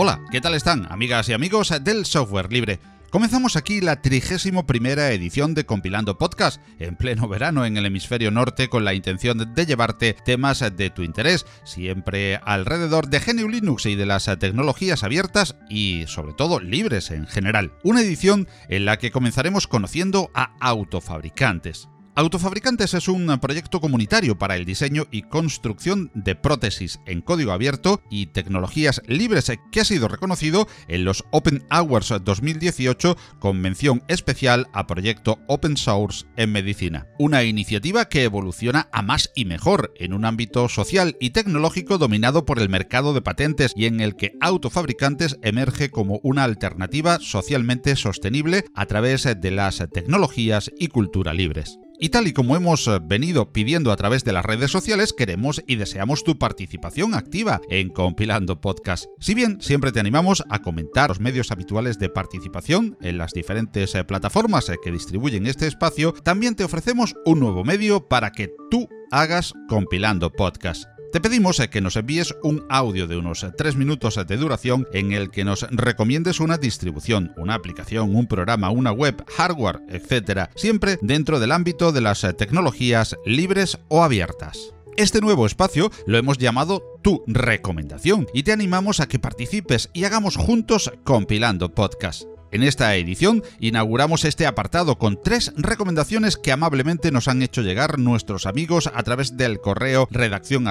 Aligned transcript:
Hola, 0.00 0.20
¿qué 0.30 0.40
tal 0.40 0.54
están, 0.54 0.86
amigas 0.90 1.28
y 1.28 1.32
amigos 1.32 1.74
del 1.82 2.06
software 2.06 2.52
libre? 2.52 2.78
Comenzamos 3.10 3.56
aquí 3.56 3.80
la 3.80 4.02
trigésimo 4.02 4.66
primera 4.66 5.10
edición 5.12 5.54
de 5.54 5.64
Compilando 5.64 6.18
Podcast, 6.18 6.60
en 6.78 6.94
pleno 6.94 7.26
verano 7.26 7.64
en 7.64 7.78
el 7.78 7.86
hemisferio 7.86 8.30
norte, 8.30 8.68
con 8.68 8.84
la 8.84 8.92
intención 8.92 9.54
de 9.54 9.64
llevarte 9.64 10.12
temas 10.12 10.62
de 10.76 10.90
tu 10.90 11.02
interés, 11.02 11.46
siempre 11.64 12.36
alrededor 12.44 13.08
de 13.08 13.20
GNU 13.20 13.48
Linux 13.48 13.86
y 13.86 13.94
de 13.94 14.04
las 14.04 14.26
tecnologías 14.38 15.04
abiertas 15.04 15.56
y, 15.70 16.04
sobre 16.06 16.34
todo, 16.34 16.60
libres 16.60 17.10
en 17.10 17.26
general. 17.26 17.72
Una 17.82 18.02
edición 18.02 18.46
en 18.68 18.84
la 18.84 18.98
que 18.98 19.10
comenzaremos 19.10 19.66
conociendo 19.66 20.30
a 20.34 20.52
autofabricantes. 20.60 21.88
Autofabricantes 22.18 22.94
es 22.94 23.06
un 23.06 23.28
proyecto 23.38 23.80
comunitario 23.80 24.36
para 24.36 24.56
el 24.56 24.64
diseño 24.64 25.06
y 25.12 25.22
construcción 25.22 26.10
de 26.14 26.34
prótesis 26.34 26.98
en 27.06 27.20
código 27.20 27.52
abierto 27.52 28.02
y 28.10 28.26
tecnologías 28.26 29.00
libres 29.06 29.52
que 29.70 29.80
ha 29.80 29.84
sido 29.84 30.08
reconocido 30.08 30.66
en 30.88 31.04
los 31.04 31.24
Open 31.30 31.64
Hours 31.70 32.12
2018 32.24 33.16
con 33.38 33.60
mención 33.60 34.02
especial 34.08 34.66
a 34.72 34.88
proyecto 34.88 35.38
Open 35.46 35.76
Source 35.76 36.26
en 36.36 36.50
medicina. 36.50 37.06
Una 37.20 37.44
iniciativa 37.44 38.08
que 38.08 38.24
evoluciona 38.24 38.88
a 38.90 39.02
más 39.02 39.30
y 39.36 39.44
mejor 39.44 39.92
en 39.94 40.12
un 40.12 40.24
ámbito 40.24 40.68
social 40.68 41.16
y 41.20 41.30
tecnológico 41.30 41.98
dominado 41.98 42.44
por 42.44 42.58
el 42.58 42.68
mercado 42.68 43.14
de 43.14 43.22
patentes 43.22 43.72
y 43.76 43.86
en 43.86 44.00
el 44.00 44.16
que 44.16 44.32
Autofabricantes 44.40 45.38
emerge 45.42 45.92
como 45.92 46.18
una 46.24 46.42
alternativa 46.42 47.20
socialmente 47.20 47.94
sostenible 47.94 48.64
a 48.74 48.86
través 48.86 49.22
de 49.40 49.50
las 49.52 49.86
tecnologías 49.92 50.72
y 50.80 50.88
cultura 50.88 51.32
libres. 51.32 51.78
Y 52.00 52.10
tal 52.10 52.28
y 52.28 52.32
como 52.32 52.54
hemos 52.54 52.86
eh, 52.86 53.00
venido 53.02 53.52
pidiendo 53.52 53.90
a 53.90 53.96
través 53.96 54.22
de 54.24 54.32
las 54.32 54.44
redes 54.44 54.70
sociales, 54.70 55.12
queremos 55.12 55.62
y 55.66 55.76
deseamos 55.76 56.22
tu 56.22 56.38
participación 56.38 57.14
activa 57.14 57.60
en 57.70 57.88
Compilando 57.88 58.60
Podcast. 58.60 59.06
Si 59.18 59.34
bien 59.34 59.60
siempre 59.60 59.90
te 59.90 59.98
animamos 59.98 60.44
a 60.48 60.62
comentar 60.62 61.08
los 61.08 61.18
medios 61.18 61.50
habituales 61.50 61.98
de 61.98 62.08
participación 62.08 62.96
en 63.00 63.18
las 63.18 63.32
diferentes 63.32 63.94
eh, 63.96 64.04
plataformas 64.04 64.68
eh, 64.68 64.76
que 64.82 64.92
distribuyen 64.92 65.46
este 65.46 65.66
espacio, 65.66 66.12
también 66.12 66.54
te 66.54 66.64
ofrecemos 66.64 67.14
un 67.24 67.40
nuevo 67.40 67.64
medio 67.64 68.06
para 68.06 68.30
que 68.30 68.52
tú 68.70 68.88
hagas 69.10 69.52
Compilando 69.68 70.30
Podcast. 70.30 70.97
Te 71.10 71.22
pedimos 71.22 71.58
eh, 71.58 71.70
que 71.70 71.80
nos 71.80 71.96
envíes 71.96 72.34
un 72.42 72.66
audio 72.68 73.06
de 73.06 73.16
unos 73.16 73.46
3 73.56 73.76
minutos 73.76 74.20
de 74.26 74.36
duración 74.36 74.86
en 74.92 75.12
el 75.12 75.30
que 75.30 75.42
nos 75.42 75.62
recomiendes 75.70 76.38
una 76.38 76.58
distribución, 76.58 77.32
una 77.38 77.54
aplicación, 77.54 78.14
un 78.14 78.26
programa, 78.26 78.70
una 78.70 78.92
web, 78.92 79.24
hardware, 79.36 79.80
etc. 79.88 80.50
Siempre 80.54 80.98
dentro 81.00 81.40
del 81.40 81.52
ámbito 81.52 81.92
de 81.92 82.02
las 82.02 82.26
tecnologías 82.36 83.16
libres 83.24 83.78
o 83.88 84.04
abiertas. 84.04 84.74
Este 84.98 85.22
nuevo 85.22 85.46
espacio 85.46 85.90
lo 86.06 86.18
hemos 86.18 86.36
llamado 86.36 86.82
Tu 87.02 87.24
Recomendación 87.26 88.26
y 88.34 88.42
te 88.42 88.52
animamos 88.52 89.00
a 89.00 89.08
que 89.08 89.18
participes 89.18 89.88
y 89.94 90.04
hagamos 90.04 90.36
juntos 90.36 90.92
compilando 91.04 91.74
podcast. 91.74 92.24
En 92.50 92.62
esta 92.62 92.94
edición 92.96 93.42
inauguramos 93.60 94.24
este 94.24 94.46
apartado 94.46 94.98
con 94.98 95.20
tres 95.22 95.52
recomendaciones 95.56 96.36
que 96.36 96.52
amablemente 96.52 97.10
nos 97.10 97.28
han 97.28 97.42
hecho 97.42 97.62
llegar 97.62 97.98
nuestros 97.98 98.46
amigos 98.46 98.90
a 98.94 99.02
través 99.02 99.36
del 99.36 99.60
correo 99.60 100.08
redacción 100.10 100.66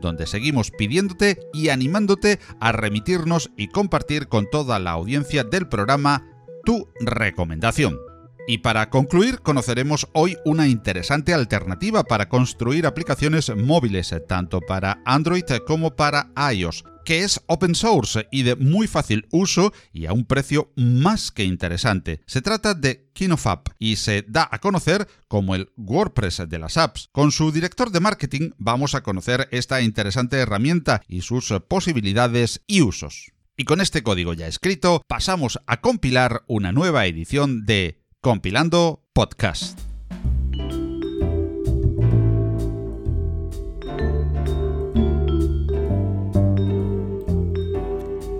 donde 0.00 0.26
seguimos 0.26 0.70
pidiéndote 0.70 1.38
y 1.52 1.68
animándote 1.68 2.38
a 2.60 2.72
remitirnos 2.72 3.50
y 3.56 3.68
compartir 3.68 4.28
con 4.28 4.48
toda 4.50 4.78
la 4.78 4.92
audiencia 4.92 5.44
del 5.44 5.68
programa 5.68 6.24
tu 6.64 6.88
recomendación. 7.00 8.07
Y 8.50 8.58
para 8.58 8.88
concluir, 8.88 9.40
conoceremos 9.40 10.08
hoy 10.14 10.38
una 10.46 10.68
interesante 10.68 11.34
alternativa 11.34 12.02
para 12.02 12.30
construir 12.30 12.86
aplicaciones 12.86 13.54
móviles, 13.54 14.14
tanto 14.26 14.62
para 14.62 15.02
Android 15.04 15.44
como 15.66 15.94
para 15.94 16.30
iOS 16.54 16.82
que 17.04 17.24
es 17.24 17.42
open 17.46 17.74
source 17.74 18.26
y 18.30 18.44
de 18.44 18.56
muy 18.56 18.86
fácil 18.86 19.26
uso 19.30 19.72
y 19.92 20.06
a 20.06 20.12
un 20.14 20.24
precio 20.24 20.72
más 20.76 21.30
que 21.30 21.44
interesante. 21.44 22.22
Se 22.26 22.40
trata 22.42 22.72
de 22.74 23.10
KinoFab 23.14 23.64
y 23.78 23.96
se 23.96 24.24
da 24.28 24.48
a 24.50 24.58
conocer 24.58 25.08
como 25.26 25.54
el 25.54 25.70
WordPress 25.76 26.42
de 26.48 26.58
las 26.58 26.78
apps. 26.78 27.08
Con 27.12 27.32
su 27.32 27.52
director 27.52 27.90
de 27.90 28.00
marketing 28.00 28.50
vamos 28.58 28.94
a 28.94 29.02
conocer 29.02 29.48
esta 29.52 29.80
interesante 29.82 30.36
herramienta 30.36 31.02
y 31.06 31.20
sus 31.20 31.50
posibilidades 31.68 32.62
y 32.66 32.80
usos. 32.82 33.32
Y 33.60 33.64
con 33.64 33.80
este 33.80 34.04
código 34.04 34.34
ya 34.34 34.46
escrito, 34.46 35.02
pasamos 35.08 35.58
a 35.66 35.80
compilar 35.80 36.44
una 36.46 36.70
nueva 36.70 37.06
edición 37.06 37.66
de 37.66 37.97
Compilando 38.20 39.04
Podcast. 39.12 39.78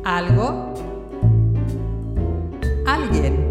algo, 0.05 0.75
alguien. 2.87 3.48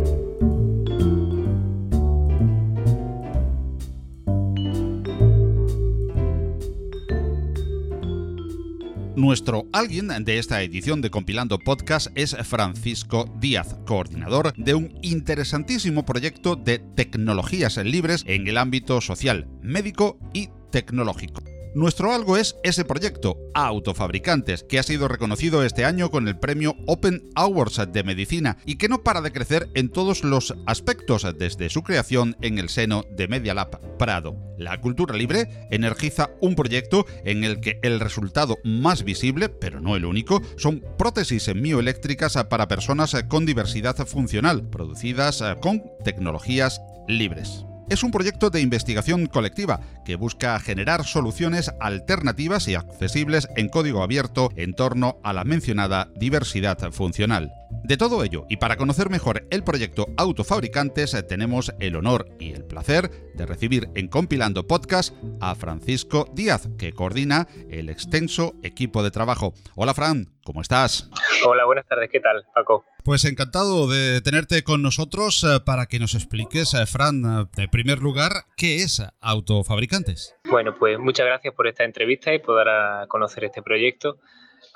Nuestro 9.18 9.66
alguien 9.74 10.10
de 10.26 10.38
esta 10.38 10.62
edición 10.62 11.02
de 11.02 11.10
Compilando 11.10 11.58
Podcast 11.58 12.10
es 12.14 12.38
Francisco 12.44 13.26
Díaz, 13.40 13.76
coordinador 13.88 14.54
de 14.56 14.76
un 14.76 14.96
interesantísimo 15.02 16.06
proyecto 16.06 16.56
de 16.56 16.78
tecnologías 16.78 17.78
libres 17.78 18.24
en 18.28 18.48
el 18.48 18.60
ámbito 18.60 19.02
social, 19.02 19.48
médico 19.64 20.20
y 20.36 20.50
tecnológico. 20.70 21.42
Nuestro 21.78 22.12
algo 22.12 22.38
es 22.38 22.56
ese 22.64 22.86
proyecto, 22.86 23.38
Autofabricantes, 23.54 24.64
que 24.64 24.80
ha 24.80 24.84
sido 24.84 25.08
reconocido 25.08 25.64
este 25.64 25.86
año 25.86 26.10
con 26.10 26.28
el 26.28 26.40
premio 26.40 26.76
Open 26.88 27.30
Hours 27.36 27.80
de 27.94 28.04
Medicina 28.04 28.58
y 28.66 28.80
que 28.80 28.90
no 28.90 29.04
para 29.04 29.22
de 29.22 29.32
crecer 29.32 29.70
en 29.76 29.90
todos 29.90 30.24
los 30.24 30.56
aspectos 30.66 31.28
desde 31.38 31.70
su 31.70 31.84
creación 31.84 32.36
en 32.42 32.58
el 32.58 32.70
seno 32.70 33.04
de 33.12 33.28
Media 33.28 33.54
Lab 33.54 33.80
Prado. 34.00 34.36
La 34.58 34.82
cultura 34.82 35.16
libre 35.16 35.68
energiza 35.70 36.32
un 36.42 36.56
proyecto 36.56 37.06
en 37.26 37.44
el 37.44 37.60
que 37.60 37.80
el 37.84 38.00
resultado 38.00 38.58
más 38.64 39.04
visible, 39.04 39.48
pero 39.48 39.80
no 39.80 39.96
el 39.96 40.06
único, 40.06 40.42
son 40.58 40.84
prótesis 40.98 41.54
mioeléctricas 41.54 42.44
para 42.50 42.68
personas 42.68 43.16
con 43.28 43.46
diversidad 43.46 43.98
funcional, 44.08 44.68
producidas 44.68 45.44
con 45.62 45.84
tecnologías 46.04 46.82
libres 47.08 47.67
es 47.90 48.04
un 48.04 48.12
proyecto 48.12 48.50
de 48.50 48.62
investigación 48.62 49.28
colectiva 49.28 49.80
que 50.06 50.16
busca 50.16 50.60
generar 50.60 51.06
soluciones 51.06 51.72
alternativas 51.80 52.68
y 52.68 52.76
accesibles 52.76 53.48
en 53.56 53.70
código 53.70 54.04
abierto 54.04 54.52
en 54.56 54.74
torno 54.74 55.18
a 55.24 55.34
la 55.34 55.44
mencionada 55.44 56.10
diversidad 56.16 56.92
funcional. 56.92 57.54
De 57.84 57.98
todo 57.98 58.24
ello, 58.24 58.46
y 58.50 58.58
para 58.58 58.76
conocer 58.76 59.10
mejor 59.10 59.48
el 59.50 59.64
proyecto 59.64 60.08
Autofabricantes, 60.18 61.16
tenemos 61.28 61.74
el 61.80 61.96
honor 61.96 62.28
y 62.40 62.52
el 62.52 62.66
placer 62.66 63.10
de 63.34 63.46
recibir 63.46 63.90
en 63.96 64.08
Compilando 64.10 64.68
Podcast 64.68 65.16
a 65.40 65.56
Francisco 65.56 66.26
Díaz, 66.34 66.68
que 66.78 66.92
coordina 66.92 67.48
el 67.70 67.90
extenso 67.90 68.56
equipo 68.64 69.04
de 69.04 69.12
trabajo. 69.12 69.54
Hola 69.76 69.94
Fran, 69.94 70.28
¿cómo 70.44 70.62
estás? 70.62 71.10
Hola, 71.46 71.66
buenas 71.66 71.86
tardes, 71.86 72.10
¿qué 72.12 72.20
tal, 72.20 72.46
Paco? 72.54 72.84
Pues 73.04 73.24
encantado 73.24 73.88
de 73.88 74.20
tenerte 74.22 74.64
con 74.64 74.82
nosotros 74.82 75.44
eh, 75.46 75.62
para 75.66 75.86
que 75.86 76.00
nos 76.00 76.14
expliques, 76.14 76.74
eh, 76.74 76.86
Fran, 76.86 77.24
eh, 77.24 77.62
en 77.62 77.70
primer 77.70 78.00
lugar, 78.00 78.32
¿qué 78.58 78.84
es 78.84 79.02
Autofabricantes? 79.22 80.36
Bueno, 80.50 80.76
pues 80.78 81.00
muchas 81.00 81.26
gracias 81.26 81.54
por 81.54 81.68
esta 81.68 81.86
entrevista 81.86 82.34
y 82.34 82.40
por 82.40 82.58
dar 82.58 82.68
a 82.68 83.08
conocer 83.08 83.46
este 83.46 83.62
proyecto. 83.62 84.20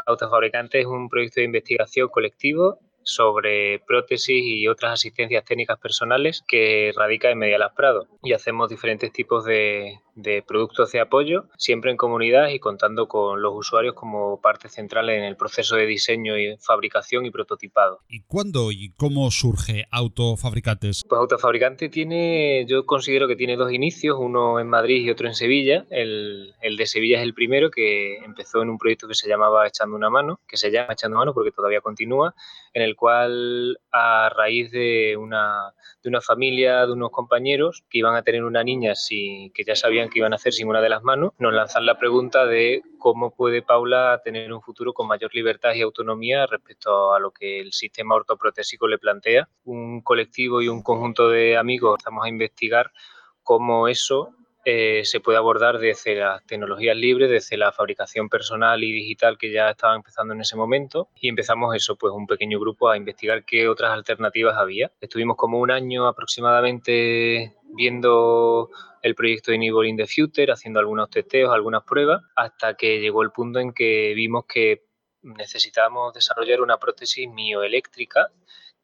Autofabricantes 0.05 0.81
es 0.81 0.87
un 0.87 1.09
proyecto 1.09 1.41
de 1.41 1.45
investigación 1.45 2.09
colectivo 2.09 2.79
sobre 3.03 3.79
prótesis 3.79 4.43
y 4.43 4.67
otras 4.67 4.93
asistencias 4.93 5.43
técnicas 5.43 5.79
personales 5.79 6.43
que 6.47 6.91
radica 6.95 7.29
en 7.31 7.39
Medialas 7.39 7.73
Prado. 7.75 8.07
Y 8.21 8.33
hacemos 8.33 8.69
diferentes 8.69 9.11
tipos 9.11 9.45
de, 9.45 9.99
de 10.15 10.43
productos 10.45 10.91
de 10.91 10.99
apoyo, 10.99 11.45
siempre 11.57 11.91
en 11.91 11.97
comunidad 11.97 12.49
y 12.49 12.59
contando 12.59 13.07
con 13.07 13.41
los 13.41 13.53
usuarios 13.55 13.95
como 13.95 14.39
parte 14.41 14.69
central 14.69 15.09
en 15.09 15.23
el 15.23 15.35
proceso 15.35 15.75
de 15.75 15.85
diseño 15.85 16.37
y 16.37 16.57
fabricación 16.57 17.25
y 17.25 17.31
prototipado. 17.31 17.99
¿Y 18.07 18.21
cuándo 18.21 18.71
y 18.71 18.91
cómo 18.97 19.29
surge 19.31 19.85
Autofabricantes? 19.91 21.03
Pues 21.07 21.19
Autofabricante 21.19 21.89
tiene, 21.89 22.65
yo 22.67 22.85
considero 22.85 23.27
que 23.27 23.35
tiene 23.35 23.55
dos 23.55 23.71
inicios, 23.71 24.17
uno 24.19 24.59
en 24.59 24.67
Madrid 24.67 25.03
y 25.05 25.09
otro 25.09 25.27
en 25.27 25.35
Sevilla. 25.35 25.85
El, 25.89 26.53
el 26.61 26.77
de 26.77 26.85
Sevilla 26.85 27.17
es 27.17 27.23
el 27.23 27.33
primero 27.33 27.71
que 27.71 28.17
empezó 28.17 28.61
en 28.61 28.69
un 28.69 28.77
proyecto 28.77 29.07
que 29.07 29.15
se 29.15 29.27
llamaba 29.27 29.67
Echando 29.67 29.95
una 29.95 30.09
mano, 30.09 30.39
que 30.47 30.57
se 30.57 30.71
llama 30.71 30.93
Echando 30.93 31.17
mano 31.17 31.33
porque 31.33 31.51
todavía 31.51 31.81
continúa, 31.81 32.35
en 32.73 32.81
el 32.83 32.95
cual 32.95 33.79
a 33.91 34.29
raíz 34.29 34.71
de 34.71 35.15
una, 35.17 35.73
de 36.03 36.09
una 36.09 36.21
familia, 36.21 36.85
de 36.85 36.93
unos 36.93 37.11
compañeros 37.11 37.83
que 37.89 37.99
iban 37.99 38.15
a 38.15 38.23
tener 38.23 38.43
una 38.43 38.63
niña 38.63 38.95
sin, 38.95 39.51
que 39.51 39.63
ya 39.63 39.75
sabían 39.75 40.09
que 40.11 40.19
iban 40.19 40.33
a 40.33 40.35
hacer 40.35 40.53
sin 40.53 40.67
una 40.67 40.81
de 40.81 40.89
las 40.89 41.01
manos, 41.01 41.31
nos 41.39 41.53
lanzan 41.53 41.87
la 41.87 41.97
pregunta 41.97 42.45
de 42.45 42.83
cómo 42.99 43.33
puede 43.33 43.63
Paula 43.63 44.21
tener 44.23 44.53
un 44.53 44.61
futuro 44.61 44.93
con 44.93 45.07
mayor 45.07 45.33
libertad 45.33 45.73
y 45.73 45.81
autonomía 45.81 46.45
respecto 46.45 47.13
a 47.13 47.19
lo 47.19 47.31
que 47.31 47.59
el 47.59 47.73
sistema 47.73 48.13
ortoprotésico 48.13 48.87
le 48.87 48.99
plantea. 48.99 49.49
Un 49.63 50.01
colectivo 50.01 50.61
y 50.61 50.67
un 50.67 50.83
conjunto 50.83 51.29
de 51.29 51.57
amigos 51.57 51.95
estamos 51.97 52.23
a 52.25 52.29
investigar 52.29 52.91
cómo 53.41 53.87
eso 53.87 54.35
eh, 54.63 55.01
se 55.05 55.19
puede 55.19 55.37
abordar 55.37 55.79
desde 55.79 56.15
las 56.15 56.45
tecnologías 56.45 56.95
libres, 56.95 57.29
desde 57.29 57.57
la 57.57 57.71
fabricación 57.71 58.29
personal 58.29 58.83
y 58.83 58.91
digital 58.91 59.37
que 59.37 59.51
ya 59.51 59.69
estaba 59.71 59.95
empezando 59.95 60.33
en 60.33 60.41
ese 60.41 60.55
momento 60.55 61.09
y 61.19 61.29
empezamos 61.29 61.75
eso, 61.75 61.95
pues 61.95 62.13
un 62.13 62.27
pequeño 62.27 62.59
grupo 62.59 62.89
a 62.89 62.97
investigar 62.97 63.43
qué 63.43 63.67
otras 63.67 63.91
alternativas 63.91 64.57
había. 64.57 64.91
Estuvimos 65.01 65.35
como 65.35 65.59
un 65.59 65.71
año 65.71 66.07
aproximadamente 66.07 67.55
viendo 67.73 68.69
el 69.01 69.15
proyecto 69.15 69.51
de 69.51 69.57
Enable 69.57 69.89
in 69.89 69.97
the 69.97 70.05
Future, 70.05 70.51
haciendo 70.51 70.79
algunos 70.79 71.09
testeos, 71.09 71.51
algunas 71.51 71.83
pruebas, 71.83 72.21
hasta 72.35 72.75
que 72.75 72.99
llegó 72.99 73.23
el 73.23 73.31
punto 73.31 73.59
en 73.59 73.73
que 73.73 74.13
vimos 74.15 74.45
que 74.45 74.83
necesitábamos 75.23 76.13
desarrollar 76.13 76.61
una 76.61 76.77
prótesis 76.77 77.27
mioeléctrica 77.29 78.31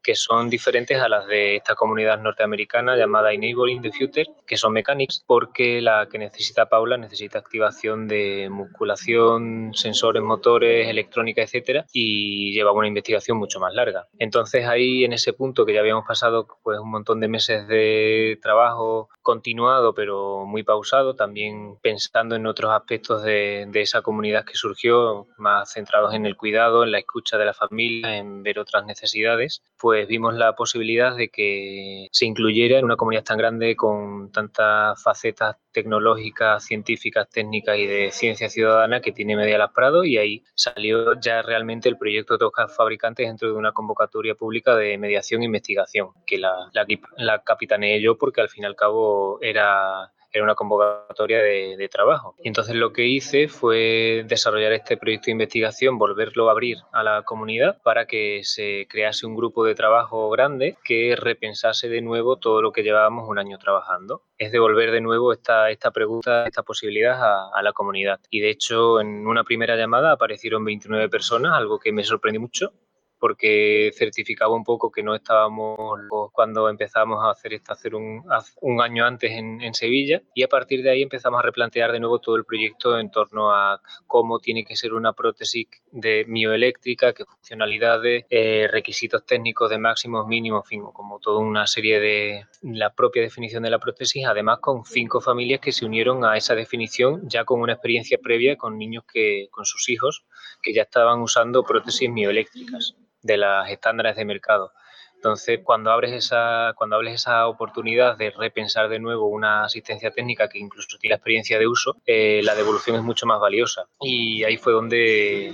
que 0.08 0.16
son 0.16 0.50
diferentes 0.50 0.98
a 1.02 1.10
las 1.10 1.28
de 1.28 1.58
esta 1.58 1.76
comunidad 1.76 2.22
norteamericana 2.22 2.96
llamada 2.96 3.34
Enabling 3.34 3.82
the 3.82 3.92
Future, 3.92 4.26
que 4.46 4.56
son 4.56 4.72
mechanics, 4.72 5.22
porque 5.28 5.82
la 5.82 6.08
que 6.10 6.18
necesita 6.18 6.70
Paula 6.70 6.96
necesita 6.96 7.40
activación 7.40 8.08
de 8.08 8.48
musculación, 8.50 9.74
sensores, 9.74 10.24
motores, 10.24 10.88
electrónica, 10.88 11.42
etcétera, 11.42 11.86
y 11.92 12.54
lleva 12.54 12.72
una 12.72 12.88
investigación 12.88 13.38
mucho 13.38 13.60
más 13.60 13.74
larga. 13.74 14.08
Entonces 14.18 14.66
ahí 14.66 15.04
en 15.04 15.12
ese 15.12 15.34
punto 15.34 15.66
que 15.66 15.74
ya 15.74 15.82
habíamos 15.82 16.08
pasado 16.08 16.48
pues 16.64 16.80
un 16.80 16.90
montón 16.90 17.20
de 17.20 17.28
meses 17.28 17.68
de 17.68 18.40
trabajo 18.42 19.10
continuado 19.22 19.94
pero 19.94 20.46
muy 20.46 20.64
pausado, 20.64 21.16
también 21.16 21.76
pensando 21.82 22.38
en 22.38 22.48
otros 22.48 22.72
aspectos 22.72 23.24
de, 23.24 23.66
de 23.68 23.82
esa 23.82 24.02
comunidad 24.02 24.46
que 24.46 24.56
surgió, 24.56 25.28
más 25.38 25.74
centrados 25.74 26.14
en 26.14 26.26
el 26.26 26.38
cuidado, 26.38 26.86
en 26.86 26.94
la 26.94 27.00
escucha 27.00 27.38
de 27.38 27.44
la 27.44 27.54
familia, 27.54 28.16
en 28.16 28.42
ver 28.42 28.58
otras 28.58 28.86
necesidades, 28.86 29.62
pues 29.78 29.97
pues 29.98 30.08
vimos 30.08 30.36
la 30.36 30.54
posibilidad 30.54 31.16
de 31.16 31.30
que 31.30 32.08
se 32.12 32.28
incluyera 32.28 32.78
en 32.78 32.86
una 32.86 32.98
comunidad 32.98 33.24
tan 33.24 33.40
grande 33.40 33.76
con 33.76 34.32
tantas 34.32 35.02
facetas 35.02 35.56
tecnológicas, 35.72 36.64
científicas, 36.64 37.28
técnicas 37.28 37.80
y 37.80 37.88
de 37.88 38.12
ciencia 38.12 38.48
ciudadana 38.48 39.02
que 39.02 39.12
tiene 39.12 39.36
Media 39.36 39.58
Las 39.58 39.72
Prado 39.74 40.04
y 40.04 40.18
ahí 40.18 40.44
salió 40.54 41.20
ya 41.20 41.42
realmente 41.42 41.90
el 41.90 41.98
proyecto 41.98 42.38
Toca 42.38 42.68
Fabricantes 42.68 43.28
dentro 43.28 43.48
de 43.48 43.56
una 43.56 43.72
convocatoria 43.72 44.36
pública 44.36 44.76
de 44.76 45.00
mediación 45.00 45.42
e 45.42 45.46
investigación, 45.46 46.10
que 46.28 46.38
la, 46.38 46.70
la, 46.74 46.86
la 47.18 47.42
capitaneé 47.42 48.00
yo 48.00 48.20
porque 48.20 48.42
al 48.42 48.50
fin 48.50 48.66
y 48.66 48.68
al 48.68 48.76
cabo 48.76 49.40
era 49.42 50.12
era 50.38 50.44
una 50.44 50.56
convocatoria 50.56 51.40
de, 51.40 51.88
trabajo. 51.92 52.36
Y 52.44 52.50
entonces 52.50 52.76
lo 52.76 52.92
que 52.92 53.08
hice 53.08 53.48
fue 53.48 54.26
desarrollar 54.28 54.74
este 54.74 54.98
proyecto 54.98 55.26
de 55.28 55.32
investigación, 55.32 55.98
volverlo 55.98 56.50
a 56.50 56.52
abrir 56.52 56.78
a 56.92 57.02
la 57.02 57.24
comunidad 57.24 57.82
para 57.82 58.06
que 58.06 58.42
se 58.44 58.88
crease 58.90 59.26
un 59.26 59.36
grupo 59.36 59.64
de 59.64 59.74
trabajo 59.74 60.30
grande 60.30 60.78
que 60.84 61.16
repensase 61.16 61.88
de 61.88 62.02
nuevo 62.02 62.38
todo 62.38 62.62
lo 62.62 62.72
que 62.72 62.84
llevábamos 62.84 63.30
un 63.30 63.40
año 63.40 63.58
trabajando. 63.58 64.24
Es 64.38 64.52
devolver 64.52 64.92
de 64.92 65.02
nuevo 65.02 65.32
esta, 65.32 65.72
esta 65.72 65.92
pregunta, 65.92 66.46
esta 66.46 66.64
posibilidad 66.64 67.22
a, 67.24 67.50
a 67.54 67.64
la 67.64 67.74
comunidad. 67.74 68.20
Y 68.30 68.42
de 68.42 68.50
hecho, 68.50 69.00
en 69.00 69.26
una 69.26 69.44
primera 69.44 69.76
llamada 69.76 70.12
aparecieron 70.12 70.66
29 70.66 71.10
personas, 71.10 71.54
algo 71.54 71.80
que 71.80 71.92
me 71.92 72.04
sorprendió 72.04 72.42
mucho 72.42 72.74
porque 73.20 73.92
certificaba 73.96 74.56
un 74.56 74.64
poco 74.64 74.92
que 74.92 75.04
no 75.04 75.16
estábamos 75.16 76.00
cuando 76.32 76.70
empezamos 76.70 77.24
a 77.24 77.32
hacer 77.32 77.54
esto 77.54 77.74
hacer 77.74 77.96
un, 77.96 78.24
un 78.62 78.82
año 78.82 79.06
antes 79.06 79.32
en, 79.32 79.62
en, 79.62 79.74
Sevilla. 79.74 80.22
Y 80.34 80.44
a 80.44 80.48
partir 80.48 80.84
de 80.84 80.92
ahí 80.92 81.02
empezamos 81.02 81.40
a 81.40 81.44
replantear 81.44 81.92
de 81.92 82.00
nuevo 82.00 82.20
todo 82.20 82.36
el 82.36 82.46
proyecto 82.46 83.00
en 83.00 83.12
torno 83.12 83.52
a 83.52 83.82
cómo 84.06 84.40
tiene 84.40 84.64
que 84.64 84.76
ser 84.76 84.94
una 84.94 85.14
prótesis 85.14 85.68
de 85.92 86.26
mioeléctrica, 86.28 87.14
qué 87.14 87.26
funcionalidades, 87.26 88.26
eh, 88.30 88.68
requisitos 88.72 89.26
técnicos 89.26 89.70
de 89.70 89.78
máximos, 89.78 90.28
mínimos, 90.28 90.68
fin, 90.68 90.84
como 90.94 91.20
toda 91.20 91.40
una 91.40 91.68
serie 91.68 92.00
de 92.00 92.46
la 92.62 92.94
propia 92.94 93.22
definición 93.22 93.64
de 93.64 93.70
la 93.70 93.80
prótesis, 93.80 94.26
además 94.26 94.60
con 94.60 94.86
cinco 94.86 95.22
familias 95.22 95.60
que 95.60 95.72
se 95.72 95.86
unieron 95.86 96.26
a 96.26 96.38
esa 96.38 96.56
definición 96.56 97.28
ya 97.28 97.46
con 97.46 97.62
una 97.62 97.74
experiencia 97.74 98.18
previa 98.22 98.58
con 98.58 98.78
niños 98.78 99.04
que 99.12 99.48
con 99.52 99.66
sus 99.66 99.90
hijos 99.90 100.26
que 100.62 100.74
ya 100.74 100.84
estaban 100.84 101.22
usando 101.22 101.64
prótesis 101.64 102.10
mioeléctricas 102.10 102.96
de 103.28 103.38
las 103.38 103.70
estándares 103.70 104.16
de 104.16 104.26
mercado. 104.26 104.72
Entonces, 105.16 105.60
cuando 105.64 105.92
abres 105.92 106.14
esa, 106.14 106.74
cuando 106.76 106.96
hables 106.96 107.16
esa 107.16 107.48
oportunidad 107.48 108.18
de 108.18 108.30
repensar 108.32 108.88
de 108.88 109.00
nuevo 109.00 109.28
una 109.28 109.64
asistencia 109.66 110.12
técnica 110.12 110.48
que 110.48 110.60
incluso 110.60 110.98
tiene 111.00 111.16
experiencia 111.16 111.58
de 111.58 111.68
uso, 111.68 111.98
eh, 112.06 112.42
la 112.44 112.56
devolución 112.56 112.96
es 112.96 113.04
mucho 113.04 113.26
más 113.26 113.40
valiosa. 113.40 113.86
Y 114.00 114.44
ahí 114.44 114.58
fue 114.58 114.74
donde 114.74 115.54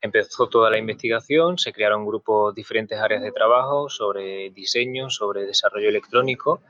empezó 0.00 0.48
toda 0.48 0.70
la 0.70 0.78
investigación, 0.78 1.58
se 1.58 1.72
crearon 1.72 2.06
grupos, 2.06 2.54
diferentes 2.54 2.98
áreas 3.00 3.22
de 3.22 3.32
trabajo 3.32 3.88
sobre 3.88 4.50
diseño, 4.50 5.08
sobre 5.08 5.46
desarrollo 5.46 5.88
electrónico, 5.88 6.60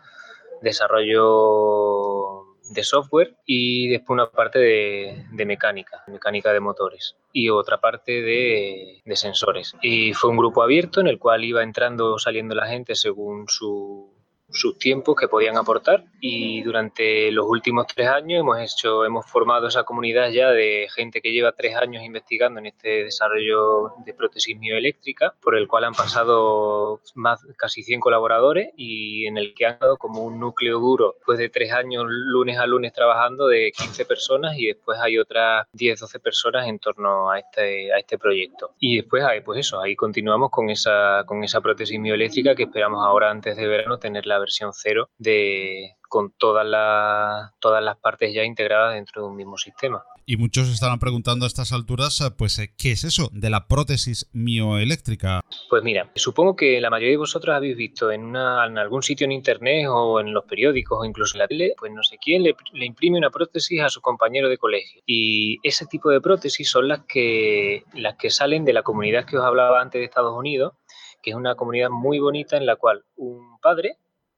desarrollo 0.62 2.37
de 2.70 2.82
software 2.82 3.36
y 3.46 3.88
después 3.88 4.14
una 4.14 4.30
parte 4.30 4.58
de, 4.58 5.24
de 5.32 5.46
mecánica, 5.46 6.02
mecánica 6.06 6.52
de 6.52 6.60
motores 6.60 7.16
y 7.32 7.48
otra 7.50 7.80
parte 7.80 8.22
de, 8.22 9.02
de, 9.04 9.16
sensores. 9.16 9.74
Y 9.82 10.14
fue 10.14 10.30
un 10.30 10.36
grupo 10.36 10.62
abierto 10.62 11.00
en 11.00 11.06
el 11.06 11.18
cual 11.18 11.44
iba 11.44 11.62
entrando 11.62 12.14
o 12.14 12.18
saliendo 12.18 12.54
la 12.54 12.66
gente 12.66 12.94
según 12.94 13.46
su, 13.48 14.17
sus 14.50 14.78
tiempos 14.78 15.16
que 15.16 15.28
podían 15.28 15.56
aportar 15.56 16.04
y 16.20 16.62
durante 16.62 17.30
los 17.32 17.46
últimos 17.46 17.86
tres 17.86 18.08
años 18.08 18.40
hemos 18.40 18.58
hecho 18.58 19.04
hemos 19.04 19.26
formado 19.26 19.68
esa 19.68 19.84
comunidad 19.84 20.30
ya 20.30 20.50
de 20.50 20.88
gente 20.94 21.20
que 21.20 21.32
lleva 21.32 21.52
tres 21.52 21.76
años 21.76 22.02
investigando 22.02 22.58
en 22.60 22.66
este 22.66 23.04
desarrollo 23.04 23.92
de 24.04 24.14
prótesis 24.14 24.58
mioeléctrica 24.58 25.34
por 25.40 25.56
el 25.56 25.68
cual 25.68 25.84
han 25.84 25.94
pasado 25.94 27.00
más 27.14 27.46
casi 27.56 27.82
100 27.82 28.00
colaboradores 28.00 28.70
y 28.76 29.26
en 29.26 29.36
el 29.36 29.54
que 29.54 29.66
han 29.66 29.78
dado 29.78 29.96
como 29.96 30.22
un 30.22 30.40
núcleo 30.40 30.78
duro 30.78 31.14
después 31.18 31.38
de 31.38 31.50
tres 31.50 31.72
años 31.72 32.04
lunes 32.08 32.58
a 32.58 32.66
lunes 32.66 32.92
trabajando 32.92 33.48
de 33.48 33.72
15 33.76 34.04
personas 34.06 34.56
y 34.56 34.66
después 34.66 34.98
hay 35.00 35.18
otras 35.18 35.66
10 35.72 36.00
12 36.00 36.20
personas 36.20 36.68
en 36.68 36.78
torno 36.78 37.30
a 37.30 37.38
este 37.38 37.92
a 37.92 37.98
este 37.98 38.18
proyecto. 38.18 38.74
Y 38.78 38.96
después 38.96 39.24
hay 39.24 39.40
pues 39.40 39.60
eso 39.60 39.80
ahí 39.80 39.96
continuamos 39.96 40.50
con 40.50 40.70
esa 40.70 41.24
con 41.26 41.44
esa 41.44 41.60
prótesis 41.60 41.98
mioeléctrica 41.98 42.54
que 42.54 42.64
esperamos 42.64 43.04
ahora 43.04 43.30
antes 43.30 43.56
de 43.56 43.66
verano 43.66 43.98
tenerla 43.98 44.37
versión 44.38 44.72
cero 44.74 45.10
de 45.18 45.96
con 46.08 46.32
todas 46.32 46.66
las, 46.66 47.52
todas 47.60 47.82
las 47.82 47.96
partes 47.98 48.34
ya 48.34 48.42
integradas 48.42 48.94
dentro 48.94 49.22
de 49.22 49.28
un 49.28 49.36
mismo 49.36 49.56
sistema. 49.56 50.02
Y 50.26 50.36
muchos 50.36 50.68
estarán 50.68 50.98
preguntando 50.98 51.46
a 51.46 51.48
estas 51.48 51.72
alturas, 51.72 52.20
eh, 52.20 52.30
pues, 52.36 52.58
eh, 52.58 52.74
¿qué 52.76 52.92
es 52.92 53.04
eso 53.04 53.30
de 53.32 53.48
la 53.48 53.66
prótesis 53.66 54.28
mioeléctrica? 54.32 55.40
Pues 55.70 55.82
mira, 55.82 56.10
supongo 56.16 56.56
que 56.56 56.80
la 56.80 56.90
mayoría 56.90 57.12
de 57.12 57.18
vosotros 57.18 57.54
habéis 57.54 57.76
visto 57.76 58.10
en, 58.10 58.24
una, 58.24 58.66
en 58.66 58.76
algún 58.76 59.02
sitio 59.02 59.24
en 59.24 59.32
internet 59.32 59.86
o 59.88 60.20
en 60.20 60.34
los 60.34 60.44
periódicos 60.44 60.98
o 61.00 61.04
incluso 61.04 61.36
en 61.36 61.38
la 61.38 61.48
tele, 61.48 61.74
pues 61.78 61.92
no 61.92 62.02
sé 62.02 62.18
quién 62.22 62.42
le, 62.42 62.54
le, 62.72 62.84
imprime 62.84 63.18
una 63.18 63.30
prótesis 63.30 63.80
a 63.80 63.88
su 63.88 64.00
compañero 64.00 64.48
de 64.48 64.58
colegio. 64.58 65.00
Y 65.06 65.58
ese 65.62 65.86
tipo 65.86 66.10
de 66.10 66.20
prótesis 66.20 66.68
son 66.68 66.88
las 66.88 67.00
que, 67.06 67.84
las 67.94 68.16
que 68.16 68.30
salen 68.30 68.64
de 68.64 68.74
la 68.74 68.82
comunidad 68.82 69.24
que 69.24 69.38
os 69.38 69.44
hablaba 69.44 69.80
antes 69.80 69.98
de 69.98 70.04
Estados 70.04 70.36
Unidos, 70.36 70.74
que 71.22 71.30
es 71.30 71.36
una 71.36 71.54
comunidad 71.54 71.90
muy 71.90 72.18
bonita 72.18 72.56
en 72.56 72.66
la 72.66 72.76
cual 72.76 73.04
un 73.16 73.58
padre 73.60 73.96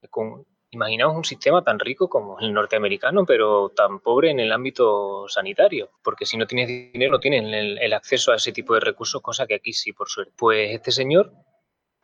con, 0.08 0.46
imaginaos 0.70 1.16
un 1.16 1.24
sistema 1.24 1.62
tan 1.62 1.78
rico 1.78 2.08
como 2.08 2.38
el 2.38 2.52
norteamericano, 2.52 3.26
pero 3.26 3.70
tan 3.70 4.00
pobre 4.00 4.30
en 4.30 4.40
el 4.40 4.52
ámbito 4.52 5.26
sanitario, 5.28 5.90
porque 6.02 6.26
si 6.26 6.36
no 6.36 6.46
tienes 6.46 6.68
dinero 6.68 7.12
no 7.12 7.20
tienes 7.20 7.42
el, 7.80 7.92
acceso 7.92 8.32
a 8.32 8.36
ese 8.36 8.52
tipo 8.52 8.74
de 8.74 8.80
recursos, 8.80 9.20
cosa 9.20 9.46
que 9.46 9.54
aquí 9.54 9.72
sí, 9.72 9.92
por 9.92 10.08
suerte. 10.08 10.32
Pues 10.36 10.70
este 10.72 10.92
señor 10.92 11.32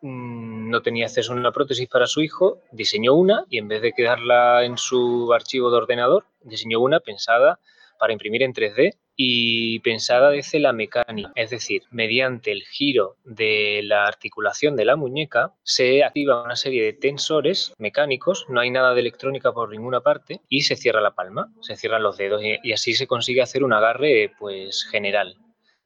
mmm, 0.02 0.68
no 0.68 0.82
tenía 0.82 1.06
acceso 1.06 1.32
a 1.32 1.36
una 1.36 1.52
prótesis 1.52 1.88
para 1.88 2.06
su 2.06 2.22
hijo, 2.22 2.60
diseñó 2.72 3.14
una 3.14 3.44
y 3.48 3.58
en 3.58 3.68
vez 3.68 3.82
de 3.82 3.92
quedarla 3.92 4.64
en 4.64 4.76
su 4.78 5.32
archivo 5.32 5.70
de 5.70 5.76
ordenador, 5.76 6.26
diseñó 6.40 6.80
una 6.80 7.00
pensada 7.00 7.60
para 7.98 8.12
imprimir 8.12 8.42
en 8.42 8.52
3D 8.52 8.98
y 9.16 9.80
pensada 9.80 10.30
desde 10.30 10.60
la 10.60 10.72
mecánica, 10.72 11.32
es 11.34 11.50
decir, 11.50 11.82
mediante 11.90 12.52
el 12.52 12.62
giro 12.62 13.16
de 13.24 13.80
la 13.82 14.04
articulación 14.04 14.76
de 14.76 14.84
la 14.84 14.96
muñeca 14.96 15.54
se 15.62 16.04
activa 16.04 16.42
una 16.42 16.56
serie 16.56 16.84
de 16.84 16.92
tensores 16.92 17.72
mecánicos, 17.78 18.44
no 18.50 18.60
hay 18.60 18.70
nada 18.70 18.92
de 18.92 19.00
electrónica 19.00 19.52
por 19.52 19.70
ninguna 19.70 20.02
parte 20.02 20.42
y 20.48 20.62
se 20.62 20.76
cierra 20.76 21.00
la 21.00 21.14
palma, 21.14 21.50
se 21.62 21.76
cierran 21.76 22.02
los 22.02 22.18
dedos 22.18 22.42
y, 22.42 22.72
así 22.72 22.92
se 22.92 23.06
consigue 23.06 23.40
hacer 23.40 23.64
un 23.64 23.72
agarre 23.72 24.32
pues 24.38 24.84
general 24.84 25.36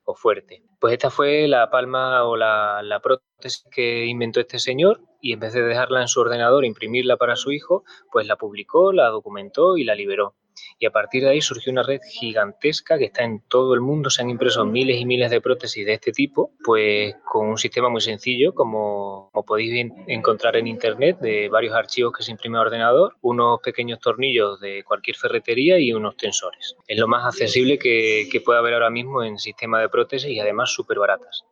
o 0.05 0.15
fuerte. 0.15 0.65
Pues 0.81 0.95
esta 0.95 1.11
fue 1.11 1.47
la 1.47 1.71
palma 1.71 2.25
o 2.25 2.37
la, 2.37 2.83
la 2.83 3.01
prótesis 3.01 3.65
que 3.71 4.07
inventó 4.07 4.41
este 4.41 4.59
señor 4.59 5.03
y 5.21 5.35
en 5.35 5.41
vez 5.41 5.53
de 5.53 5.63
dejarla 5.63 6.01
en 6.01 6.09
su 6.09 6.21
ordenador, 6.21 6.65
imprimirla 6.65 7.17
para 7.17 7.37
su 7.37 7.53
hijo, 7.53 7.85
pues 8.11 8.27
la 8.27 8.37
publicó, 8.37 8.93
la 8.93 9.09
documentó 9.09 9.77
y 9.77 9.85
la 9.85 9.95
liberó 9.95 10.35
y 10.79 10.87
a 10.87 10.91
partir 10.91 11.23
de 11.23 11.31
ahí 11.31 11.41
surgió 11.41 11.73
una 11.73 11.83
red 11.83 12.01
gigantesca 12.09 12.99
que 12.99 13.07
está 13.07 13.25
en 13.25 13.43
todo 13.49 13.75
el 13.75 13.81
mundo, 13.81 14.11
se 14.11 14.23
han 14.23 14.31
impreso 14.31 14.65
miles 14.65 15.01
y 15.01 15.05
miles 15.05 15.31
de 15.31 15.41
prótesis 15.41 15.85
de 15.87 15.95
este 15.95 16.13
tipo, 16.13 16.53
pues 16.65 17.15
con 17.31 17.49
un 17.49 17.59
sistema 17.59 17.89
muy 17.89 18.01
sencillo 18.01 18.55
como, 18.55 19.31
podéis 19.47 19.91
encontrar 20.07 20.57
en 20.57 20.67
internet 20.67 21.19
de 21.21 21.49
varios 21.49 21.75
archivos 21.75 22.13
que 22.17 22.23
se 22.23 22.31
imprime 22.31 22.59
a 22.59 22.63
ordenador, 22.63 23.17
unos 23.21 23.61
pequeños 23.61 24.01
tornillos 24.01 24.61
de 24.61 24.85
cualquier 24.85 25.17
ferretería 25.17 25.79
y 25.79 25.93
unos 25.93 26.17
tensores. 26.17 26.77
Es 26.87 26.99
lo 26.99 27.09
más 27.09 27.25
accesible 27.25 27.79
que, 27.79 28.29
que 28.31 28.41
puede 28.41 28.59
haber 28.59 28.75
ahora 28.75 28.91
mismo 28.91 29.23
en 29.23 29.39
sistema 29.39 29.81
de 29.81 29.89
prótesis 29.89 30.31
y 30.31 30.41
además 30.41 30.73
súper 30.73 30.99
baratas 30.99 31.45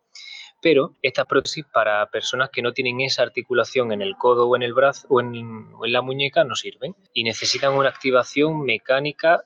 pero 0.61 0.95
estas 1.03 1.27
prótesis 1.27 1.65
para 1.73 2.05
personas 2.07 2.51
que 2.51 2.63
no 2.63 2.73
tienen 2.73 3.01
esa 3.01 3.23
articulación 3.23 3.93
en 3.93 4.03
el 4.03 4.17
codo 4.17 4.49
o 4.49 4.57
en 4.57 4.63
el 4.63 4.75
brazo 4.75 5.07
o 5.11 5.21
en, 5.21 5.67
la 5.83 6.03
muñeca 6.03 6.45
no 6.45 6.55
sirven 6.55 6.95
y 7.13 7.25
necesitan 7.25 7.75
una 7.75 7.89
activación 7.89 8.63
mecánica 8.63 9.45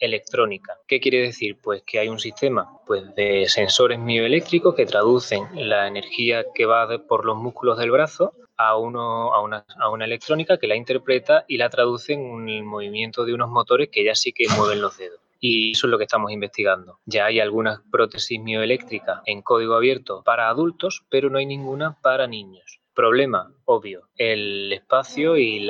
electrónica. 0.00 0.76
¿Qué 0.86 1.00
quiere 1.00 1.20
decir? 1.20 1.58
Pues 1.62 1.82
que 1.82 1.98
hay 1.98 2.08
un 2.08 2.18
sistema 2.18 2.78
pues, 2.86 3.14
de 3.14 3.46
sensores 3.48 3.98
mioeléctricos 3.98 4.74
que 4.74 4.86
traducen 4.86 5.44
la 5.54 5.86
energía 5.86 6.44
que 6.54 6.66
va 6.66 6.88
por 7.06 7.24
los 7.24 7.36
músculos 7.36 7.78
del 7.78 7.90
brazo 7.90 8.32
a, 8.56 8.76
uno, 8.76 9.32
a, 9.34 9.42
una, 9.42 9.64
a 9.78 9.90
una 9.90 10.04
electrónica 10.04 10.58
que 10.58 10.66
la 10.66 10.76
interpreta 10.76 11.44
y 11.48 11.58
la 11.58 11.70
traduce 11.70 12.12
en 12.14 12.48
el 12.48 12.64
movimiento 12.64 13.24
de 13.24 13.34
unos 13.34 13.50
motores 13.50 13.88
que 13.90 14.04
ya 14.04 14.14
sí 14.14 14.32
que 14.32 14.46
mueven 14.56 14.80
los 14.80 14.96
dedos 14.96 15.23
y 15.46 15.72
eso 15.72 15.88
es 15.88 15.90
lo 15.90 15.98
que 15.98 16.04
estamos 16.04 16.32
investigando. 16.32 17.00
Ya 17.04 17.26
hay 17.26 17.38
algunas 17.38 17.82
prótesis 17.92 18.40
mioeléctricas 18.40 19.20
en 19.26 19.42
código 19.42 19.74
abierto 19.74 20.22
para 20.24 20.48
adultos, 20.48 21.04
pero 21.10 21.28
no 21.28 21.36
hay 21.36 21.44
ninguna 21.44 22.00
para 22.00 22.26
niños. 22.26 22.80
Problema, 22.94 23.52
obvio, 23.66 24.08
el 24.16 24.72
espacio 24.72 25.36
y 25.36 25.68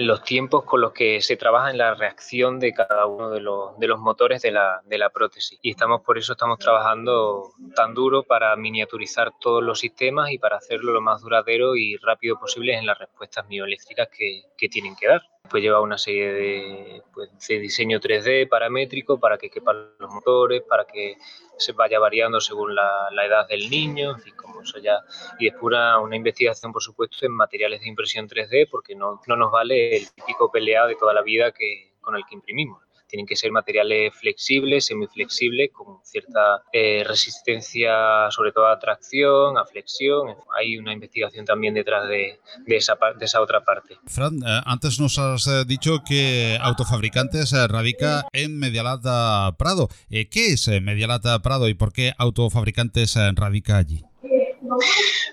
los 0.00 0.24
tiempos 0.24 0.64
con 0.64 0.80
los 0.80 0.92
que 0.92 1.20
se 1.20 1.36
trabaja 1.36 1.70
en 1.70 1.78
la 1.78 1.94
reacción 1.94 2.58
de 2.58 2.72
cada 2.72 3.06
uno 3.06 3.30
de 3.30 3.40
los, 3.40 3.78
de 3.78 3.86
los 3.86 4.00
motores 4.00 4.42
de 4.42 4.50
la, 4.50 4.82
la, 4.90 5.10
prótesis. 5.10 5.60
Y 5.62 5.70
estamos 5.70 6.00
por 6.00 6.18
eso 6.18 6.32
estamos 6.32 6.58
trabajando 6.58 7.52
tan 7.76 7.94
duro 7.94 8.24
para 8.24 8.56
miniaturizar 8.56 9.34
todos 9.38 9.62
los 9.62 9.78
sistemas 9.78 10.32
y 10.32 10.38
para 10.38 10.56
hacerlo 10.56 10.92
lo 10.92 11.00
más 11.00 11.20
duradero 11.20 11.76
y 11.76 11.96
rápido 11.98 12.40
posible 12.40 12.74
en 12.74 12.86
las 12.86 12.98
respuestas 12.98 13.46
mioeléctricas 13.46 14.08
que 14.08 14.68
tienen 14.68 14.96
que 14.96 15.06
dar. 15.06 15.22
Pues 15.50 15.62
lleva 15.62 15.80
una 15.80 15.98
serie 15.98 16.32
de, 16.32 17.02
pues, 17.12 17.30
de 17.48 17.58
diseño 17.58 18.00
3D 18.00 18.48
paramétrico 18.48 19.18
para 19.20 19.38
que 19.38 19.50
quepan 19.50 19.90
los 19.98 20.10
motores, 20.10 20.62
para 20.62 20.84
que 20.84 21.16
se 21.58 21.72
vaya 21.72 21.98
variando 21.98 22.40
según 22.40 22.74
la, 22.74 23.08
la 23.12 23.26
edad 23.26 23.48
del 23.48 23.70
niño, 23.70 24.16
en 24.24 24.36
como 24.36 24.62
eso 24.62 24.78
ya. 24.78 25.00
Y 25.38 25.48
es 25.48 25.54
pura 25.54 25.98
una 25.98 26.16
investigación, 26.16 26.72
por 26.72 26.82
supuesto, 26.82 27.26
en 27.26 27.32
materiales 27.32 27.80
de 27.80 27.88
impresión 27.88 28.28
3D, 28.28 28.68
porque 28.70 28.94
no, 28.94 29.20
no 29.26 29.36
nos 29.36 29.50
vale 29.50 29.96
el 29.96 30.10
típico 30.12 30.50
pelea 30.50 30.86
de 30.86 30.96
toda 30.96 31.14
la 31.14 31.22
vida 31.22 31.52
que, 31.52 31.94
con 32.00 32.16
el 32.16 32.24
que 32.26 32.34
imprimimos 32.34 32.85
tienen 33.06 33.26
que 33.26 33.36
ser 33.36 33.52
materiales 33.52 34.14
flexibles, 34.14 34.86
semiflexibles, 34.86 35.70
con 35.72 35.98
cierta 36.04 36.62
eh, 36.72 37.04
resistencia, 37.06 38.30
sobre 38.30 38.52
todo 38.52 38.66
a 38.66 38.78
tracción, 38.78 39.58
a 39.58 39.64
flexión. 39.64 40.28
Hay 40.58 40.76
una 40.78 40.92
investigación 40.92 41.44
también 41.44 41.74
detrás 41.74 42.08
de, 42.08 42.38
esa, 42.66 42.98
de 43.18 43.24
esa 43.24 43.40
otra 43.40 43.64
parte. 43.64 43.96
Fran, 44.06 44.36
eh, 44.46 44.60
antes 44.64 45.00
nos 45.00 45.18
has 45.18 45.46
eh, 45.46 45.64
dicho 45.66 46.02
que 46.06 46.58
Autofabricantes 46.60 47.52
radica 47.68 48.26
en 48.32 48.58
Medialata 48.58 49.54
Prado. 49.58 49.88
¿Qué 50.08 50.26
es 50.32 50.68
Medialata 50.82 51.38
Prado 51.40 51.68
y 51.68 51.74
por 51.74 51.92
qué 51.92 52.12
Autofabricantes 52.18 53.16
radica 53.34 53.76
allí? 53.76 54.02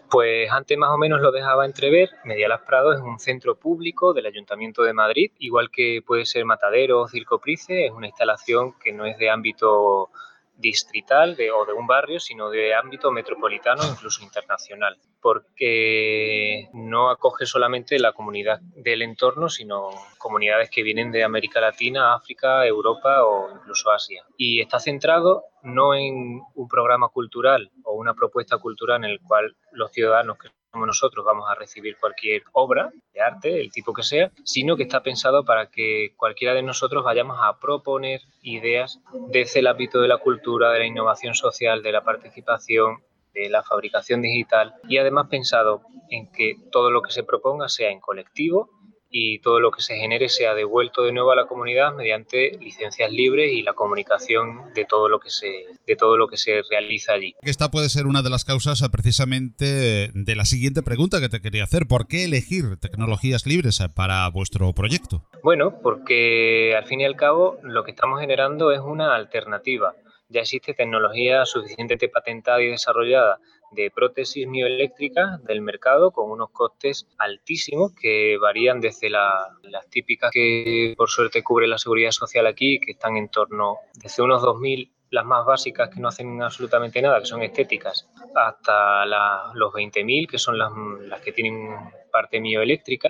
Pues 0.09 0.51
antes 0.51 0.77
más 0.77 0.89
o 0.91 0.97
menos 0.97 1.21
lo 1.21 1.31
dejaba 1.31 1.65
entrever, 1.65 2.09
Medialas 2.23 2.61
Prado 2.61 2.93
es 2.93 2.99
un 2.99 3.19
centro 3.19 3.55
público 3.55 4.13
del 4.13 4.25
Ayuntamiento 4.25 4.83
de 4.83 4.93
Madrid, 4.93 5.31
igual 5.39 5.69
que 5.71 6.01
puede 6.05 6.25
ser 6.25 6.45
Matadero 6.45 7.01
o 7.01 7.07
Circo 7.07 7.39
Price, 7.39 7.85
es 7.85 7.91
una 7.91 8.07
instalación 8.07 8.73
que 8.79 8.93
no 8.93 9.05
es 9.05 9.17
de 9.17 9.29
ámbito 9.29 10.09
distrital 10.57 11.37
o 11.55 11.65
de 11.65 11.73
un 11.73 11.87
barrio, 11.87 12.19
sino 12.19 12.49
de 12.49 12.73
ámbito 12.75 13.11
metropolitano, 13.11 13.83
incluso 13.89 14.23
internacional, 14.23 14.97
porque 15.21 16.69
no 16.93 17.09
acoge 17.09 17.47
solamente 17.47 17.97
la 17.97 18.13
comunidad 18.13 18.59
del 18.61 19.01
entorno, 19.01 19.49
sino 19.49 19.89
comunidades 20.19 20.69
que 20.69 20.83
vienen 20.83 21.11
de 21.11 21.23
América 21.23 21.59
Latina, 21.59 22.13
África, 22.13 22.67
Europa 22.67 23.25
o 23.25 23.49
incluso 23.51 23.89
Asia. 23.89 24.23
Y 24.37 24.61
está 24.61 24.79
centrado 24.79 25.43
no 25.63 25.95
en 25.95 26.43
un 26.53 26.67
programa 26.67 27.09
cultural 27.09 27.71
o 27.83 27.93
una 27.93 28.13
propuesta 28.13 28.59
cultural 28.59 29.03
en 29.03 29.09
el 29.09 29.19
cual 29.21 29.55
los 29.71 29.91
ciudadanos 29.91 30.37
que 30.37 30.49
como 30.69 30.85
nosotros 30.87 31.23
vamos 31.23 31.47
a 31.49 31.55
recibir 31.55 31.97
cualquier 31.99 32.41
obra 32.51 32.91
de 33.13 33.21
arte, 33.21 33.61
el 33.61 33.71
tipo 33.71 33.93
que 33.93 34.01
sea, 34.01 34.31
sino 34.43 34.75
que 34.75 34.83
está 34.83 35.03
pensado 35.03 35.45
para 35.45 35.69
que 35.69 36.13
cualquiera 36.15 36.55
de 36.55 36.63
nosotros 36.63 37.03
vayamos 37.03 37.37
a 37.39 37.59
proponer 37.59 38.21
ideas 38.41 38.99
desde 39.29 39.59
el 39.59 39.67
ámbito 39.67 40.01
de 40.01 40.07
la 40.07 40.17
cultura, 40.17 40.71
de 40.71 40.79
la 40.79 40.87
innovación 40.87 41.35
social, 41.35 41.83
de 41.83 41.91
la 41.91 42.03
participación, 42.03 43.03
de 43.33 43.49
la 43.49 43.63
fabricación 43.63 44.21
digital 44.21 44.75
y 44.87 44.97
además 44.97 45.27
pensado 45.29 45.81
en 46.09 46.31
que 46.31 46.55
todo 46.71 46.91
lo 46.91 47.01
que 47.01 47.11
se 47.11 47.23
proponga 47.23 47.69
sea 47.69 47.89
en 47.89 47.99
colectivo 47.99 48.69
y 49.15 49.39
todo 49.39 49.59
lo 49.59 49.69
que 49.69 49.81
se 49.81 49.95
genere 49.95 50.27
sea 50.27 50.55
devuelto 50.55 51.03
de 51.03 51.13
nuevo 51.13 51.31
a 51.31 51.35
la 51.35 51.45
comunidad 51.45 51.93
mediante 51.93 52.57
licencias 52.59 53.11
libres 53.11 53.53
y 53.53 53.61
la 53.61 53.73
comunicación 53.73 54.73
de 54.73 54.85
todo 54.85 55.07
lo 55.07 55.19
que 55.19 55.29
se 55.29 55.65
de 55.85 55.95
todo 55.95 56.17
lo 56.17 56.27
que 56.27 56.37
se 56.37 56.63
realiza 56.67 57.13
allí. 57.13 57.35
Esta 57.43 57.69
puede 57.69 57.89
ser 57.89 58.07
una 58.07 58.23
de 58.23 58.31
las 58.31 58.43
causas 58.43 58.81
eh, 58.81 58.89
precisamente 58.91 60.09
de 60.13 60.35
la 60.35 60.45
siguiente 60.45 60.81
pregunta 60.81 61.21
que 61.21 61.29
te 61.29 61.41
quería 61.41 61.63
hacer. 61.63 61.85
¿Por 61.87 62.07
qué 62.07 62.25
elegir 62.25 62.77
tecnologías 62.77 63.45
libres 63.45 63.79
eh, 63.81 63.87
para 63.87 64.27
vuestro 64.29 64.73
proyecto? 64.73 65.23
Bueno, 65.43 65.79
porque 65.83 66.73
al 66.75 66.85
fin 66.85 67.01
y 67.01 67.05
al 67.05 67.15
cabo 67.15 67.59
lo 67.61 67.83
que 67.83 67.91
estamos 67.91 68.19
generando 68.19 68.71
es 68.71 68.79
una 68.79 69.13
alternativa. 69.13 69.93
Ya 70.33 70.41
existe 70.41 70.73
tecnología 70.73 71.45
suficientemente 71.45 72.09
patentada 72.09 72.61
y 72.61 72.69
desarrollada 72.69 73.39
de 73.71 73.91
prótesis 73.91 74.47
mioeléctricas 74.47 75.43
del 75.43 75.61
mercado 75.61 76.11
con 76.11 76.31
unos 76.31 76.49
costes 76.49 77.07
altísimos 77.17 77.91
que 77.93 78.37
varían 78.39 78.81
desde 78.81 79.09
las 79.09 79.89
típicas 79.89 80.31
que 80.31 80.95
por 80.97 81.09
suerte 81.09 81.43
cubre 81.43 81.67
la 81.67 81.77
seguridad 81.77 82.11
social 82.11 82.47
aquí, 82.47 82.79
que 82.79 82.91
están 82.91 83.15
en 83.17 83.29
torno 83.29 83.77
desde 83.93 84.23
unos 84.23 84.41
2.000 84.41 84.91
las 85.11 85.25
más 85.25 85.45
básicas 85.45 85.89
que 85.89 85.99
no 85.99 86.07
hacen 86.07 86.41
absolutamente 86.41 86.99
nada, 86.99 87.19
que 87.19 87.27
son 87.27 87.43
estéticas, 87.43 88.09
hasta 88.35 89.05
los 89.05 89.71
20.000, 89.71 90.27
que 90.27 90.39
son 90.39 90.57
las, 90.57 90.71
las, 91.01 91.21
que 91.21 91.31
tienen 91.31 91.69
parte 92.11 92.41
mioeléctrica. 92.41 93.09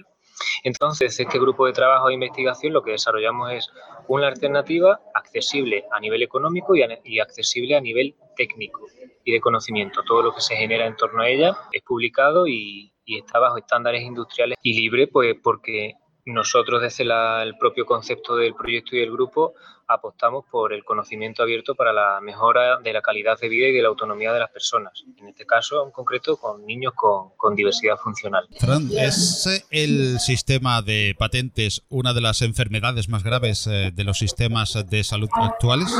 Entonces, 0.64 1.20
este 1.20 1.40
grupo 1.40 1.66
de 1.66 1.74
trabajo 1.74 2.10
e 2.10 2.14
investigación 2.14 2.74
lo 2.74 2.84
que 2.84 2.92
desarrollamos 2.92 3.52
es 3.52 3.70
una 4.08 4.28
alternativa 4.28 5.00
accesible 5.14 5.86
a 5.92 6.00
nivel 6.00 6.24
económico 6.24 6.76
y, 6.76 7.20
accesible 7.20 7.76
a 7.76 7.82
nivel 7.82 8.16
técnico 8.36 8.88
y 9.24 9.32
de 9.32 9.42
conocimiento. 9.42 10.04
Todo 10.04 10.22
lo 10.24 10.34
que 10.34 10.42
se 10.42 10.56
genera 10.56 10.86
en 10.86 10.96
torno 10.96 11.22
a 11.22 11.30
ella 11.30 11.58
es 11.72 11.82
publicado 11.84 12.48
y, 12.48 12.92
está 13.06 13.40
bajo 13.40 13.58
estándares 13.58 14.02
industriales 14.02 14.58
y 14.62 14.74
libre, 14.80 15.08
pues 15.08 15.36
porque 15.44 15.96
nosotros 16.26 16.82
desde 16.82 17.04
el 17.04 17.58
propio 17.58 17.86
concepto 17.86 18.38
del 18.38 18.56
proyecto 18.56 18.96
y 18.96 19.00
del 19.00 19.12
grupo 19.12 19.56
apostamos 19.94 20.46
por 20.50 20.74
el 20.74 20.84
conocimiento 20.84 21.44
abierto 21.44 21.76
para 21.76 21.94
la 21.94 22.20
mejora 22.22 22.78
de 22.78 22.94
la 22.94 23.02
calidad 23.02 23.40
de 23.40 23.50
vida 23.50 23.68
y 23.68 23.74
de 23.74 23.82
la 23.82 23.90
autonomía 23.90 24.34
de 24.34 24.40
las 24.40 24.50
personas. 24.50 25.04
En 25.18 25.28
este 25.28 25.46
caso, 25.46 25.86
en 25.86 25.92
concreto, 25.92 26.38
con 26.38 26.66
niños 26.66 26.94
con, 26.96 27.56
diversidad 27.56 27.98
funcional. 27.98 28.48
Fran, 28.60 28.90
¿es 28.98 29.66
el 29.70 30.20
sistema 30.20 30.82
de 30.82 31.16
patentes 31.18 31.84
una 31.90 32.14
de 32.14 32.22
las 32.22 32.42
enfermedades 32.42 33.10
más 33.10 33.24
graves 33.24 33.68
eh, 33.68 33.92
de 33.94 34.04
los 34.04 34.18
sistemas 34.18 34.74
de 34.90 35.04
salud 35.04 35.30
actuales? 35.36 35.94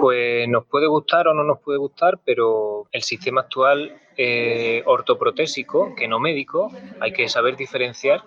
Pues 0.00 0.48
nos 0.48 0.64
puede 0.66 0.86
gustar 0.86 1.28
o 1.28 1.34
no 1.34 1.44
nos 1.44 1.60
puede 1.60 1.78
gustar, 1.78 2.18
pero 2.24 2.86
el 2.92 3.02
sistema 3.02 3.42
actual 3.42 4.00
eh, 4.16 4.82
ortoprotésico, 4.86 5.94
que 5.94 6.08
no 6.08 6.18
médico, 6.18 6.70
hay 7.00 7.12
que 7.12 7.28
saber 7.28 7.56
diferenciar. 7.56 8.22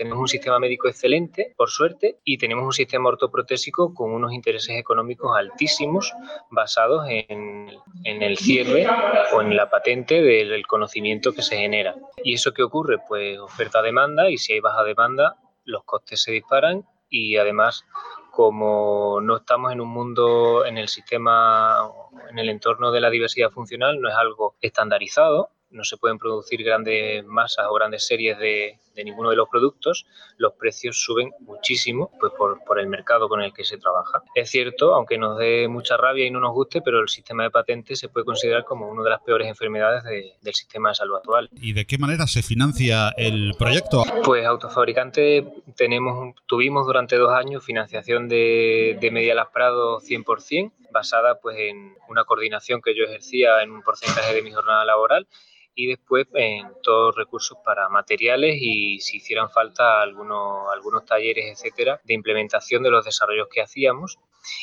Tenemos 0.00 0.18
un 0.18 0.28
sistema 0.28 0.58
médico 0.58 0.88
excelente, 0.88 1.52
por 1.58 1.68
suerte, 1.68 2.20
y 2.24 2.38
tenemos 2.38 2.64
un 2.64 2.72
sistema 2.72 3.10
ortoprotésico 3.10 3.92
con 3.92 4.12
unos 4.12 4.32
intereses 4.32 4.78
económicos 4.78 5.36
altísimos 5.36 6.14
basados 6.50 7.04
en, 7.06 7.70
en 8.04 8.22
el 8.22 8.38
cierre 8.38 8.86
o 9.34 9.42
en 9.42 9.54
la 9.54 9.68
patente 9.68 10.22
del 10.22 10.66
conocimiento 10.66 11.34
que 11.34 11.42
se 11.42 11.58
genera. 11.58 11.96
¿Y 12.24 12.32
eso 12.32 12.52
qué 12.54 12.62
ocurre? 12.62 12.96
Pues 13.06 13.38
oferta-demanda 13.40 14.30
y 14.30 14.38
si 14.38 14.54
hay 14.54 14.60
baja 14.60 14.84
demanda, 14.84 15.36
los 15.64 15.84
costes 15.84 16.22
se 16.22 16.32
disparan 16.32 16.86
y 17.10 17.36
además 17.36 17.84
como 18.30 19.20
no 19.20 19.36
estamos 19.36 19.70
en 19.70 19.82
un 19.82 19.90
mundo, 19.90 20.64
en 20.64 20.78
el 20.78 20.88
sistema, 20.88 21.90
en 22.30 22.38
el 22.38 22.48
entorno 22.48 22.90
de 22.90 23.02
la 23.02 23.10
diversidad 23.10 23.50
funcional, 23.50 24.00
no 24.00 24.08
es 24.08 24.14
algo 24.14 24.56
estandarizado, 24.62 25.50
no 25.70 25.84
se 25.84 25.96
pueden 25.96 26.18
producir 26.18 26.62
grandes 26.62 27.24
masas 27.24 27.66
o 27.68 27.74
grandes 27.74 28.06
series 28.06 28.38
de, 28.38 28.78
ninguno 29.02 29.30
de 29.30 29.36
los 29.36 29.48
productos, 29.48 30.04
los 30.36 30.52
precios 30.52 31.02
suben 31.02 31.30
muchísimo 31.40 32.10
pues 32.20 32.34
por, 32.36 32.78
el 32.78 32.86
mercado 32.86 33.30
con 33.30 33.40
el 33.40 33.52
que 33.54 33.64
se 33.64 33.78
trabaja. 33.78 34.22
Es 34.34 34.50
cierto, 34.50 34.94
aunque 34.94 35.16
nos 35.16 35.38
dé 35.38 35.68
mucha 35.68 35.96
rabia 35.96 36.26
y 36.26 36.30
no 36.30 36.38
nos 36.38 36.52
guste, 36.52 36.82
pero 36.82 37.00
el 37.00 37.08
sistema 37.08 37.44
de 37.44 37.50
patentes 37.50 37.98
se 37.98 38.10
puede 38.10 38.26
considerar 38.26 38.64
como 38.64 38.90
una 38.90 39.02
de 39.02 39.10
las 39.10 39.22
peores 39.22 39.48
enfermedades 39.48 40.04
del 40.04 40.54
sistema 40.54 40.90
de 40.90 40.96
salud 40.96 41.16
actual. 41.16 41.48
¿Y 41.52 41.72
de 41.72 41.86
qué 41.86 41.96
manera 41.96 42.26
se 42.26 42.42
financia 42.42 43.08
el 43.16 43.54
proyecto? 43.58 44.04
Pues 44.22 44.44
Autofabricante 44.44 45.50
tenemos, 45.76 46.34
tuvimos 46.46 46.86
durante 46.86 47.16
dos 47.16 47.32
años 47.32 47.64
financiación 47.64 48.28
de, 48.28 48.98
de 49.00 49.10
Medialas 49.10 49.48
Prado 49.52 50.00
100%, 50.00 50.72
basada 50.92 51.40
pues 51.40 51.56
en 51.58 51.94
una 52.08 52.24
coordinación 52.24 52.82
que 52.82 52.94
yo 52.94 53.04
ejercía 53.04 53.62
en 53.62 53.70
un 53.70 53.82
porcentaje 53.82 54.34
de 54.34 54.42
mi 54.42 54.52
jornada 54.52 54.84
laboral 54.84 55.26
y 55.74 55.86
después 55.86 56.26
en 56.34 56.68
todos 56.82 57.16
recursos 57.16 57.58
para 57.64 57.88
materiales 57.88 58.56
y 58.60 59.00
si 59.00 59.18
hicieran 59.18 59.50
falta 59.50 60.00
algunos, 60.00 60.70
algunos 60.72 61.04
talleres, 61.04 61.46
etcétera, 61.52 62.00
de 62.04 62.14
implementación 62.14 62.82
de 62.82 62.90
los 62.90 63.04
desarrollos 63.04 63.48
que 63.52 63.62
hacíamos. 63.62 64.18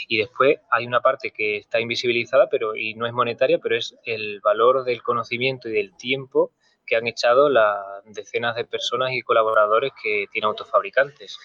Y 0.07 0.17
después 0.17 0.57
hay 0.71 0.85
una 0.85 1.01
parte 1.01 1.31
que 1.31 1.57
está 1.57 1.79
invisibilizada 1.79 2.49
pero 2.49 2.75
y 2.75 2.93
no 2.95 3.05
es 3.05 3.13
monetaria, 3.13 3.59
pero 3.59 3.75
es 3.75 3.95
el 4.05 4.41
valor 4.41 4.83
del 4.83 5.03
conocimiento 5.03 5.69
y 5.69 5.73
del 5.73 5.95
tiempo 5.95 6.51
que 6.85 6.95
han 6.95 7.07
echado 7.07 7.49
las 7.49 7.83
decenas 8.05 8.55
de 8.55 8.65
personas 8.65 9.11
y 9.11 9.21
colaboradores 9.21 9.91
que 10.01 10.25
tienen 10.31 10.47
autofabricantes. 10.47 11.37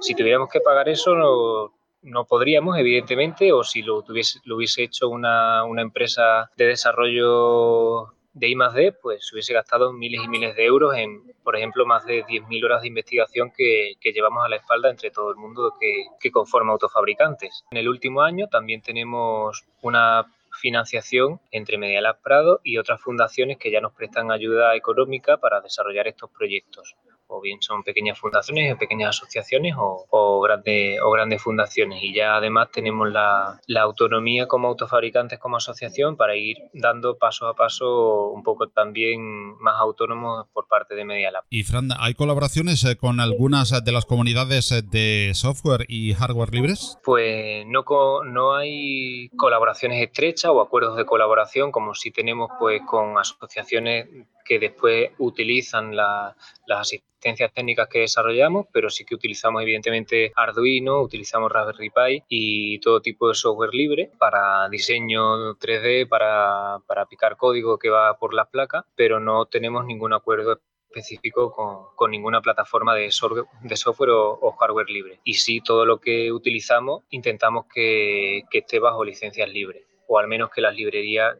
Si 0.00 0.14
tuviéramos 0.14 0.48
que 0.50 0.60
pagar 0.60 0.88
eso, 0.88 1.14
no, 1.14 1.72
no 2.02 2.24
podríamos, 2.26 2.76
evidentemente, 2.76 3.52
o 3.52 3.62
si 3.62 3.82
lo, 3.82 4.02
tuviese, 4.02 4.40
lo 4.44 4.56
hubiese 4.56 4.82
hecho 4.82 5.08
una, 5.08 5.64
una 5.64 5.82
empresa 5.82 6.50
de 6.56 6.66
desarrollo 6.66 8.12
de 8.32 8.48
I 8.48 8.54
D, 8.54 8.92
pues 8.92 9.26
se 9.26 9.34
hubiese 9.34 9.52
gastado 9.52 9.92
miles 9.92 10.22
y 10.24 10.28
miles 10.28 10.54
de 10.56 10.64
euros 10.64 10.94
en, 10.96 11.34
por 11.42 11.56
ejemplo, 11.56 11.84
más 11.86 12.04
de 12.06 12.24
10.000 12.24 12.64
horas 12.64 12.82
de 12.82 12.88
investigación 12.88 13.52
que, 13.56 13.96
llevamos 14.02 14.44
a 14.44 14.48
la 14.48 14.56
espalda 14.56 14.90
entre 14.90 15.10
todo 15.10 15.30
el 15.30 15.36
mundo 15.36 15.74
que, 15.80 16.04
que 16.20 16.30
conforma 16.30 16.72
autofabricantes. 16.72 17.64
En 17.70 17.78
el 17.78 17.88
último 17.88 18.22
año 18.22 18.48
también 18.48 18.82
tenemos 18.82 19.64
una 19.82 20.26
financiación 20.60 21.40
entre 21.50 21.78
Medialab 21.78 22.20
Prado 22.22 22.60
y 22.64 22.78
otras 22.78 23.00
fundaciones 23.00 23.58
que 23.58 23.70
ya 23.70 23.80
nos 23.80 23.92
prestan 23.92 24.30
ayuda 24.30 24.74
económica 24.74 25.38
para 25.38 25.60
desarrollar 25.60 26.08
estos 26.08 26.30
proyectos 26.30 26.96
o 27.30 27.40
bien 27.40 27.62
son 27.62 27.82
pequeñas 27.82 28.18
fundaciones, 28.18 28.76
pequeñas 28.76 29.10
asociaciones 29.10 29.74
o, 29.78 30.40
grandes, 30.40 31.00
o 31.02 31.10
grandes 31.10 31.42
fundaciones. 31.42 32.02
Y 32.02 32.14
ya 32.14 32.36
además 32.36 32.70
tenemos 32.72 33.10
la, 33.10 33.60
autonomía 33.80 34.46
como 34.46 34.68
autofabricantes, 34.68 35.38
como 35.38 35.56
asociación, 35.56 36.16
para 36.16 36.36
ir 36.36 36.58
dando 36.74 37.16
paso 37.16 37.46
a 37.46 37.54
paso 37.54 38.28
un 38.28 38.42
poco 38.42 38.68
también 38.68 39.56
más 39.58 39.76
autónomos 39.78 40.46
por 40.52 40.68
parte 40.68 40.94
de 40.94 41.04
Media 41.04 41.30
Lab. 41.30 41.44
Y 41.48 41.62
Fran, 41.62 41.88
¿hay 41.98 42.14
colaboraciones 42.14 42.84
eh, 42.84 42.96
con 42.96 43.20
algunas 43.20 43.84
de 43.84 43.92
las 43.92 44.04
comunidades 44.04 44.70
eh, 44.72 44.82
de 44.82 45.32
software 45.34 45.86
y 45.88 46.12
hardware 46.12 46.52
libres? 46.52 46.98
Pues 47.02 47.66
no, 47.66 47.84
no 48.24 48.54
hay 48.54 49.30
colaboraciones 49.36 50.02
estrechas 50.02 50.50
o 50.50 50.60
acuerdos 50.60 50.96
de 50.96 51.06
colaboración 51.06 51.72
como 51.72 51.94
si 51.94 52.10
tenemos 52.10 52.50
pues 52.58 52.82
con 52.86 53.16
asociaciones 53.18 54.06
que 54.50 54.58
después 54.58 55.12
utilizan 55.18 55.94
las 55.94 56.34
asistencias 56.68 57.52
técnicas 57.52 57.86
que 57.86 58.00
desarrollamos, 58.00 58.66
pero 58.72 58.90
sí 58.90 59.04
que 59.04 59.14
utilizamos 59.14 59.62
evidentemente 59.62 60.32
Arduino, 60.34 61.02
utilizamos 61.02 61.52
Raspberry 61.52 61.90
Pi 61.90 62.24
y 62.28 62.80
todo 62.80 63.00
tipo 63.00 63.28
de 63.28 63.34
software 63.34 63.72
libre 63.72 64.10
para 64.18 64.68
diseño 64.68 65.54
3D, 65.54 66.08
para, 66.08 66.80
para 66.84 67.06
picar 67.06 67.36
código 67.36 67.78
que 67.78 67.90
va 67.90 68.18
por 68.18 68.34
las 68.34 68.48
placas, 68.48 68.84
pero 68.96 69.20
no 69.20 69.46
tenemos 69.46 69.84
ningún 69.84 70.14
acuerdo 70.14 70.58
específico 70.88 71.52
con, 71.52 71.94
con, 71.94 72.10
ninguna 72.10 72.40
plataforma 72.40 72.96
de, 72.96 73.12
software, 73.12 73.44
de 73.62 73.76
software 73.76 74.10
o, 74.10 74.56
hardware 74.58 74.90
libre. 74.90 75.20
Y 75.22 75.34
sí, 75.34 75.60
todo 75.60 75.86
lo 75.86 76.00
que 76.00 76.32
utilizamos 76.32 77.04
intentamos 77.10 77.66
que, 77.72 78.42
que 78.50 78.58
esté 78.58 78.80
bajo 78.80 79.04
licencias 79.04 79.48
libres, 79.48 79.84
o 80.08 80.18
al 80.18 80.26
menos 80.26 80.50
que 80.50 80.60
las 80.60 80.74
librerías 80.74 81.36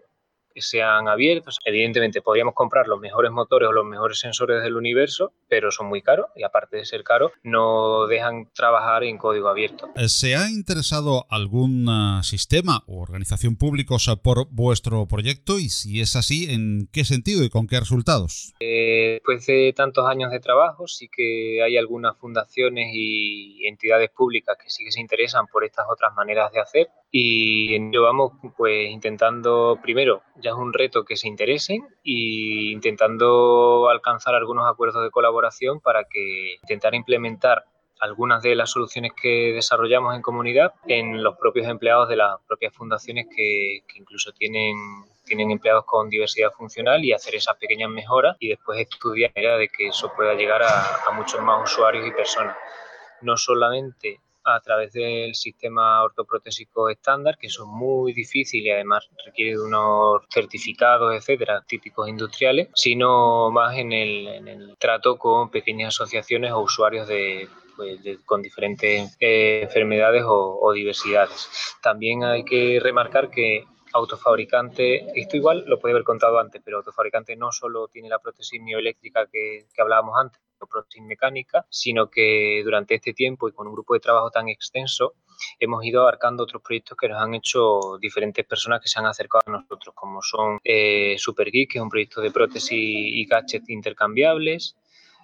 sean 0.57 1.09
abiertos. 1.09 1.59
Evidentemente 1.65 2.23
podríamos 2.23 2.55
comprar 2.55 2.87
los 2.87 3.01
mejores 3.01 3.31
motores 3.31 3.69
o 3.69 3.73
los 3.73 3.85
mejores 3.85 4.19
sensores 4.19 4.63
del 4.63 4.77
universo, 4.77 5.33
pero 5.49 5.71
son 5.71 5.89
muy 5.89 6.03
caros 6.03 6.27
y 6.37 6.43
aparte 6.43 6.79
de 6.79 6.85
ser 6.85 7.03
caros, 7.03 7.33
no 7.43 8.07
dejan 8.07 8.51
trabajar 8.55 9.05
en 9.05 9.19
código 9.19 9.49
abierto. 9.49 9.89
Eh, 9.97 10.09
¿Se 10.09 10.37
ha 10.37 10.49
interesado 10.49 11.27
algún 11.31 11.87
eh, 11.89 12.23
sistema 12.23 12.83
o 12.87 13.01
organización 13.01 13.57
pública 13.57 13.91
por 14.23 14.49
vuestro 14.51 15.07
proyecto? 15.07 15.59
Y 15.59 15.69
si 15.69 16.01
es 16.01 16.17
así, 16.17 16.51
¿en 16.51 16.89
qué 16.93 17.05
sentido 17.05 17.43
y 17.43 17.51
con 17.51 17.67
qué 17.67 17.81
resultados? 17.81 18.55
Eh, 18.61 19.15
después 19.15 19.45
de 19.47 19.73
tantos 19.75 20.07
años 20.07 20.31
de 20.31 20.41
trabajo, 20.41 20.87
sí 20.87 21.09
que 21.15 21.63
hay 21.63 21.77
algunas 21.77 22.17
fundaciones 22.19 22.91
y 22.93 23.67
entidades 23.67 24.11
públicas 24.11 24.57
que 24.63 24.71
sí 24.71 24.85
que 24.85 24.93
se 24.93 25.01
interesan 25.01 25.47
por 25.47 25.65
estas 25.65 25.87
otras 25.91 26.15
maneras 26.15 26.53
de 26.53 26.61
hacer 26.61 26.89
y 27.11 27.93
yo 27.93 28.03
vamos 28.03 28.33
pues 28.57 28.89
intentando 28.91 29.79
primero 29.83 30.23
ya 30.41 30.51
es 30.51 30.57
un 30.57 30.73
reto 30.73 31.05
que 31.05 31.17
se 31.17 31.29
interesen 31.29 31.87
y 32.03 32.73
intentando 32.73 33.89
alcanzar 33.89 34.35
algunos 34.35 34.69
acuerdos 34.69 35.03
de 35.03 35.11
colaboración 35.11 35.81
para 35.81 36.05
que 36.05 36.57
intentar 36.63 36.95
implementar 36.95 37.65
algunas 38.01 38.43
de 38.43 38.55
las 38.55 38.71
soluciones 38.71 39.13
que 39.21 39.53
desarrollamos 39.53 40.17
en 40.17 40.23
comunidad 40.23 40.73
en 40.87 41.23
los 41.23 41.37
propios 41.37 41.69
empleados 41.69 42.09
de 42.09 42.17
las 42.17 42.41
propias 42.49 42.75
fundaciones 42.75 43.27
que, 43.35 43.83
incluso 43.95 44.33
tienen 44.33 44.77
tienen 45.25 45.53
empleados 45.53 45.85
con 45.85 46.09
diversidad 46.09 46.51
funcional 46.51 47.05
y 47.05 47.13
hacer 47.13 47.37
esas 47.37 47.57
pequeñas 47.57 47.89
mejoras 47.89 48.37
y 48.41 48.49
después 48.49 48.81
estudiar 48.81 49.33
de 49.33 49.69
que 49.69 49.89
eso 49.89 50.11
pueda 50.17 50.35
llegar 50.35 50.63
a 50.65 51.13
muchos 51.13 51.41
más 51.41 51.71
usuarios 51.71 52.05
y 52.05 52.11
personas. 52.11 52.57
No 53.21 53.37
solamente 53.37 54.19
a 54.55 54.61
través 54.61 54.93
del 54.93 55.35
sistema 55.35 56.03
ortoprotésico 56.03 56.89
estándar, 56.89 57.39
que 57.39 57.49
son 57.49 57.69
muy 57.69 58.13
difíciles 58.13 58.67
y 58.67 58.71
además 58.71 59.09
requiere 59.25 59.53
de 59.53 59.63
unos 59.63 60.23
certificados, 60.29 61.15
etcétera, 61.15 61.65
típicos 61.67 62.09
industriales, 62.09 62.69
sino 62.75 63.51
más 63.51 63.77
en 63.77 63.93
el, 63.93 64.77
trato 64.79 65.17
con 65.17 65.51
pequeñas 65.51 65.95
asociaciones 65.95 66.53
o 66.53 66.61
usuarios 66.61 67.07
de, 67.09 67.49
pues, 67.77 68.01
con 68.25 68.43
diferentes 68.43 69.17
eh, 69.21 69.61
enfermedades 69.65 70.23
o, 70.25 70.59
o 70.61 70.73
diversidades. 70.73 71.49
También 71.83 72.25
hay 72.25 72.45
que 72.45 72.79
remarcar 72.81 73.31
que 73.31 73.65
autofabricante, 73.93 75.07
esto 75.15 75.37
igual 75.37 75.65
lo 75.67 75.79
puede 75.79 75.93
haber 75.93 76.05
contado 76.05 76.39
antes, 76.39 76.63
pero 76.65 76.79
autofabricante 76.79 77.37
no 77.37 77.53
solo 77.53 77.89
tiene 77.89 78.09
la 78.09 78.19
prótesis 78.19 78.61
mioeléctrica 78.61 79.27
que, 79.27 79.67
hablábamos 79.79 80.15
antes, 80.19 80.41
prótesis 80.71 81.03
mecánica, 81.03 81.65
sino 81.71 82.11
que 82.11 82.61
durante 82.63 82.95
este 82.95 83.15
tiempo 83.15 83.49
y 83.49 83.53
con 83.53 83.67
un 83.67 83.73
grupo 83.73 83.95
de 83.95 84.01
trabajo 84.01 84.31
tan 84.31 84.49
extenso 84.51 85.15
hemos 85.59 85.83
ido 85.85 86.03
abarcando 86.03 86.43
otros 86.43 86.63
proyectos 86.63 86.99
que 86.99 87.09
nos 87.09 87.19
han 87.19 87.35
hecho 87.35 87.97
diferentes 87.99 88.45
personas 88.45 88.83
que 88.83 88.89
se 88.89 88.99
han 88.99 89.07
acercado 89.07 89.43
a 89.47 89.51
nosotros, 89.53 89.95
como 89.95 90.21
son 90.21 90.59
eh, 90.63 91.17
Super 91.19 91.51
Geek, 91.51 91.73
que 91.73 91.79
es 91.79 91.83
un 91.83 91.89
proyecto 91.89 92.21
de 92.21 92.31
prótesis 92.31 92.73
y 92.73 93.25
gadgets 93.25 93.71
intercambiables, 93.71 94.77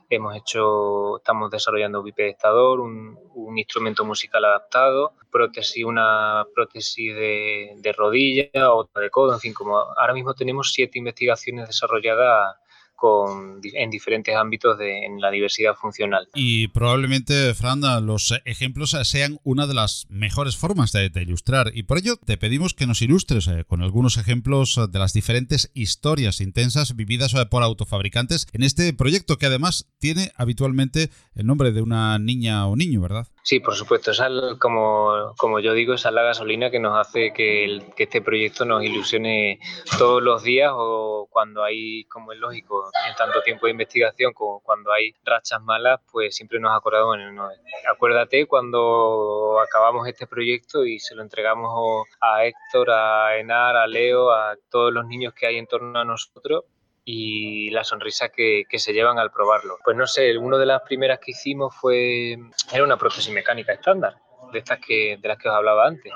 Hemos 0.09 0.37
hecho, 0.37 1.19
estamos 1.19 1.51
desarrollando 1.51 2.03
bipedestador, 2.03 2.81
un, 2.81 3.19
un 3.35 3.59
instrumento 3.59 4.05
musical 4.05 4.45
adaptado, 4.45 5.15
prótesis, 5.31 5.85
una 5.85 6.47
prótesis 6.55 7.15
de, 7.15 7.75
de 7.77 7.93
rodilla, 7.93 8.73
otra 8.73 9.03
de 9.03 9.11
codo, 9.11 9.35
en 9.35 9.41
fin, 9.41 9.53
como 9.53 9.77
ahora 9.79 10.15
mismo 10.15 10.35
tenemos 10.35 10.73
siete 10.73 10.99
investigaciones 10.99 11.67
desarrolladas 11.67 12.57
con, 12.97 13.61
en 13.63 13.91
diferentes 13.91 14.35
ámbitos 14.35 14.79
de, 14.79 15.05
en 15.05 15.21
la 15.21 15.31
diversidad 15.31 15.75
funcional. 15.75 16.29
Y 16.35 16.69
probablemente, 16.69 17.55
Fran, 17.55 17.81
los 18.05 18.35
ejemplos 18.45 18.97
sean 19.03 19.39
una 19.45 19.67
de 19.67 19.75
las 19.75 20.07
mejores 20.09 20.57
formas 20.57 20.93
de, 20.93 21.11
ilustrar. 21.17 21.71
Y 21.75 21.85
por 21.85 21.99
ello 21.99 22.17
te 22.17 22.37
pedimos 22.37 22.75
que 22.75 22.87
nos 22.87 23.03
ilustres 23.03 23.47
eh, 23.49 23.65
con 23.67 23.83
algunos 23.83 24.17
ejemplos 24.17 24.81
de 24.91 24.99
las 24.99 25.13
diferentes 25.13 25.71
historias 25.75 26.41
intensas 26.41 26.97
vividas 26.97 27.35
eh, 27.35 27.47
por 27.47 27.63
autofabricantes 27.63 28.47
en 28.53 28.63
este 28.63 28.93
proyecto 28.93 29.39
que 29.39 29.47
además 29.47 29.89
tiene 29.99 30.33
habitualmente 30.37 31.11
el 31.35 31.47
nombre 31.47 31.73
de 31.73 31.83
una 31.83 32.19
niña 32.19 32.67
o 32.67 32.77
niño, 32.77 33.01
¿verdad? 33.01 33.29
Sí, 33.47 33.61
por 33.61 33.77
supuesto. 33.77 34.11
Esa, 34.11 34.29
como, 34.59 35.33
como 35.39 35.61
yo 35.61 35.73
digo, 35.73 35.95
esa 35.95 36.09
es 36.09 36.15
la 36.17 36.25
gasolina 36.25 36.69
que 36.69 36.81
nos 36.81 36.99
hace 36.99 37.33
que, 37.33 37.79
que 37.95 38.03
este 38.03 38.21
proyecto 38.21 38.65
nos 38.65 38.83
ilusione 38.83 39.61
todos 40.01 40.21
los 40.21 40.43
días 40.43 40.73
o 40.75 41.29
cuando 41.31 41.63
hay, 41.63 42.07
como 42.07 42.33
es 42.33 42.41
lógico, 42.41 42.91
en 43.09 43.15
tanto 43.15 43.43
tiempo 43.43 43.67
de 43.67 43.71
investigación 43.71 44.33
como 44.33 44.59
cuando 44.65 44.91
hay 44.91 45.15
rachas 45.25 45.63
malas, 45.63 46.01
pues 46.11 46.35
siempre 46.35 46.59
nos 46.59 46.77
acordamos, 46.77 47.19
bueno, 47.19 47.49
acuérdate 47.89 48.47
cuando 48.47 49.61
acabamos 49.61 50.09
este 50.09 50.27
proyecto 50.27 50.85
y 50.85 50.99
se 50.99 51.15
lo 51.15 51.23
entregamos 51.23 52.05
a 52.21 52.45
Héctor, 52.45 52.91
a 52.91 53.37
Enar, 53.39 53.77
a 53.77 53.87
Leo, 53.87 54.33
a 54.33 54.57
todos 54.69 54.93
los 54.93 55.07
niños 55.07 55.33
que 55.35 55.47
hay 55.47 55.59
en 55.59 55.69
torno 55.69 55.97
a 55.97 56.05
nosotros 56.05 56.65
y 57.09 57.71
la 57.71 57.85
sonrisa 57.85 58.31
que, 58.31 58.65
que, 58.69 58.81
se 58.81 58.93
llevan 58.93 59.21
al 59.21 59.31
probarlo. 59.31 59.79
Pues 59.85 59.97
no 59.97 60.09
sé, 60.09 60.37
una 60.37 60.59
de 60.59 60.67
las 60.67 60.83
primeras 60.83 61.21
que 61.21 61.31
hicimos 61.31 61.73
fue, 61.75 62.37
era 62.73 62.83
una 62.83 62.97
prótesis 62.97 63.33
mecánica 63.33 63.73
estándar 63.73 64.17
de 64.53 64.59
estas 64.59 64.81
que, 64.81 65.17
de 65.17 65.29
las 65.29 65.39
que 65.39 65.49
os 65.49 65.55
hablaba 65.55 65.87
antes. 65.87 66.13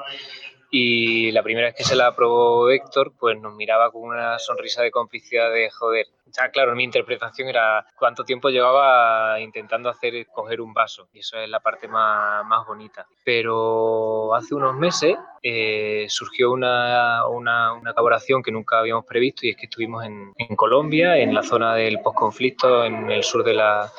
Y 0.68 1.30
la 1.30 1.44
primera 1.44 1.68
vez 1.68 1.76
que 1.76 1.84
se 1.84 1.94
la 1.94 2.08
aprobó 2.08 2.68
Héctor, 2.70 3.12
pues 3.16 3.40
nos 3.40 3.54
miraba 3.54 3.92
con 3.92 4.02
una 4.02 4.40
sonrisa 4.40 4.82
de 4.82 4.90
complicidad 4.90 5.52
de 5.52 5.70
joder, 5.70 6.06
ya, 6.32 6.50
claro, 6.50 6.74
mi 6.74 6.84
interpretación 6.84 7.48
era 7.48 7.86
cuánto 7.96 8.24
tiempo 8.24 8.48
llevaba 8.50 9.40
intentando 9.40 9.88
hacer 9.88 10.26
coger 10.26 10.60
un 10.60 10.72
vaso, 10.72 11.08
y 11.12 11.20
eso 11.20 11.38
es 11.38 11.48
la 11.48 11.60
parte 11.60 11.88
más, 11.88 12.44
más 12.46 12.66
bonita. 12.66 13.06
Pero 13.24 14.34
hace 14.34 14.54
unos 14.54 14.74
meses 14.74 15.16
eh, 15.42 16.06
surgió 16.08 16.50
una, 16.52 17.26
una, 17.26 17.72
una, 17.72 17.92
colaboración 17.92 18.42
que 18.42 18.52
nunca 18.52 18.78
habíamos 18.78 19.04
previsto, 19.04 19.46
y 19.46 19.50
es 19.50 19.56
que 19.56 19.66
estuvimos 19.66 20.04
en, 20.04 20.32
en 20.36 20.56
Colombia, 20.56 21.16
en 21.16 21.34
la 21.34 21.42
zona 21.42 21.74
del 21.74 22.00
posconflicto, 22.00 22.84
en 22.84 23.10
el 23.10 23.22
sur 23.22 23.44
de 23.44 23.54
la, 23.54 23.90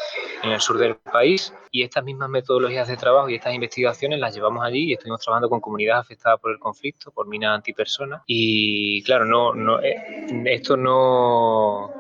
en 0.44 0.52
el 0.52 0.62
sur 0.62 0.78
del 0.78 0.96
país, 0.96 1.54
y 1.72 1.84
estas 1.84 2.04
mismas 2.04 2.30
metodologías 2.30 2.88
de 2.88 2.98
trabajo 2.98 3.30
y 3.30 3.36
estas 3.36 3.54
investigaciones 3.54 4.20
las 4.20 4.36
llevamos 4.36 4.64
allí 4.64 4.90
y 4.90 4.94
estuvimos 4.94 5.22
trabajando 5.22 5.50
con 5.50 5.62
comunidades 5.62 6.06
afectadas 6.06 6.40
por 6.40 6.52
el 6.52 6.60
conflicto, 6.60 7.12
por 7.12 7.28
minas 7.28 7.56
antipersonas. 7.56 8.22
Y 8.28 9.02
claro, 9.04 9.26
no, 9.26 9.54
no, 9.54 9.82
eh, 9.82 10.28
esto 10.46 10.76
no, 10.76 11.92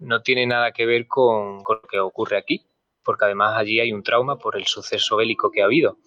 no 0.00 0.22
tiene 0.22 0.46
nada 0.46 0.72
que 0.72 0.86
ver 0.86 1.06
con, 1.06 1.58
lo 1.58 1.82
que 1.88 2.00
ocurre 2.00 2.36
aquí, 2.36 2.66
porque 3.04 3.26
además 3.26 3.56
allí 3.56 3.80
hay 3.80 3.92
un 3.92 4.02
trauma 4.02 4.36
por 4.36 4.56
el 4.56 4.66
suceso 4.66 5.16
bélico 5.16 5.50
que 5.50 5.62
ha 5.62 5.66
habido. 5.66 5.98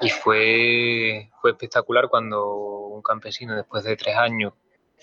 Y 0.00 0.10
fue, 0.10 1.30
fue 1.40 1.52
espectacular 1.52 2.08
cuando 2.08 2.54
un 2.86 3.02
campesino, 3.02 3.56
después 3.56 3.84
de 3.84 3.96
tres 3.96 4.16
años, 4.16 4.52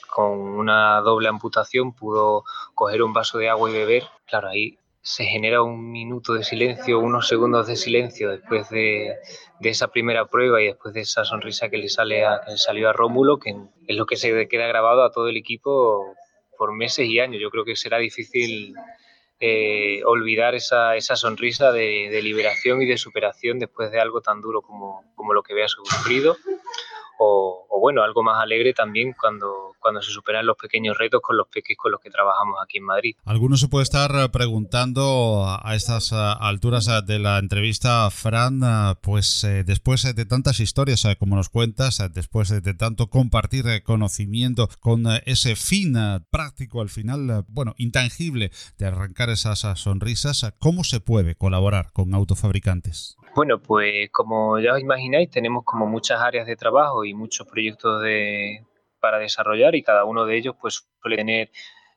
con 0.10 0.40
una 0.40 1.02
doble 1.02 1.30
amputación, 1.30 1.94
pudo 1.94 2.44
coger 2.76 3.02
un 3.02 3.14
vaso 3.14 3.38
de 3.38 3.50
agua 3.50 3.70
y 3.70 3.74
beber. 3.74 4.04
Claro, 4.26 4.50
ahí 4.50 4.78
se 5.02 5.26
genera 5.26 5.62
un 5.62 5.92
minuto 5.92 6.34
de 6.34 6.44
silencio, 6.44 7.00
unos 7.00 7.28
segundos 7.28 7.68
de 7.68 7.76
silencio 7.76 8.30
después 8.32 8.70
de, 8.70 9.18
esa 9.62 9.90
primera 9.90 10.28
prueba 10.28 10.62
y 10.62 10.68
después 10.68 10.94
de 10.94 11.02
esa 11.02 11.26
sonrisa 11.26 11.70
que 11.70 11.78
le, 11.78 11.90
sale 11.90 12.26
a, 12.26 12.42
le 12.48 12.58
salió 12.58 12.90
a 12.90 12.94
Rómulo, 12.94 13.38
que 13.38 13.54
es 13.88 13.98
lo 13.98 14.06
que 14.06 14.16
se 14.16 14.48
queda 14.48 14.68
grabado 14.68 15.04
a 15.04 15.12
todo 15.12 15.28
el 15.28 15.38
equipo 15.38 16.16
por 16.64 16.72
meses 16.72 17.06
y 17.10 17.20
años. 17.20 17.42
Yo 17.42 17.50
creo 17.50 17.66
que 17.66 17.76
será 17.76 17.98
difícil 17.98 18.74
eh, 19.42 20.02
olvidar 20.06 20.56
esa, 20.56 20.96
esa 20.96 21.18
sonrisa 21.18 21.74
de, 21.74 22.22
liberación 22.24 22.82
y 22.82 22.86
de 22.86 22.98
superación 22.98 23.60
después 23.60 23.92
de 23.92 24.00
algo 24.00 24.22
tan 24.22 24.40
duro 24.40 24.62
como, 24.62 25.04
como 25.14 25.34
lo 25.34 25.44
que 25.44 25.54
vea 25.54 25.68
sufrido 25.68 26.38
o, 27.20 27.68
bueno, 27.82 28.02
algo 28.02 28.24
más 28.24 28.42
alegre 28.42 28.74
también 28.74 29.14
cuando, 29.20 29.76
cuando 29.80 30.02
se 30.02 30.12
superan 30.12 30.46
los 30.46 30.58
pequeños 30.58 30.98
retos 30.98 31.22
con 31.22 31.38
los 31.38 31.48
peques 31.48 31.78
con 31.78 31.92
los 31.92 32.00
que 32.00 32.10
trabajamos 32.10 32.56
aquí 32.64 32.78
en 32.78 32.86
Madrid. 32.86 33.16
Algunos 33.26 33.60
se 33.60 33.68
puede 33.68 33.84
estar 33.84 34.32
preguntando 34.32 35.46
a 35.46 35.76
estas 35.76 36.14
alturas 36.14 36.90
de 37.06 37.20
la 37.20 37.40
entrevista, 37.40 38.10
Fran, 38.10 38.62
pues 39.02 39.44
eh, 39.44 39.64
después 39.64 40.04
de 40.04 40.26
tantas 40.26 40.60
historias 40.60 41.06
como 41.20 41.36
nos 41.36 41.50
cuentas, 41.50 42.02
después 42.14 42.50
de 42.50 42.74
tanto 42.74 43.08
compartir 43.08 43.66
conocimiento 43.84 44.70
con 44.80 45.06
ese 45.26 45.56
fin 45.56 45.96
práctico 46.32 46.82
al 46.82 46.90
final, 46.90 47.46
bueno, 47.50 47.74
intangible 47.78 48.52
de 48.78 48.86
arrancar 48.86 49.30
esas 49.30 49.60
sonrisas, 49.76 50.54
¿cómo 50.60 50.84
se 50.84 51.00
puede 51.00 51.36
colaborar 51.36 51.92
con 51.92 52.14
autofabricantes? 52.14 53.18
Bueno, 53.36 53.60
pues 53.60 54.12
como 54.12 54.60
ya 54.60 54.74
os 54.74 54.80
imagináis, 54.80 55.30
tenemos 55.30 55.64
como 55.66 55.88
muchas 55.88 56.22
áreas 56.22 56.46
de 56.46 56.56
trabajo 56.56 57.04
y 57.04 57.16
muchos 57.16 57.48
proyectos 57.48 58.04
de, 58.04 58.64
para 59.00 59.18
desarrollar 59.18 59.74
y 59.74 59.82
cada 59.82 60.06
uno 60.06 60.26
de 60.26 60.38
ellos 60.38 60.56
pues 60.62 60.88
suele 61.02 61.18
tener 61.18 61.50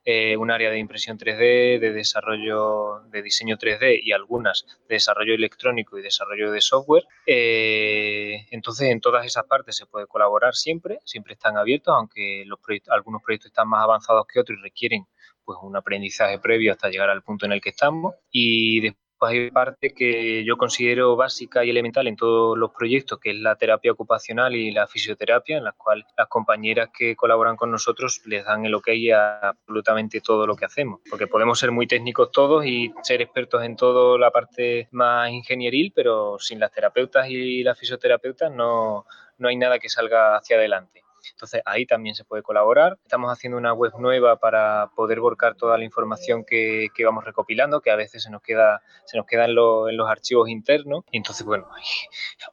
eh, 0.07 0.37
un 0.38 0.51
área 0.51 0.70
de 0.70 0.79
impresión 0.79 1.18
3D, 1.18 1.79
de 1.79 1.92
desarrollo 1.92 3.01
de 3.11 3.22
diseño 3.22 3.59
3D 3.59 4.01
y 4.03 4.12
algunas 4.12 4.64
de 4.88 4.94
desarrollo 4.94 5.35
electrónico 5.35 5.99
y 5.99 6.03
desarrollo 6.03 6.53
de 6.53 6.61
software. 6.62 7.05
Eh, 7.27 8.46
entonces, 8.51 8.88
en 8.88 9.01
todas 9.01 9.27
esas 9.27 9.44
partes 9.44 9.77
se 9.77 9.85
puede 9.85 10.07
colaborar 10.07 10.55
siempre, 10.55 11.01
siempre 11.05 11.35
están 11.35 11.59
abiertos, 11.59 11.94
aunque 11.94 12.44
los 12.46 12.61
algunos 12.88 13.20
proyectos 13.22 13.51
están 13.51 13.68
más 13.68 13.83
avanzados 13.83 14.27
que 14.27 14.40
otros 14.40 14.59
y 14.59 14.62
requieren 14.62 15.07
pues 15.44 15.59
un 15.61 15.77
aprendizaje 15.77 16.38
previo 16.38 16.72
hasta 16.72 16.88
llegar 16.88 17.11
al 17.11 17.22
punto 17.22 17.44
en 17.44 17.53
el 17.53 17.61
que 17.61 17.70
estamos. 17.70 18.14
Y 18.31 18.81
después 18.81 19.06
pues 19.18 19.33
hay 19.33 19.50
parte 19.50 19.94
que 19.94 20.44
yo 20.44 20.57
considero 20.57 21.16
básica 21.16 21.64
y 21.64 21.70
elemental 21.70 22.07
en 22.07 22.16
todos 22.16 22.57
los 22.57 22.70
proyectos, 22.72 23.18
que 23.18 23.31
es 23.31 23.37
la 23.37 23.57
terapia 23.57 23.92
ocupacional 23.92 24.55
y 24.55 24.70
la 24.70 24.87
fisioterapia, 24.87 25.59
en 25.59 25.64
las 25.64 25.74
cuales 25.74 26.05
las 26.16 26.29
compañeras 26.29 26.90
que 26.96 27.16
colaboran 27.16 27.57
con 27.57 27.70
nosotros 27.70 28.22
les 28.26 28.44
dan 28.44 28.66
el 28.66 28.74
ok 28.74 28.88
a 29.14 29.48
absolutamente 29.48 30.20
todo 30.20 30.46
lo 30.46 30.57
que 30.57 30.66
hacemos, 30.66 31.00
porque 31.09 31.26
podemos 31.26 31.59
ser 31.59 31.72
muy 31.72 31.87
técnicos 31.87 32.31
todos 32.31 32.66
y 32.66 32.92
ser 33.02 33.22
expertos 33.22 33.62
en 33.62 33.76
toda 33.76 34.18
la 34.18 34.31
parte 34.31 34.88
más 34.90 35.31
ingenieril, 35.31 35.92
pero 35.94 36.38
sin 36.38 36.61
las 36.61 36.72
terapeutas 36.72 37.29
y 37.29 37.62
las 37.62 37.79
fisioterapeutas 37.79 38.52
no, 38.52 39.07
no 39.38 39.48
hay 39.48 39.57
nada 39.57 39.79
que 39.79 39.88
salga 39.88 40.37
hacia 40.37 40.57
adelante. 40.57 41.06
Entonces 41.33 41.62
ahí 41.65 41.87
también 41.87 42.15
se 42.15 42.25
puede 42.25 42.43
colaborar. 42.43 42.99
Estamos 43.03 43.31
haciendo 43.31 43.59
una 43.59 43.73
web 43.73 43.93
nueva 43.99 44.37
para 44.37 44.91
poder 44.95 45.21
volcar 45.21 45.55
toda 45.55 45.79
la 45.79 45.85
información 45.85 46.45
que, 46.45 46.89
que 46.95 47.05
vamos 47.05 47.25
recopilando, 47.25 47.81
que 47.81 47.91
a 47.91 47.97
veces 47.97 48.23
se 48.23 48.31
nos 48.31 48.43
queda, 48.43 48.83
se 49.05 49.17
nos 49.17 49.27
queda 49.27 49.45
en, 49.45 49.55
lo, 49.55 49.89
en 49.89 49.97
los 49.97 50.09
archivos 50.09 50.49
internos. 50.49 51.05
Y 51.11 51.19
entonces, 51.19 51.47
bueno, 51.47 51.67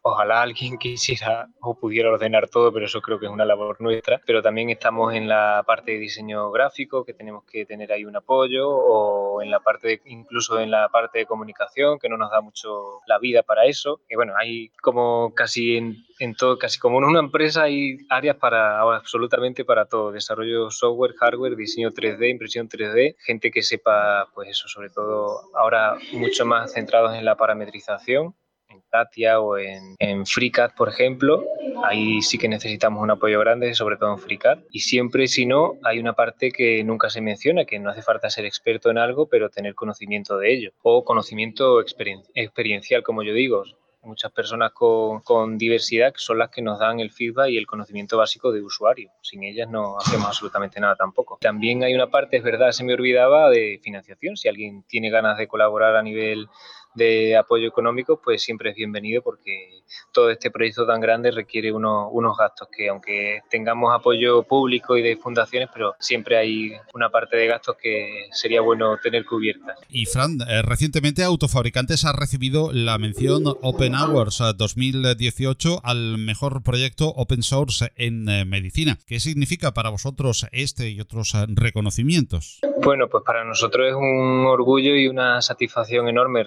ojalá 0.02 0.42
alguien 0.42 0.78
quisiera 0.80 1.48
o 1.62 1.76
pudiera 1.76 2.10
ordenar 2.10 2.50
todo, 2.50 2.72
pero 2.72 2.86
eso 2.86 3.02
creo 3.02 3.20
que 3.20 3.26
es 3.26 3.32
una 3.32 3.46
labor 3.46 3.80
nuestra. 3.80 4.22
Pero 4.26 4.42
también 4.42 4.70
estamos 4.70 5.14
en 5.14 5.28
la 5.28 5.64
parte 5.66 5.92
de 5.92 6.00
diseño 6.00 6.52
gráfico, 6.52 7.06
que 7.06 7.14
tenemos 7.14 7.44
que 7.46 7.66
tener 7.66 7.92
ahí 7.92 8.06
un 8.06 8.16
apoyo, 8.16 8.70
o 8.70 9.42
en 9.42 9.52
la 9.52 9.60
parte 9.60 9.88
de, 9.88 10.02
incluso 10.06 10.60
en 10.60 10.72
la 10.72 10.90
parte 10.90 11.20
de 11.20 11.26
comunicación, 11.26 12.00
que 12.00 12.10
no 12.10 12.18
nos 12.18 12.32
da 12.32 12.42
mucho 12.42 13.00
la 13.08 13.20
vida 13.20 13.44
para 13.44 13.66
eso. 13.66 14.02
Y 14.10 14.16
bueno, 14.16 14.34
hay 14.38 14.70
como 14.82 15.34
casi 15.36 15.78
en, 15.78 16.06
en 16.20 16.36
todo, 16.36 16.58
casi 16.58 16.80
como 16.80 16.98
en 17.00 17.06
una 17.06 17.20
empresa 17.20 17.64
hay 17.64 17.98
áreas 18.10 18.38
para 18.38 18.63
absolutamente 18.64 19.66
para 19.66 19.86
todo, 19.86 20.12
desarrollo 20.12 20.70
software, 20.70 21.14
hardware, 21.20 21.56
diseño 21.56 21.92
3D, 21.92 22.30
impresión 22.30 22.68
3D, 22.68 23.16
gente 23.20 23.52
que 23.52 23.62
sepa, 23.62 24.28
pues 24.34 24.50
eso, 24.50 24.68
sobre 24.68 24.90
todo 24.90 25.42
ahora 25.56 25.98
mucho 26.14 26.46
más 26.46 26.74
centrados 26.74 27.16
en 27.16 27.26
la 27.26 27.36
parametrización, 27.36 28.36
en 28.70 28.82
Katia 28.90 29.40
o 29.40 29.58
en, 29.58 29.96
en 30.00 30.26
FreeCAD, 30.26 30.72
por 30.76 30.90
ejemplo, 30.90 31.44
ahí 31.84 32.22
sí 32.22 32.38
que 32.38 32.48
necesitamos 32.48 33.02
un 33.02 33.12
apoyo 33.12 33.40
grande, 33.40 33.74
sobre 33.74 33.98
todo 33.98 34.12
en 34.14 34.20
FreeCAD. 34.20 34.60
Y 34.72 34.80
siempre, 34.80 35.28
si 35.28 35.46
no, 35.46 35.74
hay 35.84 36.00
una 36.00 36.14
parte 36.14 36.52
que 36.52 36.84
nunca 36.84 37.10
se 37.10 37.22
menciona, 37.22 37.66
que 37.66 37.80
no 37.80 37.90
hace 37.90 38.02
falta 38.02 38.30
ser 38.30 38.46
experto 38.46 38.90
en 38.90 38.98
algo, 38.98 39.28
pero 39.28 39.50
tener 39.50 39.76
conocimiento 39.76 40.38
de 40.38 40.54
ello. 40.54 40.72
O 40.82 41.04
conocimiento 41.04 41.80
experien 41.82 42.24
experiencial, 42.34 43.04
como 43.04 43.24
yo 43.24 43.34
digo 43.34 43.64
muchas 44.04 44.32
personas 44.32 44.72
con, 44.72 45.22
con, 45.22 45.58
diversidad 45.58 46.14
son 46.16 46.38
las 46.38 46.50
que 46.50 46.62
nos 46.62 46.80
dan 46.80 47.00
el 47.00 47.12
feedback 47.12 47.50
y 47.50 47.58
el 47.58 47.68
conocimiento 47.68 48.18
básico 48.18 48.52
de 48.52 48.62
usuario. 48.62 49.12
Sin 49.22 49.44
ellas 49.44 49.70
no 49.70 49.98
hacemos 49.98 50.28
absolutamente 50.28 50.80
nada 50.80 50.96
tampoco. 50.96 51.38
También 51.42 51.84
hay 51.84 51.94
una 51.94 52.10
parte, 52.10 52.38
es 52.38 52.44
verdad, 52.44 52.72
se 52.72 52.84
me 52.84 52.94
olvidaba, 52.94 53.50
de 53.50 53.80
financiación. 53.84 54.38
Si 54.38 54.48
alguien 54.48 54.84
tiene 54.84 55.10
ganas 55.10 55.38
de 55.38 55.48
colaborar 55.48 55.96
a 55.96 56.04
nivel 56.04 56.48
de 56.96 57.36
apoyo 57.38 57.68
económico, 57.68 58.20
pues 58.24 58.42
siempre 58.42 58.72
es 58.72 58.76
bienvenido 58.76 59.22
porque 59.22 59.82
todo 60.12 60.30
este 60.30 60.52
proyecto 60.52 60.86
tan 60.86 61.02
grande 61.02 61.32
requiere 61.32 61.72
unos, 61.72 62.10
unos 62.12 62.38
gastos 62.38 62.68
que 62.76 62.90
aunque 62.90 63.42
tengamos 63.50 63.94
apoyo 63.94 64.44
público 64.44 64.98
y 64.98 65.02
de 65.02 65.18
fundaciones, 65.18 65.70
pero 65.74 65.96
siempre 66.00 66.38
hay 66.38 66.72
una 66.94 67.10
parte 67.10 67.38
de 67.38 67.48
gastos 67.48 67.76
que 67.82 68.28
sería 68.32 68.62
bueno 68.62 68.98
tener 69.02 69.26
cubiertas. 69.26 69.78
Y 69.90 70.06
Fran, 70.06 70.38
eh, 70.48 70.62
recientemente 70.62 71.24
Autofabricantes 71.24 72.06
ha 72.06 72.14
recibido 72.14 72.72
la 72.72 72.98
mención 72.98 73.44
Open 73.62 73.96
Hours 73.96 74.42
2018 74.58 75.82
al 75.84 76.18
mejor 76.18 76.64
proyecto 76.64 77.10
open 77.16 77.44
source 77.44 77.92
en 77.96 78.28
eh, 78.30 78.46
medicina. 78.46 78.98
¿Qué 79.06 79.20
significa 79.20 79.74
para 79.74 79.90
vosotros 79.90 80.48
este 80.52 80.90
y 80.90 81.00
otros 81.00 81.34
eh, 81.36 81.46
reconocimientos? 81.50 82.60
Bueno, 82.82 83.08
pues 83.10 83.24
para 83.26 83.44
nosotros 83.44 83.88
es 83.88 83.96
un 83.96 84.46
orgullo 84.46 84.96
y 84.96 85.08
una 85.08 85.42
satisfacción 85.42 86.08
enorme 86.08 86.44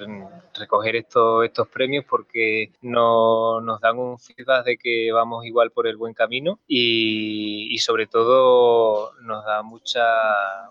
recoger 0.55 0.97
estos, 0.97 1.45
estos 1.45 1.69
premios 1.69 2.05
porque 2.05 2.73
no, 2.83 3.61
nos 3.61 3.81
dan 3.81 3.99
un 3.99 4.19
feedback 4.19 4.65
de 4.65 4.77
que 4.77 5.13
vamos 5.13 5.45
igual 5.45 5.71
por 5.71 5.87
el 5.87 5.97
buen 5.97 6.15
camino 6.15 6.59
y, 6.67 7.69
y 7.75 7.79
sobre 7.79 8.07
todo 8.07 9.13
nos 9.23 9.45
da 9.45 9.63
mucha, 9.63 10.05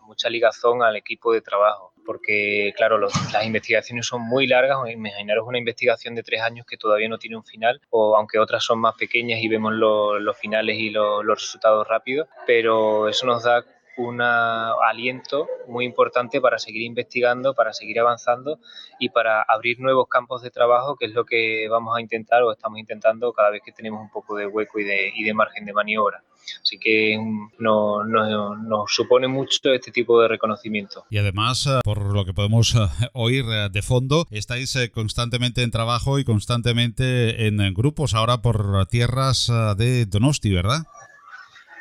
mucha 0.02 0.30
ligazón 0.30 0.84
al 0.84 0.96
equipo 0.96 1.34
de 1.34 1.42
trabajo 1.42 1.96
porque 2.06 2.74
claro, 2.78 2.98
los, 2.98 3.12
las 3.34 3.46
investigaciones 3.46 4.06
son 4.06 4.22
muy 4.22 4.48
largas, 4.48 4.78
imaginaros 4.90 5.48
una 5.48 5.58
investigación 5.58 6.16
de 6.16 6.24
tres 6.24 6.42
años 6.42 6.66
que 6.66 6.78
todavía 6.78 7.10
no 7.10 7.18
tiene 7.18 7.36
un 7.36 7.44
final, 7.44 7.82
o 7.90 8.16
aunque 8.16 8.40
otras 8.40 8.64
son 8.64 8.80
más 8.80 8.96
pequeñas 8.96 9.40
y 9.42 9.48
vemos 9.48 9.74
lo, 9.74 10.20
los 10.20 10.38
finales 10.38 10.78
y 10.78 10.92
lo, 10.92 11.24
los 11.24 11.42
resultados 11.42 11.88
rápidos, 11.88 12.28
pero 12.46 13.10
eso 13.10 13.26
nos 13.26 13.44
da 13.44 13.66
un 13.98 14.22
aliento 14.22 15.48
muy 15.68 15.86
importante 15.86 16.42
para 16.42 16.60
seguir 16.60 16.84
investigando, 16.84 17.54
para 17.54 17.74
seguir 17.74 18.00
avanzando 18.00 18.60
y 19.00 19.10
para 19.10 19.42
abrir 19.42 19.80
nuevos 19.80 20.08
campos 20.08 20.42
de 20.42 20.52
trabajo, 20.52 20.96
que 20.96 21.06
es 21.06 21.14
lo 21.14 21.26
que 21.26 21.68
vamos 21.70 21.96
a 21.98 22.02
intentar 22.02 22.44
o 22.44 22.52
estamos 22.52 22.80
intentando 22.80 23.34
cada 23.34 23.52
vez 23.52 23.62
que 23.66 23.72
tenemos 23.72 24.02
un 24.02 24.10
poco 24.10 24.36
de 24.36 24.48
hueco 24.48 24.80
y 24.80 24.84
de, 24.84 25.12
y 25.16 25.24
de 25.24 25.34
margen 25.34 25.66
de 25.66 25.74
maniobra. 25.74 26.24
Así 26.62 26.78
que 26.78 27.18
nos 27.60 28.08
no, 28.08 28.86
supone 28.88 29.28
mucho 29.28 29.74
este 29.74 29.92
tipo 29.92 30.22
de 30.22 30.28
reconocimiento. 30.28 31.06
Y 31.10 31.18
además, 31.18 31.66
eh, 31.68 31.80
por 31.84 32.14
lo 32.14 32.26
que 32.26 32.34
podemos 32.34 32.76
eh, 32.76 32.88
oír 33.14 33.46
eh, 33.48 33.70
de 33.72 33.82
fondo, 33.82 34.28
estáis 34.32 34.78
constantemente 34.94 35.64
en 35.64 35.72
trabajo 35.72 36.20
y 36.20 36.24
constantemente 36.24 37.48
en 37.48 37.74
grupos 37.74 38.14
ahora 38.14 38.42
por 38.42 38.86
tierras 38.88 39.52
de 39.78 40.06
Donosti, 40.06 40.54
¿verdad? 40.54 40.84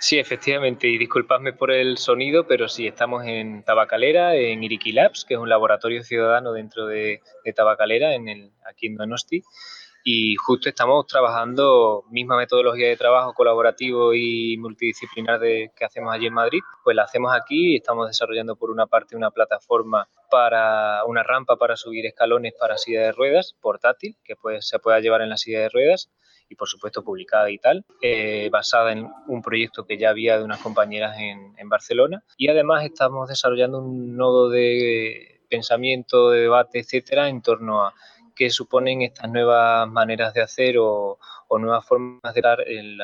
Sí, 0.07 0.19
efectivamente, 0.19 0.87
y 0.87 0.99
disculpadme 0.99 1.55
por 1.55 1.71
el 1.71 1.97
sonido, 1.97 2.47
pero 2.47 2.69
sí, 2.69 2.87
estamos 2.87 3.25
en 3.25 3.62
Tabacalera, 3.62 4.37
en 4.37 4.62
Iriki 4.62 4.93
que 4.93 5.33
es 5.33 5.40
un 5.40 5.49
laboratorio 5.49 6.03
ciudadano 6.03 6.53
dentro 6.53 6.87
de, 6.87 7.23
Tabacalera, 7.57 8.14
en 8.14 8.29
el, 8.29 8.51
aquí 8.71 8.88
en 8.88 8.97
Donosti, 8.97 9.43
y 10.07 10.37
justo 10.37 10.69
estamos 10.69 11.07
trabajando 11.07 12.05
misma 12.11 12.37
metodología 12.37 12.88
de 12.88 12.97
trabajo 12.97 13.33
colaborativo 13.33 14.12
y 14.12 14.59
multidisciplinar 14.59 15.40
de, 15.40 15.73
que 15.75 15.87
hacemos 15.87 16.12
allí 16.12 16.27
en 16.27 16.35
Madrid, 16.35 16.61
pues 16.85 16.95
la 16.95 17.05
hacemos 17.05 17.35
aquí 17.35 17.73
y 17.73 17.77
estamos 17.77 18.07
desarrollando 18.07 18.55
por 18.55 18.71
una 18.71 18.87
parte 18.87 19.17
una 19.17 19.31
plataforma 19.31 20.07
para 20.31 21.05
una 21.07 21.23
rampa 21.23 21.57
para 21.57 21.77
subir 21.77 22.05
escalones 22.05 22.53
para 22.61 22.77
silla 22.77 23.01
de 23.01 23.12
ruedas 23.12 23.57
portátil 23.62 24.17
que 24.23 24.37
pues, 24.37 24.69
se 24.69 24.79
pueda 24.79 25.01
llevar 25.01 25.23
en 25.23 25.31
la 25.31 25.38
silla 25.38 25.61
de 25.61 25.71
ruedas 25.71 26.11
y 26.51 26.57
por 26.57 26.69
supuesto 26.69 27.03
publicada 27.03 27.51
y 27.51 27.57
tal, 27.57 27.87
eh, 28.03 28.51
basada 28.53 28.93
en 28.93 29.09
un 29.29 29.40
proyecto 29.40 29.87
que 29.87 29.97
ya 29.97 30.11
había 30.11 30.37
de 30.37 30.45
unas 30.45 30.61
compañeras 30.61 31.17
en, 31.19 31.55
en 31.57 31.69
Barcelona. 31.71 32.23
Y 32.37 32.49
además 32.49 32.85
estamos 32.85 33.31
desarrollando 33.31 33.79
un 33.79 34.14
nodo 34.14 34.51
de 34.51 35.35
pensamiento, 35.49 36.31
de 36.31 36.40
debate, 36.40 36.81
etcétera, 36.81 37.29
en 37.29 37.40
torno 37.40 37.87
a 37.87 37.95
qué 38.35 38.51
suponen 38.51 39.03
estas 39.03 39.31
nuevas 39.31 39.88
maneras 39.88 40.35
de 40.35 40.42
hacer 40.42 40.77
o, 40.79 41.18
nuevas 41.61 41.87
formas 41.87 42.35
de 42.35 42.40
dar 42.40 42.61
el, 42.67 42.99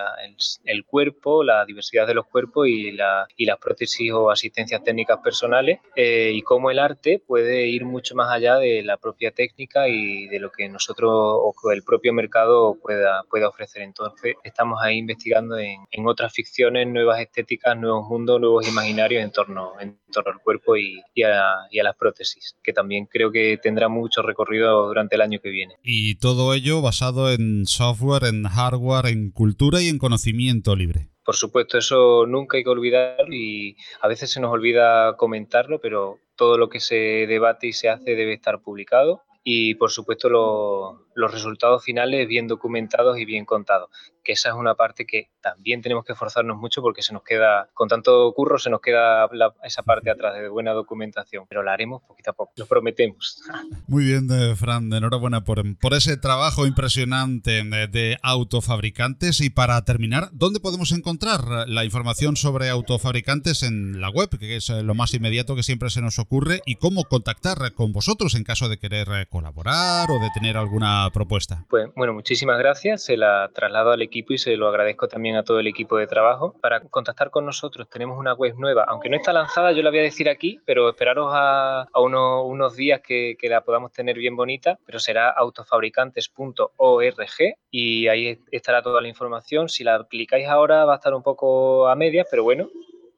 el, 0.65 0.85
cuerpo, 0.85 1.43
la 1.45 1.65
diversidad 1.65 2.07
de 2.07 2.15
los 2.15 2.27
cuerpos 2.27 2.69
y, 2.69 2.93
la, 2.93 3.27
y 3.37 3.47
las 3.47 3.59
prótesis 3.59 4.13
o 4.13 4.31
asistencias 4.31 4.83
técnicas 4.83 5.19
personales 5.19 5.81
eh, 5.97 6.33
y 6.35 6.43
cómo 6.43 6.71
el 6.71 6.79
arte 6.79 7.23
puede 7.25 7.67
ir 7.67 7.85
mucho 7.85 8.15
más 8.15 8.31
allá 8.31 8.57
de 8.57 8.83
la 8.83 8.97
propia 8.97 9.31
técnica 9.31 9.89
y 9.89 10.27
de 10.29 10.39
lo 10.41 10.51
que 10.51 10.69
nosotros 10.69 11.11
o 11.13 11.55
el 11.73 11.83
propio 11.83 12.13
mercado 12.13 12.77
pueda, 12.81 13.23
pueda 13.31 13.49
ofrecer. 13.49 13.83
Entonces 13.83 14.37
estamos 14.45 14.81
ahí 14.83 14.99
investigando 14.99 15.59
en, 15.59 15.85
en 15.91 16.07
otras 16.07 16.33
ficciones, 16.33 16.87
nuevas 16.87 17.21
estéticas, 17.21 17.77
nuevos 17.77 18.09
mundos, 18.09 18.41
nuevos 18.41 18.69
imaginarios 18.69 19.23
en 19.23 19.31
torno, 19.31 19.73
en 19.81 19.99
torno 20.13 20.33
al 20.33 20.41
cuerpo 20.41 20.77
y, 20.77 21.03
y, 21.15 21.23
a, 21.23 21.55
y 21.71 21.79
a 21.79 21.85
las 21.85 21.97
prótesis, 21.97 22.57
que 22.63 22.73
también 22.73 23.07
creo 23.07 23.31
que 23.31 23.59
tendrá 23.63 23.89
mucho 23.89 24.23
recorrido 24.23 24.87
durante 24.87 25.17
el 25.17 25.23
año 25.23 25.41
que 25.43 25.51
viene. 25.51 25.75
Y 25.83 26.17
todo 26.17 26.55
ello 26.55 26.81
basado 26.83 27.33
en 27.33 27.67
software, 27.67 28.25
en 28.25 28.40
hardware, 28.45 29.07
en 29.07 29.31
cultura 29.31 29.81
y 29.83 29.89
en 29.89 29.99
conocimiento 29.99 30.77
libre. 30.77 31.11
Por 31.25 31.37
supuesto, 31.37 31.79
eso 31.79 32.27
nunca 32.27 32.57
hay 32.57 32.65
que 32.65 32.71
olvidar 32.71 33.33
y 33.33 33.77
a 34.01 34.09
veces 34.09 34.31
se 34.33 34.41
nos 34.41 34.51
olvida 34.51 35.17
comentarlo, 35.17 35.81
pero 35.81 36.19
todo 36.37 36.59
lo 36.59 36.69
que 36.69 36.81
se 36.81 37.27
debate 37.29 37.69
y 37.69 37.73
se 37.73 37.89
hace 37.89 38.15
debe 38.17 38.33
estar 38.33 38.63
publicado 38.63 39.23
y 39.43 39.75
por 39.75 39.91
supuesto 39.91 41.07
los 41.15 41.33
resultados 41.33 41.85
finales 41.85 42.27
bien 42.29 42.47
documentados 42.47 43.19
y 43.19 43.25
bien 43.25 43.45
contados, 43.45 43.91
que 44.23 44.33
esa 44.33 44.51
es 44.51 44.55
una 44.55 44.75
parte 44.75 45.07
que 45.07 45.31
también 45.41 45.83
tenemos 45.83 46.05
que 46.05 46.13
esforzarnos 46.13 46.59
mucho 46.59 46.83
porque 46.83 47.03
se 47.03 47.13
nos 47.13 47.23
queda, 47.23 47.69
con 47.75 47.89
tanto 47.89 48.33
curro, 48.35 48.59
se 48.59 48.71
nos 48.71 48.81
queda 48.81 49.29
esa 49.65 49.83
parte 49.83 50.11
atrás 50.11 50.35
de 50.35 50.49
buena 50.49 50.73
documentación, 50.73 51.47
pero 51.49 51.63
la 51.63 51.73
haremos 51.73 52.03
poquito 52.03 52.31
a 52.31 52.35
poco, 52.35 52.53
lo 52.57 52.67
prometemos. 52.67 53.43
Muy 53.89 54.05
bien, 54.05 54.29
eh, 54.31 54.55
Fran, 54.57 54.93
enhorabuena 54.93 55.45
por, 55.45 55.63
por 55.79 55.95
ese 55.95 56.17
trabajo 56.17 56.67
impresionante 56.67 57.61
eh, 57.61 57.89
de 57.89 58.19
autofabricantes. 58.23 59.41
Y 59.41 59.51
para 59.51 59.85
terminar, 59.85 60.31
¿dónde 60.33 60.61
podemos 60.61 60.93
encontrar 60.93 61.69
la 61.69 61.85
información 61.85 62.37
sobre 62.37 62.69
autofabricantes 62.69 63.63
en 63.63 64.01
la 64.01 64.11
web, 64.11 64.31
que 64.39 64.57
es 64.57 64.71
eh, 64.71 64.83
lo 64.83 64.95
más 64.95 65.15
inmediato 65.15 65.57
que 65.57 65.63
siempre 65.63 65.91
se 65.91 66.03
nos 66.03 66.19
ocurre, 66.19 66.63
y 66.67 66.77
cómo 66.77 67.05
contactar 67.05 67.73
con 67.75 67.93
vosotros 67.93 68.35
en 68.35 68.45
caso 68.45 68.69
de 68.69 68.79
querer 68.79 69.29
colaborar 69.29 70.11
o 70.11 70.19
de 70.21 70.31
tener 70.35 70.57
alguna 70.57 71.00
propuesta? 71.13 71.65
Pues 71.71 71.89
bueno, 71.95 72.13
muchísimas 72.13 72.59
gracias. 72.59 73.05
Se 73.05 73.17
la 73.17 73.51
traslado 73.55 73.93
al 73.93 74.03
equipo 74.03 74.35
y 74.35 74.39
se 74.39 74.57
lo 74.57 74.69
agradezco 74.69 75.09
también 75.09 75.37
a 75.37 75.45
todo 75.45 75.61
el 75.61 75.67
equipo 75.67 75.97
de 75.97 76.07
trabajo. 76.07 76.55
Para 76.61 76.81
contactar 76.81 77.31
con 77.31 77.47
nosotros 77.47 77.89
tenemos 77.89 78.19
una 78.19 78.35
web 78.35 78.55
nueva, 78.59 78.85
aunque 78.89 79.09
no 79.09 79.17
está 79.17 79.33
lanzada, 79.33 79.73
yo 79.73 79.83
la 79.83 79.91
voy 79.91 80.01
a 80.01 80.03
decir 80.03 80.29
aquí, 80.29 80.61
pero 80.67 80.89
esperaros 80.89 81.31
a, 81.33 81.87
unos 81.95 82.77
días 82.77 83.01
que, 83.01 83.37
la 83.43 83.63
podamos 83.63 83.93
tener 83.93 84.17
bien 84.17 84.37
bonita, 84.37 84.79
pero 84.87 85.01
será 85.01 85.31
autofabricantes.org 85.31 87.57
y 87.71 88.09
ahí 88.09 88.39
estará 88.53 88.83
toda 88.83 89.01
la 89.01 89.09
información. 89.09 89.69
Si 89.69 89.83
la 89.83 90.07
clicáis 90.09 90.47
ahora 90.47 90.85
va 90.85 90.95
a 90.95 90.97
estar 90.97 91.15
un 91.15 91.23
poco 91.23 91.89
a 91.89 91.97
medias, 91.97 92.27
pero 92.31 92.45
bueno, 92.45 92.69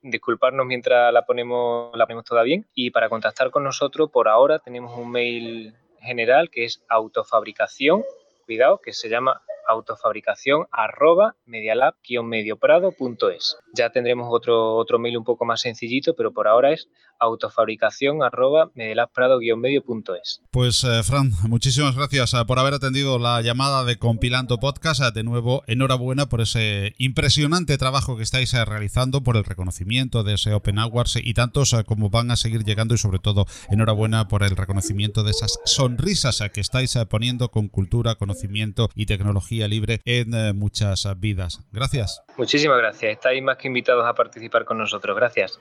disculparnos 0.03 0.67
mientras 0.67 1.13
la 1.13 1.25
ponemos, 1.25 1.97
la 1.97 2.07
ponemos 2.07 2.25
toda 2.25 2.43
bien. 2.43 2.67
Y 2.75 2.91
para 2.91 3.09
contactar 3.09 3.51
con 3.51 3.65
nosotros, 3.65 4.11
por 4.11 4.29
ahora 4.29 4.59
tenemos 4.59 4.97
un 4.97 5.11
mail 5.11 5.75
general 6.03 6.51
que 6.51 6.65
es 6.65 6.83
autofabricación, 6.89 8.05
cuidado, 8.45 8.81
que 8.83 8.93
se 8.93 9.09
llama 9.09 9.43
autofabricación 9.69 10.67
arroba 10.71 11.37
medialab-medioprado.es. 11.47 13.59
Ya 13.75 13.91
tendremos 13.91 14.29
otro, 14.31 14.77
otro 14.77 14.99
mail 14.99 15.19
un 15.19 15.25
poco 15.25 15.45
más 15.45 15.61
sencillito, 15.61 16.15
pero 16.15 16.33
por 16.33 16.49
ahora 16.49 16.73
es 16.73 16.89
autofabricación 17.23 18.23
arroba 18.23 18.71
medialabprado-medio.es. 18.75 20.41
Pues 20.51 20.85
eh, 20.85 21.03
Fran, 21.03 21.33
muchísimas 21.49 21.95
gracias 21.95 22.35
eh, 22.35 22.45
por 22.47 22.59
haber 22.59 22.75
atendido 22.75 23.19
la 23.19 23.41
llamada 23.41 23.85
de 23.85 23.97
Compilando 23.97 24.59
Podcast. 24.59 25.03
Eh, 25.03 25.11
de 25.13 25.23
nuevo, 25.23 25.63
enhorabuena 25.67 26.29
por 26.29 26.41
ese 26.41 26.95
impresionante 26.99 27.79
trabajo 27.79 28.17
que 28.17 28.23
estáis 28.23 28.53
realizando, 28.53 29.23
por 29.23 29.37
el 29.37 29.45
reconocimiento 29.45 30.25
de 30.25 30.35
ese 30.35 30.53
Open 30.53 30.79
Awards 30.79 31.17
y 31.17 31.35
tantos 31.35 31.75
como 31.87 32.11
van 32.11 32.31
a 32.31 32.37
seguir 32.37 32.65
llegando 32.65 32.95
y 32.95 32.99
sobre 32.99 33.19
todo 33.19 33.47
enhorabuena 33.71 34.29
por 34.29 34.43
el 34.43 34.57
reconocimiento 34.57 35.23
de 35.23 35.31
esas 35.31 35.59
sonrisas 35.65 36.43
que 36.53 36.61
estáis 36.61 36.99
poniendo 37.09 37.51
con 37.51 37.69
cultura, 37.69 38.17
conocimiento 38.17 38.91
y 38.95 39.07
tecnología 39.07 39.52
libre 39.61 40.01
en 40.05 40.57
muchas 40.59 41.09
vidas. 41.19 41.61
Gracias. 41.73 42.23
Muchísimas 42.37 42.79
gracias. 42.79 43.13
Estáis 43.13 43.43
más 43.43 43.57
que 43.57 43.69
invitados 43.69 44.05
a 44.07 44.15
participar 44.15 44.65
con 44.65 44.79
nosotros. 44.79 45.17
Gracias. 45.17 45.61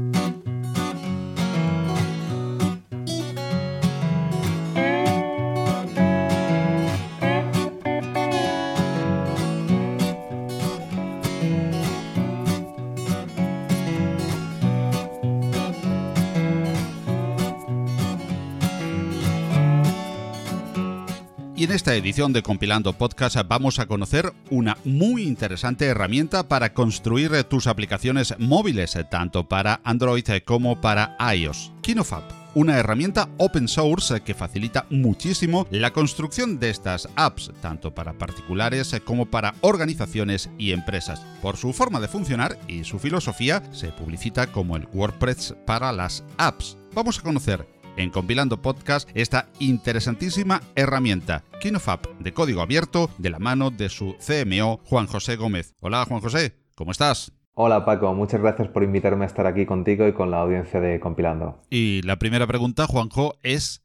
Esta 21.91 22.05
edición 22.05 22.31
de 22.31 22.41
Compilando 22.41 22.93
Podcast 22.93 23.35
vamos 23.49 23.79
a 23.79 23.85
conocer 23.85 24.31
una 24.49 24.77
muy 24.85 25.23
interesante 25.23 25.87
herramienta 25.87 26.47
para 26.47 26.73
construir 26.73 27.43
tus 27.43 27.67
aplicaciones 27.67 28.33
móviles, 28.39 28.97
tanto 29.09 29.49
para 29.49 29.81
Android 29.83 30.23
como 30.45 30.79
para 30.79 31.17
iOS. 31.35 31.73
KinoFab 31.81 32.23
una 32.53 32.77
herramienta 32.77 33.27
open 33.37 33.67
source 33.67 34.21
que 34.21 34.33
facilita 34.33 34.85
muchísimo 34.89 35.67
la 35.69 35.91
construcción 35.91 36.59
de 36.59 36.69
estas 36.69 37.09
apps, 37.15 37.51
tanto 37.61 37.93
para 37.93 38.13
particulares 38.13 38.95
como 39.03 39.25
para 39.25 39.55
organizaciones 39.61 40.49
y 40.57 40.71
empresas. 40.71 41.21
Por 41.41 41.57
su 41.57 41.73
forma 41.73 41.99
de 41.99 42.07
funcionar 42.07 42.57
y 42.69 42.85
su 42.85 42.99
filosofía, 42.99 43.63
se 43.73 43.89
publicita 43.89 44.47
como 44.47 44.77
el 44.77 44.87
WordPress 44.93 45.55
para 45.65 45.91
las 45.91 46.23
apps. 46.37 46.77
Vamos 46.93 47.19
a 47.19 47.21
conocer 47.21 47.80
en 47.97 48.09
Compilando 48.09 48.61
Podcast 48.61 49.09
esta 49.13 49.47
interesantísima 49.59 50.61
herramienta, 50.75 51.43
KinoFab, 51.59 52.17
de 52.19 52.33
código 52.33 52.61
abierto, 52.61 53.09
de 53.17 53.29
la 53.29 53.39
mano 53.39 53.71
de 53.71 53.89
su 53.89 54.15
CMO, 54.17 54.79
Juan 54.85 55.07
José 55.07 55.35
Gómez. 55.35 55.73
Hola 55.79 56.05
Juan 56.05 56.21
José, 56.21 56.53
¿cómo 56.75 56.91
estás? 56.91 57.31
Hola 57.53 57.83
Paco, 57.83 58.13
muchas 58.13 58.41
gracias 58.41 58.69
por 58.69 58.83
invitarme 58.83 59.25
a 59.25 59.27
estar 59.27 59.45
aquí 59.45 59.65
contigo 59.65 60.07
y 60.07 60.13
con 60.13 60.31
la 60.31 60.39
audiencia 60.39 60.79
de 60.79 60.99
Compilando. 60.99 61.59
Y 61.69 62.01
la 62.03 62.17
primera 62.17 62.47
pregunta, 62.47 62.87
Juanjo, 62.87 63.35
es 63.43 63.83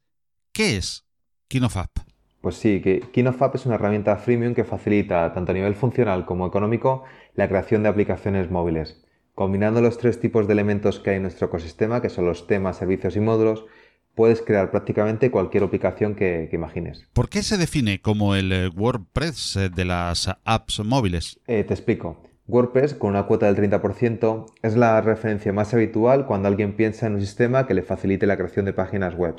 ¿qué 0.53 0.77
es 0.77 1.05
KinoFab? 1.49 1.89
Pues 2.41 2.55
sí, 2.55 2.81
que 2.81 3.01
KinoFab 3.01 3.55
es 3.55 3.65
una 3.65 3.75
herramienta 3.75 4.15
freemium 4.15 4.53
que 4.53 4.63
facilita, 4.63 5.33
tanto 5.33 5.51
a 5.51 5.55
nivel 5.55 5.75
funcional 5.75 6.25
como 6.25 6.47
económico, 6.47 7.03
la 7.35 7.49
creación 7.49 7.83
de 7.83 7.89
aplicaciones 7.89 8.49
móviles. 8.49 9.03
Combinando 9.35 9.81
los 9.81 9.97
tres 9.97 10.19
tipos 10.19 10.47
de 10.47 10.53
elementos 10.53 10.99
que 10.99 11.09
hay 11.09 11.15
en 11.17 11.23
nuestro 11.23 11.47
ecosistema, 11.47 12.01
que 12.01 12.09
son 12.09 12.25
los 12.25 12.47
temas, 12.47 12.77
servicios 12.77 13.15
y 13.15 13.19
módulos, 13.19 13.65
puedes 14.17 14.41
crear 14.41 14.71
prácticamente 14.71 15.29
cualquier 15.29 15.63
aplicación 15.63 16.15
que, 16.15 16.49
imagines. 16.51 17.07
¿Por 17.13 17.29
qué 17.29 17.43
se 17.43 17.55
define 17.55 18.01
como 18.01 18.33
el 18.33 18.51
eh, 18.51 18.67
WordPress 18.67 19.55
eh, 19.55 19.69
de 19.69 19.85
las 19.85 20.27
apps 20.43 20.83
móviles? 20.83 21.39
Eh, 21.45 21.63
te 21.63 21.75
explico. 21.75 22.23
WordPress, 22.47 22.95
con 22.95 23.11
una 23.11 23.27
cuota 23.27 23.45
del 23.45 23.55
30%, 23.55 24.45
es 24.63 24.75
la 24.75 24.99
referencia 25.01 25.53
más 25.53 25.71
habitual 25.75 26.25
cuando 26.25 26.47
alguien 26.47 26.75
piensa 26.75 27.05
en 27.05 27.13
un 27.13 27.21
sistema 27.21 27.67
que 27.67 27.75
le 27.75 27.83
facilite 27.83 28.25
la 28.25 28.37
creación 28.37 28.65
de 28.65 28.73
páginas 28.73 29.13
web. 29.13 29.35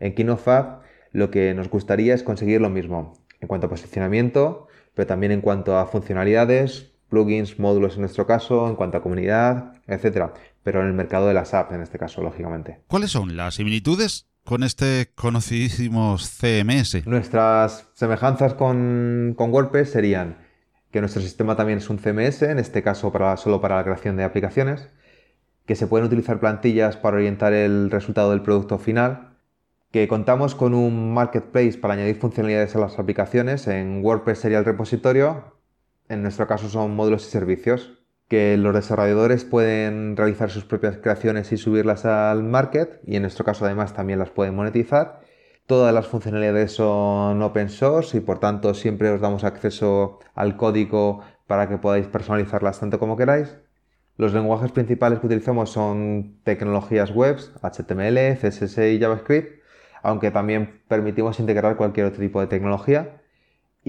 En 0.00 0.16
KinoFab, 0.16 0.80
lo 1.12 1.30
que 1.30 1.54
nos 1.54 1.70
gustaría 1.70 2.12
es 2.12 2.24
conseguir 2.24 2.60
lo 2.60 2.70
mismo, 2.70 3.14
en 3.40 3.46
cuanto 3.46 3.68
a 3.68 3.70
posicionamiento, 3.70 4.66
pero 4.94 5.06
también 5.06 5.30
en 5.30 5.42
cuanto 5.42 5.78
a 5.78 5.86
funcionalidades, 5.86 6.90
plugins, 7.08 7.60
módulos 7.60 7.94
en 7.94 8.00
nuestro 8.00 8.26
caso, 8.26 8.68
en 8.68 8.74
cuanto 8.74 8.98
a 8.98 9.02
comunidad, 9.02 9.74
etc. 9.86 10.32
Pero 10.62 10.82
en 10.82 10.88
el 10.88 10.92
mercado 10.92 11.28
de 11.28 11.34
las 11.34 11.54
apps 11.54 11.72
en 11.72 11.82
este 11.82 11.98
caso, 11.98 12.22
lógicamente. 12.22 12.80
¿Cuáles 12.88 13.10
son 13.10 13.36
las 13.36 13.54
similitudes 13.54 14.28
con 14.44 14.62
este 14.62 15.12
conocidísimo 15.14 16.16
CMS? 16.18 17.06
Nuestras 17.06 17.88
semejanzas 17.94 18.54
con, 18.54 19.36
WordPress 19.38 19.90
serían 19.90 20.38
que 20.90 21.00
nuestro 21.00 21.20
sistema 21.20 21.54
también 21.54 21.78
es 21.78 21.90
un 21.90 21.98
CMS, 21.98 22.42
en 22.42 22.58
este 22.58 22.82
caso 22.82 23.12
para, 23.12 23.36
solo 23.36 23.60
para 23.60 23.76
la 23.76 23.84
creación 23.84 24.16
de 24.16 24.24
aplicaciones, 24.24 24.88
que 25.66 25.76
se 25.76 25.86
pueden 25.86 26.06
utilizar 26.06 26.40
plantillas 26.40 26.96
para 26.96 27.18
orientar 27.18 27.52
el 27.52 27.90
resultado 27.90 28.30
del 28.30 28.40
producto 28.40 28.78
final, 28.78 29.36
que 29.90 30.08
contamos 30.08 30.54
con 30.54 30.74
un 30.74 31.12
marketplace 31.12 31.76
para 31.78 31.94
añadir 31.94 32.16
funcionalidades 32.16 32.74
a 32.74 32.78
las 32.78 32.98
aplicaciones, 32.98 33.66
en 33.66 34.02
WordPress 34.02 34.38
sería 34.38 34.58
el 34.58 34.64
repositorio, 34.64 35.58
en 36.08 36.22
nuestro 36.22 36.46
caso 36.46 36.70
son 36.70 36.96
módulos 36.96 37.26
y 37.26 37.30
servicios, 37.30 37.97
que 38.28 38.56
los 38.58 38.74
desarrolladores 38.74 39.44
pueden 39.44 40.16
realizar 40.16 40.50
sus 40.50 40.64
propias 40.64 40.98
creaciones 40.98 41.50
y 41.52 41.56
subirlas 41.56 42.04
al 42.04 42.44
market, 42.44 43.00
y 43.06 43.16
en 43.16 43.22
nuestro 43.22 43.44
caso 43.44 43.64
además 43.64 43.94
también 43.94 44.18
las 44.18 44.30
pueden 44.30 44.54
monetizar. 44.54 45.20
Todas 45.66 45.92
las 45.92 46.06
funcionalidades 46.06 46.72
son 46.72 47.42
open 47.42 47.68
source 47.68 48.16
y 48.16 48.20
por 48.20 48.38
tanto 48.40 48.74
siempre 48.74 49.10
os 49.10 49.20
damos 49.20 49.44
acceso 49.44 50.18
al 50.34 50.56
código 50.56 51.22
para 51.46 51.68
que 51.68 51.78
podáis 51.78 52.06
personalizarlas 52.06 52.80
tanto 52.80 52.98
como 52.98 53.16
queráis. 53.16 53.58
Los 54.16 54.34
lenguajes 54.34 54.72
principales 54.72 55.20
que 55.20 55.26
utilizamos 55.26 55.70
son 55.70 56.40
tecnologías 56.42 57.10
webs, 57.10 57.52
HTML, 57.62 58.36
CSS 58.40 58.78
y 58.78 58.98
JavaScript, 58.98 59.62
aunque 60.02 60.30
también 60.30 60.82
permitimos 60.88 61.38
integrar 61.38 61.76
cualquier 61.76 62.06
otro 62.06 62.20
tipo 62.20 62.40
de 62.40 62.46
tecnología. 62.46 63.17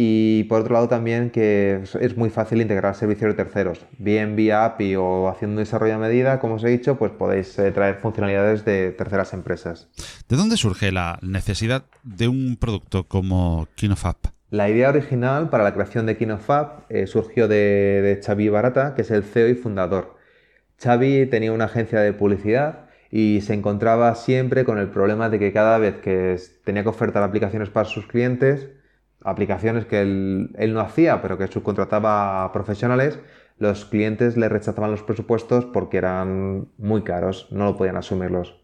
Y 0.01 0.45
por 0.45 0.61
otro 0.61 0.75
lado 0.75 0.87
también 0.87 1.29
que 1.29 1.81
es 1.99 2.15
muy 2.15 2.29
fácil 2.29 2.61
integrar 2.61 2.95
servicios 2.95 3.35
de 3.35 3.43
terceros, 3.43 3.85
bien 3.97 4.37
vía 4.37 4.63
API 4.63 4.95
o 4.95 5.27
haciendo 5.27 5.57
un 5.57 5.63
desarrollo 5.65 5.95
a 5.95 5.97
medida, 5.97 6.39
como 6.39 6.53
os 6.53 6.63
he 6.63 6.69
dicho, 6.69 6.97
pues 6.97 7.11
podéis 7.11 7.59
eh, 7.59 7.69
traer 7.73 7.95
funcionalidades 7.95 8.63
de 8.63 8.91
terceras 8.91 9.33
empresas. 9.33 9.89
¿De 10.29 10.37
dónde 10.37 10.55
surge 10.55 10.93
la 10.93 11.19
necesidad 11.21 11.83
de 12.03 12.29
un 12.29 12.55
producto 12.55 13.09
como 13.09 13.67
KinoFab? 13.75 14.15
La 14.51 14.69
idea 14.69 14.87
original 14.87 15.49
para 15.49 15.65
la 15.65 15.73
creación 15.73 16.05
de 16.05 16.15
KinoFab 16.15 16.85
eh, 16.87 17.05
surgió 17.05 17.49
de, 17.49 18.01
de 18.01 18.21
Xavi 18.25 18.47
Barata, 18.47 18.95
que 18.95 19.01
es 19.01 19.11
el 19.11 19.25
CEO 19.25 19.49
y 19.49 19.55
fundador. 19.55 20.15
Xavi 20.81 21.25
tenía 21.25 21.51
una 21.51 21.65
agencia 21.65 21.99
de 21.99 22.13
publicidad 22.13 22.85
y 23.11 23.41
se 23.41 23.53
encontraba 23.53 24.15
siempre 24.15 24.63
con 24.63 24.77
el 24.77 24.87
problema 24.87 25.29
de 25.29 25.39
que 25.39 25.51
cada 25.51 25.77
vez 25.77 25.97
que 25.97 26.37
tenía 26.63 26.83
que 26.83 26.89
ofertar 26.89 27.21
aplicaciones 27.21 27.69
para 27.69 27.89
sus 27.89 28.07
clientes, 28.07 28.69
aplicaciones 29.23 29.85
que 29.85 30.01
él, 30.01 30.73
no 30.73 30.79
hacía, 30.79 31.21
pero 31.21 31.37
que 31.37 31.47
subcontrataba 31.47 32.43
a 32.43 32.51
profesionales, 32.51 33.19
los 33.57 33.85
clientes 33.85 34.37
le 34.37 34.49
rechazaban 34.49 34.91
los 34.91 35.03
presupuestos 35.03 35.65
porque 35.65 35.97
eran 35.97 36.67
muy 36.77 37.03
caros, 37.03 37.47
no 37.51 37.65
lo 37.65 37.77
podían 37.77 37.97
asumirlos. 37.97 38.61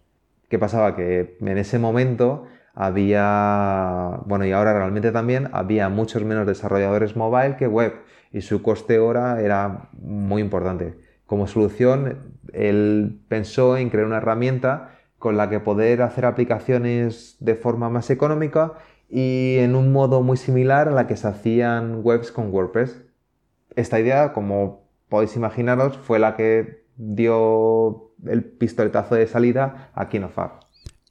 ¿Qué 0.50 0.58
pasaba? 0.60 0.96
Que 0.96 1.38
en 1.42 1.58
ese 1.58 1.80
momento 1.80 2.46
había, 2.74 4.22
bueno, 4.26 4.46
y 4.46 4.52
ahora 4.52 4.74
realmente 4.74 5.12
también, 5.12 5.50
había 5.52 5.90
muchos 5.90 6.24
menos 6.24 6.48
desarrolladores 6.48 7.16
mobile 7.16 7.58
que 7.58 7.68
web 7.68 7.94
y 8.32 8.42
su 8.42 8.62
coste 8.62 9.00
hora 9.00 9.42
era 9.42 9.90
muy 9.94 10.42
importante. 10.42 10.96
Como 11.26 11.48
solución, 11.48 12.34
él 12.54 13.22
pensó 13.28 13.78
en 13.78 13.90
crear 13.90 14.06
una 14.06 14.18
herramienta 14.18 14.92
con 15.18 15.38
la 15.38 15.50
que 15.50 15.60
poder 15.60 16.02
hacer 16.02 16.26
aplicaciones 16.26 17.38
de 17.40 17.56
forma 17.56 17.90
más 17.90 18.10
económica 18.10 18.74
y 19.18 19.60
en 19.60 19.78
un 19.78 19.94
modo 19.94 20.22
muy 20.24 20.36
similar 20.36 20.90
a 20.90 20.92
la 20.92 21.08
que 21.08 21.16
se 21.16 21.30
hacían 21.30 22.02
webs 22.04 22.34
con 22.34 22.52
WordPress. 22.54 23.02
Esta 23.78 23.98
idea, 23.98 24.34
como 24.34 24.90
podéis 25.08 25.38
imaginaros, 25.38 25.98
fue 25.98 26.20
la 26.20 26.36
que 26.36 26.84
dio 26.98 28.12
el 28.26 28.44
pistoletazo 28.44 29.16
de 29.16 29.26
salida 29.28 29.90
a 29.96 30.10
KinoFab. 30.10 30.60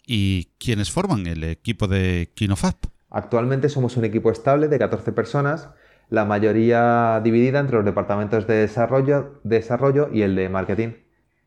¿Y 0.06 0.50
quiénes 0.58 0.90
forman 0.90 1.26
el 1.26 1.44
equipo 1.44 1.88
de 1.88 2.30
KinoFab? 2.34 2.74
Actualmente 3.08 3.70
somos 3.70 3.96
un 3.96 4.04
equipo 4.04 4.30
estable 4.30 4.68
de 4.68 4.78
14 4.78 5.12
personas, 5.12 5.70
la 6.10 6.26
mayoría 6.26 7.22
dividida 7.24 7.58
entre 7.58 7.76
los 7.76 7.86
departamentos 7.86 8.46
de 8.46 8.56
desarrollo, 8.56 9.40
desarrollo 9.44 10.10
y 10.12 10.20
el 10.20 10.36
de 10.36 10.50
marketing. 10.50 10.90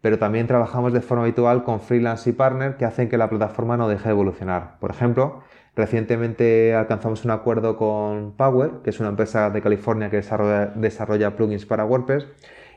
Pero 0.01 0.17
también 0.17 0.47
trabajamos 0.47 0.91
de 0.91 1.01
forma 1.01 1.23
habitual 1.23 1.63
con 1.63 1.81
freelance 1.81 2.27
y 2.27 2.33
partner 2.33 2.77
que 2.77 2.85
hacen 2.85 3.09
que 3.09 3.17
la 3.17 3.29
plataforma 3.29 3.77
no 3.77 3.87
deje 3.87 4.05
de 4.05 4.11
evolucionar. 4.11 4.79
Por 4.79 4.89
ejemplo, 4.89 5.43
Recientemente 5.77 6.73
alcanzamos 6.73 7.23
un 7.23 7.29
acuerdo 7.29 7.77
con 7.77 8.31
Power, 8.35 8.81
que 8.83 8.89
es 8.89 8.99
una 8.99 9.09
empresa 9.09 9.51
de 9.51 9.61
California 9.61 10.09
que 10.09 10.17
desarrolla, 10.17 11.35
plugins 11.35 11.67
para 11.67 11.85
WordPress, 11.85 12.25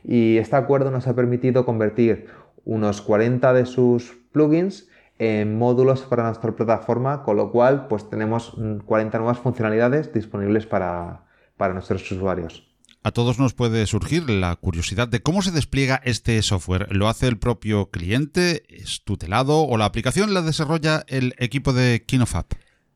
y 0.05 0.37
este 0.37 0.57
acuerdo 0.57 0.91
nos 0.91 1.07
ha 1.07 1.17
permitido 1.17 1.65
convertir 1.65 2.27
unos 2.67 3.01
40 3.01 3.55
de 3.55 3.65
sus 3.65 4.19
plugins 4.33 4.91
en 5.19 5.57
módulos 5.57 6.03
para 6.03 6.25
nuestra 6.25 6.55
plataforma, 6.55 7.23
con 7.23 7.39
lo 7.39 7.51
cual 7.51 7.87
pues 7.89 8.11
tenemos 8.11 8.55
40 8.85 9.17
nuevas 9.17 9.39
funcionalidades 9.39 10.13
disponibles 10.13 10.67
para, 10.67 11.25
para 11.57 11.73
nuestros 11.73 12.13
usuarios. 12.13 12.69
A 13.03 13.13
todos 13.13 13.39
nos 13.39 13.55
puede 13.55 13.87
surgir 13.87 14.29
la 14.29 14.55
curiosidad 14.57 15.09
de 15.09 15.23
cómo 15.23 15.41
se 15.41 15.53
despliega 15.53 16.03
este 16.05 16.43
software. 16.43 16.95
¿Lo 16.95 17.09
hace 17.09 17.29
el 17.29 17.39
propio 17.39 17.87
cliente? 17.91 18.65
¿Es 18.69 19.05
tutelado? 19.05 19.63
¿O 19.63 19.79
la 19.79 19.87
aplicación 19.87 20.35
la 20.35 20.43
desarrolla 20.43 21.03
el 21.09 21.35
equipo 21.39 21.73
de 21.73 22.05
KinoFab? 22.07 22.45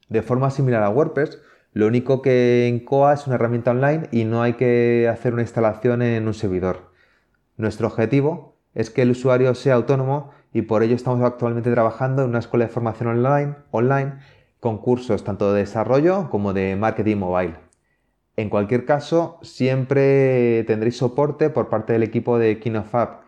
De 0.08 0.22
forma 0.22 0.50
similar 0.50 0.82
a 0.82 0.90
WordPress, 0.90 1.40
lo 1.72 1.86
único 1.86 2.22
que 2.22 2.68
en 2.68 2.80
Coa 2.80 3.14
es 3.14 3.26
una 3.26 3.34
herramienta 3.34 3.72
online 3.72 4.08
y 4.12 4.24
no 4.24 4.42
hay 4.42 4.52
que 4.54 5.08
hacer 5.10 5.32
una 5.32 5.42
instalación 5.42 6.02
en 6.02 6.26
un 6.26 6.34
servidor. 6.34 6.92
Nuestro 7.56 7.88
objetivo 7.88 8.56
es 8.74 8.90
que 8.90 9.02
el 9.02 9.10
usuario 9.10 9.54
sea 9.54 9.74
autónomo 9.74 10.30
y 10.52 10.62
por 10.62 10.82
ello 10.82 10.94
estamos 10.94 11.20
actualmente 11.22 11.72
trabajando 11.72 12.22
en 12.22 12.30
una 12.30 12.38
escuela 12.38 12.66
de 12.66 12.72
formación 12.72 13.08
online, 13.08 13.56
online 13.70 14.14
con 14.60 14.78
cursos 14.78 15.24
tanto 15.24 15.52
de 15.52 15.60
desarrollo 15.60 16.30
como 16.30 16.52
de 16.52 16.76
marketing 16.76 17.16
mobile. 17.16 17.56
En 18.36 18.50
cualquier 18.50 18.84
caso, 18.84 19.38
siempre 19.42 20.64
tendréis 20.64 20.96
soporte 20.96 21.50
por 21.50 21.68
parte 21.68 21.92
del 21.92 22.02
equipo 22.02 22.38
de 22.38 22.58
KinoFab 22.58 23.23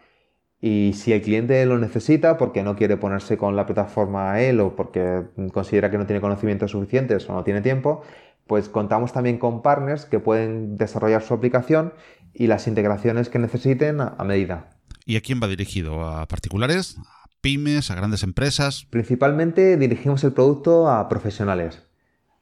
y 0.66 0.94
si 0.94 1.12
el 1.12 1.22
cliente 1.22 1.64
lo 1.64 1.78
necesita 1.78 2.36
porque 2.36 2.64
no 2.64 2.74
quiere 2.74 2.96
ponerse 2.96 3.38
con 3.38 3.54
la 3.54 3.66
plataforma 3.66 4.32
a 4.32 4.42
él 4.42 4.58
o 4.58 4.74
porque 4.74 5.22
considera 5.52 5.92
que 5.92 5.96
no 5.96 6.06
tiene 6.06 6.20
conocimientos 6.20 6.72
suficientes 6.72 7.30
o 7.30 7.34
no 7.34 7.44
tiene 7.44 7.60
tiempo, 7.60 8.02
pues 8.48 8.68
contamos 8.68 9.12
también 9.12 9.38
con 9.38 9.62
partners 9.62 10.06
que 10.06 10.18
pueden 10.18 10.76
desarrollar 10.76 11.22
su 11.22 11.34
aplicación 11.34 11.92
y 12.34 12.48
las 12.48 12.66
integraciones 12.66 13.28
que 13.28 13.38
necesiten 13.38 14.00
a 14.00 14.24
medida. 14.24 14.70
¿Y 15.04 15.16
a 15.16 15.20
quién 15.20 15.40
va 15.40 15.46
dirigido? 15.46 16.02
¿A 16.02 16.26
particulares? 16.26 16.96
¿A 16.98 17.28
pymes? 17.40 17.92
¿A 17.92 17.94
grandes 17.94 18.24
empresas? 18.24 18.88
Principalmente 18.90 19.76
dirigimos 19.76 20.24
el 20.24 20.32
producto 20.32 20.88
a 20.88 21.08
profesionales, 21.08 21.84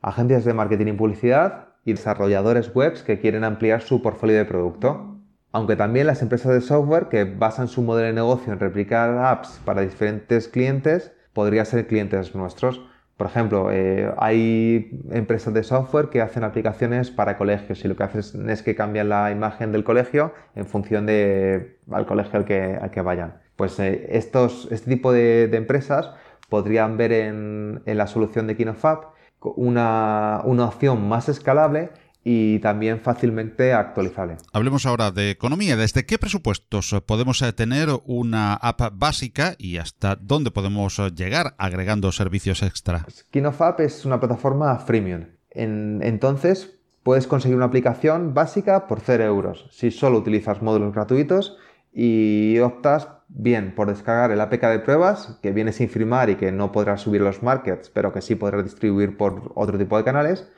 agencias 0.01 0.47
de 0.47 0.55
marketing 0.55 0.87
y 0.87 0.93
publicidad 0.93 1.75
y 1.85 1.93
desarrolladores 1.93 2.71
webs 2.75 3.03
que 3.03 3.21
quieren 3.21 3.45
ampliar 3.45 3.83
su 3.83 4.01
portfolio 4.01 4.39
de 4.39 4.47
producto 4.47 5.14
aunque 5.55 5.77
también 5.77 6.09
las 6.09 6.21
empresas 6.21 6.53
de 6.53 6.61
software 6.61 7.07
que 7.09 7.23
basan 7.23 7.69
su 7.69 7.81
modelo 7.81 8.09
de 8.09 8.13
negocio 8.13 8.53
en 8.53 8.59
replicar 8.59 9.17
apps 9.19 9.61
para 9.65 9.83
diferentes 9.83 10.49
clientes, 10.49 11.13
podrían 11.33 11.65
ser 11.65 11.87
clientes 11.87 12.35
nuestros. 12.35 12.85
Por 13.17 13.29
ejemplo, 13.29 13.71
eh, 13.71 14.13
hay 14.19 15.01
empresas 15.13 15.55
de 15.55 15.63
software 15.63 16.09
que 16.09 16.21
hacen 16.21 16.43
aplicaciones 16.43 17.13
para 17.13 17.39
colegios 17.39 17.85
y 17.85 17.89
lo 17.89 17.95
que 17.95 18.03
hacen 18.03 18.51
es 18.51 18.65
que 18.65 18.75
cambian 18.75 19.09
la 19.09 19.31
imagen 19.31 19.71
del 19.71 19.85
colegio 19.85 20.35
en 20.57 20.67
función 20.67 21.07
del 21.07 21.77
colegio 22.09 22.41
al 22.41 22.45
que, 22.45 22.77
al 22.83 22.91
que 22.91 23.01
vayan. 23.01 23.41
Pues 23.55 23.79
eh, 23.79 24.09
estos, 24.11 24.67
este 24.73 24.91
tipo 24.91 25.13
de, 25.13 25.45
empresas 25.53 26.11
podrían 26.49 26.97
ver 26.97 27.13
en, 27.13 27.81
la 27.87 28.09
solución 28.09 28.49
de 28.49 28.57
KinoFab 28.57 29.13
una, 29.55 30.41
una 30.47 30.65
opción 30.65 31.09
más 31.09 31.29
escalable 31.29 31.91
y 32.25 32.59
también 32.61 33.01
fácilmente 33.01 33.75
actualizable. 33.75 34.39
Hablemos 34.53 34.87
ahora 34.87 35.11
de 35.11 35.31
economía. 35.31 35.77
¿Desde 35.77 36.07
qué 36.07 36.19
presupuestos 36.19 36.97
podemos 37.07 37.43
eh, 37.43 37.53
tener 37.53 37.91
una 38.07 38.55
app 38.55 38.81
básica 38.95 39.55
y 39.59 39.77
hasta 39.77 40.17
dónde 40.17 40.51
podemos 40.51 40.99
eh, 40.99 41.11
llegar 41.15 41.55
agregando 41.59 42.11
servicios 42.13 42.63
extra? 42.63 43.05
Kinof 43.31 43.61
App 43.61 43.81
es 43.81 44.07
una 44.07 44.19
plataforma 44.19 44.79
freemium. 44.79 45.27
entonces, 45.51 46.79
puedes 47.03 47.27
conseguir 47.27 47.57
una 47.57 47.67
aplicación 47.67 48.33
básica 48.33 48.87
por 48.87 49.01
0 49.01 49.25
euros 49.25 49.67
si 49.71 49.91
solo 49.91 50.19
utilizas 50.19 50.63
módulos 50.63 50.95
gratuitos 50.95 51.59
y 51.93 52.59
optas 52.59 53.09
bien 53.29 53.75
por 53.75 53.89
descargar 53.89 54.31
el 54.31 54.41
APK 54.41 54.63
de 54.63 54.79
pruebas 54.81 55.39
que 55.43 55.53
viene 55.53 55.73
sin 55.73 55.89
firmar 55.89 56.31
y 56.31 56.37
que 56.37 56.51
no 56.51 56.73
podrás 56.73 57.03
subir 57.03 57.21
los 57.21 57.43
markets, 57.43 57.91
pero 57.91 58.13
que 58.13 58.23
sí 58.23 58.35
podrás 58.35 58.65
distribuir 58.65 59.17
por 59.17 59.53
otro 59.55 59.79
tipo 59.79 59.97
de 59.99 60.05
canales 60.05 60.49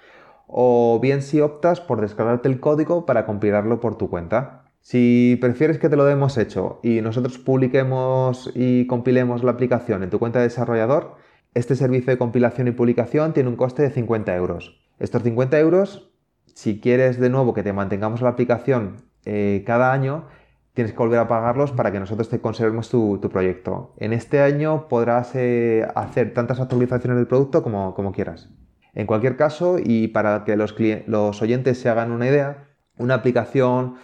o 0.47 0.99
bien 1.01 1.23
si 1.23 1.41
optas 1.41 1.81
por 1.81 2.01
descargarte 2.01 2.49
el 2.49 2.61
código 2.61 3.07
para 3.07 3.27
compilarlo 3.27 3.81
por 3.81 3.97
tu 3.97 4.09
cuenta. 4.09 4.65
Si 4.81 5.37
prefieres 5.41 5.79
que 5.79 5.89
te 5.89 5.97
lo 5.97 6.05
demos 6.05 6.39
hecho 6.39 6.79
y 6.83 7.01
nosotros 7.01 7.39
publiquemos 7.39 8.53
y 8.55 8.87
compilemos 8.87 9.43
la 9.43 9.53
aplicación 9.53 10.05
en 10.05 10.11
tu 10.11 10.19
cuenta 10.19 10.39
de 10.39 10.45
desarrollador, 10.45 11.17
este 11.55 11.75
servicio 11.75 12.13
de 12.13 12.19
compilación 12.19 12.69
y 12.69 12.73
publicación 12.73 13.33
tiene 13.33 13.49
un 13.49 13.57
coste 13.57 13.83
de 13.83 13.91
50 13.91 14.37
euros. 14.37 14.81
Estos 14.99 15.23
50 15.23 15.59
euros, 15.59 16.11
si 16.55 16.81
quieres 16.81 17.19
de 17.19 17.31
nuevo 17.31 17.53
que 17.53 17.63
te 17.63 17.73
mantengamos 17.73 18.23
la 18.23 18.29
aplicación 18.29 18.97
eh, 19.25 19.65
cada 19.67 19.93
año, 19.93 20.27
tienes 20.75 20.93
que 20.93 20.99
volver 20.99 21.19
a 21.19 21.27
pagarlos 21.27 21.73
para 21.73 21.91
que 21.91 21.99
nosotros 21.99 22.29
te 22.29 22.41
conservemos 22.41 22.89
tu, 22.89 23.19
proyecto. 23.33 23.95
En 23.97 24.13
este 24.13 24.41
año 24.41 24.87
podrás 24.89 25.35
eh, 25.35 25.85
hacer 25.97 26.33
tantas 26.33 26.61
actualizaciones 26.61 27.17
del 27.17 27.27
producto 27.27 27.63
como 27.63 28.13
quieras. 28.13 28.51
En 28.97 29.07
cualquier 29.07 29.37
caso, 29.37 29.77
y 29.79 30.09
para 30.09 30.45
que 30.45 30.57
los, 30.57 31.43
oyentes 31.43 31.79
se 31.79 31.91
hagan 31.91 32.11
una 32.13 32.29
idea, 32.29 32.71
una 32.97 33.13
aplicación 33.13 33.97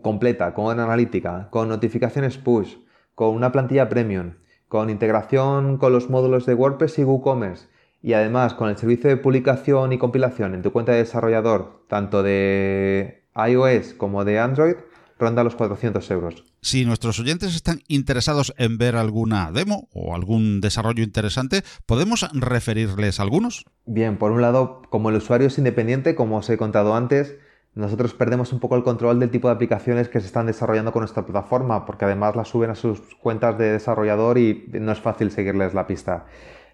completa, 0.00 0.54
con 0.54 0.80
analítica, 0.80 1.48
con 1.50 1.68
notificaciones 1.68 2.38
push, 2.38 2.76
con 3.14 3.34
una 3.34 3.52
plantilla 3.52 3.90
premium, 3.90 4.36
con 4.66 4.88
integración 4.88 5.76
con 5.76 5.92
los 5.92 6.08
módulos 6.08 6.46
de 6.46 6.54
WordPress 6.54 6.98
y 6.98 7.04
WooCommerce, 7.04 7.68
y 8.00 8.14
además 8.14 8.54
con 8.54 8.70
el 8.70 8.78
servicio 8.78 9.10
de 9.10 9.18
publicación 9.18 9.92
y 9.92 9.98
compilación 9.98 10.54
en 10.54 10.62
tu 10.62 10.72
cuenta 10.72 10.92
de 10.92 10.98
desarrollador, 10.98 11.84
tanto 11.86 12.22
de 12.22 13.24
iOS 13.36 13.92
como 13.92 14.24
de 14.24 14.38
Android, 14.38 14.76
ronda 15.18 15.44
los 15.44 15.56
400 15.56 16.10
euros. 16.10 16.44
Si 16.60 16.84
nuestros 16.84 17.18
oyentes 17.20 17.54
están 17.54 17.80
interesados 17.88 18.54
en 18.56 18.78
ver 18.78 18.96
alguna 18.96 19.50
demo 19.52 19.88
o 19.92 20.14
algún 20.14 20.60
desarrollo 20.60 21.02
interesante, 21.02 21.62
¿podemos 21.86 22.28
referirles 22.32 23.20
algunos? 23.20 23.64
Bien, 23.86 24.18
por 24.18 24.32
un 24.32 24.42
lado, 24.42 24.82
como 24.90 25.10
el 25.10 25.16
usuario 25.16 25.48
es 25.48 25.58
independiente, 25.58 26.14
como 26.14 26.38
os 26.38 26.50
he 26.50 26.56
contado 26.56 26.94
antes, 26.94 27.36
nosotros 27.74 28.14
perdemos 28.14 28.52
un 28.52 28.60
poco 28.60 28.76
el 28.76 28.82
control 28.82 29.20
del 29.20 29.30
tipo 29.30 29.48
de 29.48 29.54
aplicaciones 29.54 30.08
que 30.08 30.20
se 30.20 30.26
están 30.26 30.46
desarrollando 30.46 30.92
con 30.92 31.00
nuestra 31.00 31.24
plataforma, 31.24 31.86
porque 31.86 32.06
además 32.06 32.34
las 32.34 32.48
suben 32.48 32.70
a 32.70 32.74
sus 32.74 33.00
cuentas 33.16 33.56
de 33.56 33.72
desarrollador 33.72 34.38
y 34.38 34.66
no 34.72 34.90
es 34.90 35.00
fácil 35.00 35.30
seguirles 35.30 35.74
la 35.74 35.86
pista. 35.86 36.26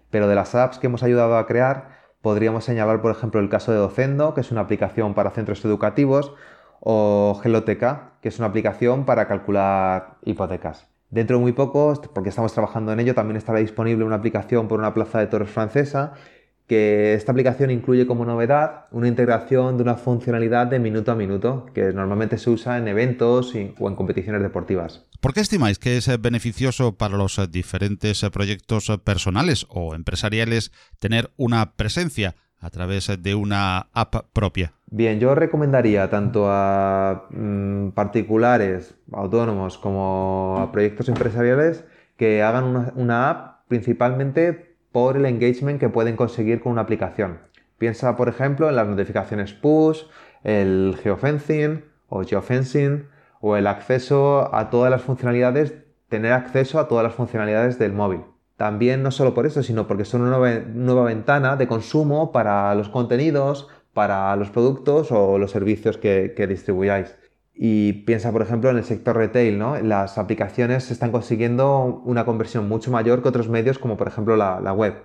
Pero 0.09 0.27
de 0.27 0.35
las 0.35 0.55
apps 0.55 0.79
que 0.79 0.87
hemos 0.87 1.03
ayudado 1.03 1.37
a 1.37 1.45
crear, 1.45 1.99
podríamos 2.21 2.65
señalar, 2.65 3.01
por 3.03 3.11
ejemplo, 3.11 3.39
el 3.39 3.49
caso 3.49 3.71
de 3.71 3.77
Docendo, 3.77 4.33
que 4.33 4.41
es 4.41 4.51
una 4.51 4.61
aplicación 4.61 5.13
para 5.13 5.29
centros 5.29 5.63
educativos, 5.63 6.33
o 6.87 7.39
Geloteca, 7.41 8.11
que 8.21 8.29
es 8.29 8.37
una 8.37 8.47
aplicación 8.47 9.05
para 9.05 9.27
calcular 9.27 10.17
hipotecas. 10.23 10.87
Dentro 11.09 11.37
de 11.37 11.41
muy 11.41 11.51
poco, 11.51 11.99
porque 12.13 12.29
estamos 12.29 12.53
trabajando 12.53 12.93
en 12.93 12.99
ello, 12.99 13.15
también 13.15 13.37
estará 13.37 13.57
disponible 13.59 14.05
una 14.05 14.17
aplicación 14.17 14.67
por 14.67 14.79
una 14.79 14.93
plaza 14.93 15.19
de 15.19 15.25
toros 15.25 15.49
francesa, 15.49 16.13
que 16.67 17.15
esta 17.15 17.31
aplicación 17.31 17.71
incluye 17.71 18.05
como 18.05 18.23
novedad 18.23 18.85
una 18.91 19.07
integración 19.07 19.77
de 19.77 19.83
una 19.83 19.95
funcionalidad 19.95 20.67
de 20.67 20.79
minuto 20.79 21.11
a 21.11 21.15
minuto, 21.15 21.65
que 21.73 21.91
normalmente 21.91 22.37
se 22.37 22.51
usa 22.51 22.77
en 22.77 22.87
eventos 22.87 23.53
o 23.79 23.89
en 23.89 23.95
competiciones 23.95 24.43
deportivas. 24.43 25.05
¿Por 25.21 25.33
qué 25.33 25.39
estimáis 25.39 25.79
que 25.79 25.97
es 25.97 26.21
beneficioso 26.21 26.97
para 26.97 27.17
los 27.17 27.39
diferentes 27.51 28.23
proyectos 28.31 28.91
personales 29.03 29.65
o 29.69 29.95
empresariales 29.95 30.71
tener 30.99 31.31
una 31.35 31.73
presencia 31.73 32.35
a 32.65 32.69
través 32.71 33.11
de 33.21 33.35
una 33.35 33.89
app 33.93 34.15
propia? 34.33 34.73
Bien, 34.89 35.19
yo 35.19 35.35
recomendaría 35.35 36.09
tanto 36.09 36.47
a 36.49 37.27
mm, 37.29 37.89
particulares, 37.89 38.95
autónomos, 39.11 39.77
como 39.77 40.57
a 40.59 40.71
proyectos 40.71 41.07
empresariales 41.07 41.83
que 42.17 42.41
hagan 42.41 42.91
una, 42.95 43.29
app 43.29 43.67
principalmente 43.67 44.77
por 44.91 45.15
el 45.15 45.25
engagement 45.25 45.79
que 45.79 45.89
pueden 45.89 46.15
conseguir 46.15 46.59
con 46.59 46.71
una 46.71 46.81
aplicación. 46.81 47.39
Piensa, 47.77 48.15
por 48.15 48.29
ejemplo, 48.29 48.67
en 48.67 48.77
las 48.77 48.87
notificaciones 48.87 49.53
push, 49.53 50.03
el 50.43 50.97
geofencing 51.03 51.83
o 52.09 52.23
geofencing 52.23 53.07
o 53.41 53.57
el 53.57 53.67
acceso 53.67 54.55
a 54.55 54.71
todas 54.71 54.89
las 54.89 55.03
funcionalidades, 55.03 55.75
tener 56.09 56.33
acceso 56.33 56.79
a 56.79 56.87
todas 56.87 57.03
las 57.03 57.13
funcionalidades 57.13 57.77
del 57.77 57.93
móvil. 57.93 58.21
También 58.57 59.03
no 59.03 59.11
solo 59.11 59.33
por 59.33 59.45
eso, 59.45 59.63
sino 59.63 59.87
porque 59.87 60.05
son 60.05 60.21
una 60.21 60.61
nueva 60.73 61.03
ventana 61.03 61.57
de 61.57 61.67
consumo 61.67 62.31
para 62.31 62.73
los 62.75 62.89
contenidos, 62.89 63.67
para 63.93 64.35
los 64.35 64.49
productos 64.49 65.11
o 65.11 65.37
los 65.37 65.51
servicios 65.51 65.97
que, 65.97 66.47
distribuyáis. 66.47 67.17
Y 67.53 67.93
piensa, 68.03 68.31
por 68.31 68.41
ejemplo, 68.41 68.69
en 68.69 68.77
el 68.77 68.83
sector 68.83 69.15
retail, 69.17 69.57
¿no? 69.57 69.77
Las 69.79 70.17
aplicaciones 70.17 70.91
están 70.91 71.11
consiguiendo 71.11 72.01
una 72.05 72.25
conversión 72.25 72.67
mucho 72.67 72.91
mayor 72.91 73.21
que 73.21 73.29
otros 73.29 73.49
medios, 73.49 73.79
como 73.79 73.97
por 73.97 74.07
ejemplo 74.07 74.35
la, 74.35 74.59
la 74.61 74.73
web. 74.73 74.95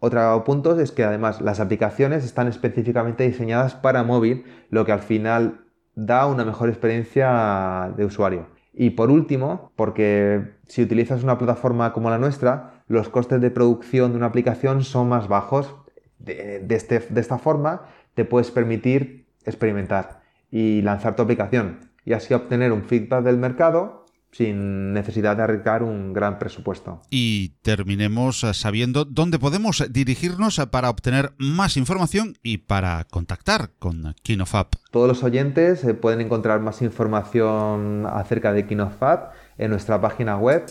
Otro 0.00 0.44
punto 0.44 0.78
es 0.78 0.92
que 0.92 1.04
además 1.04 1.40
las 1.40 1.60
aplicaciones 1.60 2.24
están 2.24 2.48
específicamente 2.48 3.24
diseñadas 3.26 3.74
para 3.74 4.02
móvil, 4.02 4.44
lo 4.68 4.84
que 4.84 4.92
al 4.92 5.00
final 5.00 5.64
da 5.94 6.26
una 6.26 6.44
mejor 6.44 6.68
experiencia 6.68 7.92
de 7.96 8.04
usuario. 8.04 8.48
Y 8.74 8.90
por 8.90 9.10
último, 9.10 9.72
porque 9.76 10.56
si 10.66 10.82
utilizas 10.82 11.22
una 11.22 11.38
plataforma 11.38 11.92
como 11.92 12.10
la 12.10 12.18
nuestra, 12.18 12.73
los 12.86 13.08
costes 13.08 13.40
de 13.40 13.50
producción 13.50 14.12
de 14.12 14.18
una 14.18 14.26
aplicación 14.26 14.84
son 14.84 15.08
más 15.08 15.28
bajos. 15.28 15.74
De, 16.18 16.64
este, 16.70 17.00
de 17.00 17.20
esta 17.20 17.38
forma 17.38 17.82
te 18.14 18.24
puedes 18.24 18.50
permitir 18.50 19.26
experimentar 19.44 20.22
y 20.50 20.80
lanzar 20.82 21.16
tu 21.16 21.22
aplicación 21.22 21.90
y 22.04 22.12
así 22.12 22.32
obtener 22.34 22.72
un 22.72 22.84
feedback 22.84 23.24
del 23.24 23.36
mercado 23.36 24.04
sin 24.34 24.92
necesidad 24.92 25.36
de 25.36 25.44
arriesgar 25.44 25.84
un 25.84 26.12
gran 26.12 26.38
presupuesto. 26.38 27.00
Y 27.08 27.50
terminemos 27.62 28.42
eh, 28.42 28.52
sabiendo 28.52 29.04
dónde 29.04 29.38
podemos 29.38 29.84
dirigirnos 29.90 30.60
para 30.72 30.90
obtener 30.90 31.32
más 31.38 31.76
información 31.76 32.36
y 32.42 32.58
para 32.58 33.04
contactar 33.04 33.70
con 33.78 34.14
Kinofab. 34.22 34.66
Todos 34.90 35.06
los 35.06 35.22
oyentes 35.22 35.84
eh, 35.84 35.94
pueden 35.94 36.20
encontrar 36.20 36.60
más 36.60 36.82
información 36.82 38.06
acerca 38.06 38.52
de 38.52 38.66
Kinofab 38.66 39.30
en 39.56 39.70
nuestra 39.70 40.00
página 40.00 40.36
web 40.36 40.66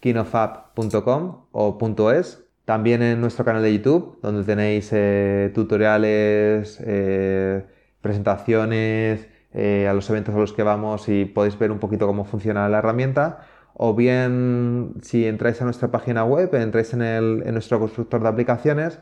kinofab.com 0.00 1.46
o 1.52 1.78
.es. 2.12 2.44
También 2.64 3.02
en 3.02 3.20
nuestro 3.20 3.44
canal 3.44 3.62
de 3.62 3.72
YouTube, 3.76 4.18
donde 4.22 4.44
tenéis 4.44 4.90
eh, 4.92 5.50
tutoriales, 5.54 6.80
eh, 6.86 7.64
presentaciones 8.00 9.28
eh, 9.52 9.88
a 9.88 9.92
los 9.92 10.08
eventos 10.10 10.34
a 10.34 10.38
los 10.38 10.52
que 10.52 10.62
vamos 10.62 11.08
y 11.08 11.24
podéis 11.24 11.58
ver 11.58 11.72
un 11.72 11.78
poquito 11.78 12.06
cómo 12.06 12.24
funciona 12.24 12.68
la 12.68 12.78
herramienta. 12.78 13.40
O 13.74 13.94
bien, 13.94 14.94
si 15.02 15.26
entráis 15.26 15.60
a 15.62 15.64
nuestra 15.64 15.90
página 15.90 16.24
web, 16.24 16.54
entráis 16.54 16.92
en, 16.92 17.02
en 17.02 17.52
nuestro 17.52 17.80
constructor 17.80 18.22
de 18.22 18.28
aplicaciones 18.28 19.00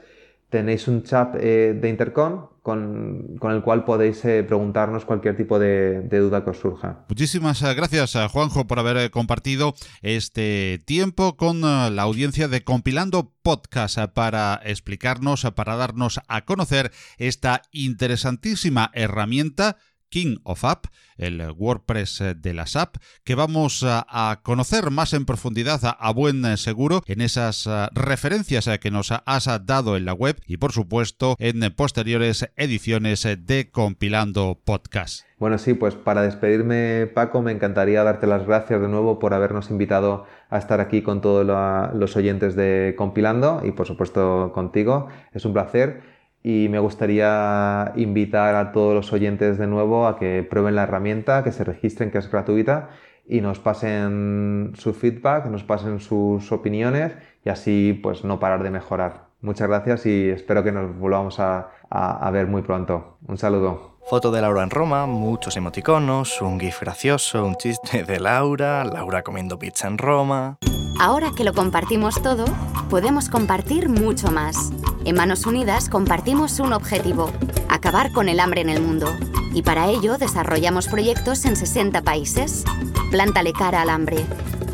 tenéis 0.48 0.88
un 0.88 1.02
chat 1.02 1.34
eh, 1.38 1.78
de 1.78 1.88
intercom 1.88 2.46
con, 2.62 3.38
el 3.40 3.62
cual 3.62 3.84
podéis 3.84 4.22
eh, 4.26 4.44
preguntarnos 4.44 5.06
cualquier 5.06 5.36
tipo 5.36 5.58
de, 5.58 6.02
duda 6.02 6.44
que 6.44 6.50
os 6.50 6.58
surja. 6.58 7.06
Muchísimas 7.08 7.62
eh, 7.62 7.74
gracias, 7.74 8.14
Juanjo, 8.30 8.66
por 8.66 8.78
haber 8.78 9.10
compartido 9.10 9.74
este 10.02 10.82
tiempo 10.84 11.36
con 11.36 11.62
la 11.62 12.02
audiencia 12.02 12.48
de 12.48 12.64
Compilando 12.64 13.32
Podcast 13.42 13.98
para 14.12 14.60
explicarnos, 14.64 15.46
para 15.54 15.76
darnos 15.76 16.20
a 16.28 16.44
conocer 16.44 16.92
esta 17.16 17.62
interesantísima 17.72 18.90
herramienta 18.92 19.76
King 20.08 20.36
of 20.44 20.64
App, 20.64 20.86
el 21.16 21.42
WordPress 21.56 22.22
de 22.36 22.54
las 22.54 22.76
app, 22.76 22.96
que 23.24 23.34
vamos 23.34 23.84
a 23.86 24.40
conocer 24.42 24.90
más 24.90 25.12
en 25.12 25.24
profundidad 25.24 25.80
a 25.98 26.12
buen 26.12 26.56
seguro 26.56 27.02
en 27.06 27.20
esas 27.20 27.66
eh, 27.66 27.88
referencias 27.92 28.66
eh, 28.66 28.78
que 28.78 28.90
nos 28.90 29.12
has 29.12 29.66
dado 29.66 29.96
en 29.96 30.04
la 30.04 30.12
web 30.12 30.40
y 30.46 30.56
por 30.56 30.72
supuesto 30.72 31.36
en 31.38 31.60
posteriores 31.74 32.50
ediciones 32.56 33.22
de 33.22 33.70
Compilando 33.70 34.60
Podcast. 34.64 35.24
Bueno, 35.38 35.58
sí, 35.58 35.74
pues 35.74 35.94
para 35.94 36.22
despedirme, 36.22 37.06
Paco, 37.06 37.42
me 37.42 37.52
encantaría 37.52 38.02
darte 38.02 38.26
las 38.26 38.46
gracias 38.46 38.80
de 38.80 38.88
nuevo 38.88 39.18
por 39.18 39.34
habernos 39.34 39.70
invitado 39.70 40.26
a 40.50 40.58
estar 40.58 40.80
aquí 40.80 41.02
con 41.02 41.20
todos 41.20 41.46
los 41.94 42.16
oyentes 42.16 42.56
de 42.56 42.94
Compilando 42.96 43.62
y 43.64 43.70
por 43.70 43.86
supuesto 43.86 44.50
contigo. 44.52 45.08
Es 45.32 45.44
un 45.44 45.52
placer 45.52 46.17
y 46.48 46.70
me 46.70 46.78
gustaría 46.78 47.92
invitar 47.96 48.54
a 48.54 48.72
todos 48.72 48.94
los 48.94 49.12
oyentes 49.12 49.58
de 49.58 49.66
nuevo 49.66 50.06
a 50.06 50.18
que 50.18 50.42
prueben 50.48 50.76
la 50.76 50.84
herramienta, 50.84 51.44
que 51.44 51.52
se 51.52 51.62
registren, 51.62 52.10
que 52.10 52.16
es 52.16 52.30
gratuita 52.30 52.88
y 53.26 53.42
nos 53.42 53.58
pasen 53.58 54.72
su 54.74 54.94
feedback, 54.94 55.44
nos 55.44 55.62
pasen 55.62 56.00
sus 56.00 56.50
opiniones 56.50 57.12
y 57.44 57.50
así 57.50 58.00
pues 58.02 58.24
no 58.24 58.40
parar 58.40 58.62
de 58.62 58.70
mejorar. 58.70 59.26
Muchas 59.42 59.68
gracias 59.68 60.06
y 60.06 60.30
espero 60.30 60.64
que 60.64 60.72
nos 60.72 60.98
volvamos 60.98 61.38
a, 61.38 61.68
a 61.90 62.30
ver 62.30 62.46
muy 62.46 62.62
pronto. 62.62 63.18
Un 63.26 63.36
saludo. 63.36 63.97
Foto 64.08 64.30
de 64.30 64.40
Laura 64.40 64.62
en 64.62 64.70
Roma, 64.70 65.04
muchos 65.04 65.58
emoticonos, 65.58 66.40
un 66.40 66.58
gif 66.58 66.80
gracioso, 66.80 67.44
un 67.44 67.56
chiste 67.56 68.04
de 68.04 68.18
Laura, 68.18 68.82
Laura 68.82 69.22
comiendo 69.22 69.58
pizza 69.58 69.86
en 69.86 69.98
Roma. 69.98 70.56
Ahora 70.98 71.30
que 71.36 71.44
lo 71.44 71.52
compartimos 71.52 72.22
todo, 72.22 72.46
podemos 72.88 73.28
compartir 73.28 73.90
mucho 73.90 74.30
más. 74.30 74.70
En 75.04 75.14
Manos 75.14 75.44
Unidas 75.44 75.90
compartimos 75.90 76.58
un 76.58 76.72
objetivo, 76.72 77.30
acabar 77.68 78.10
con 78.12 78.30
el 78.30 78.40
hambre 78.40 78.62
en 78.62 78.70
el 78.70 78.80
mundo. 78.80 79.14
Y 79.52 79.60
para 79.60 79.88
ello 79.88 80.16
desarrollamos 80.16 80.88
proyectos 80.88 81.44
en 81.44 81.54
60 81.56 82.00
países. 82.00 82.64
Plántale 83.10 83.52
cara 83.52 83.82
al 83.82 83.90
hambre. 83.90 84.24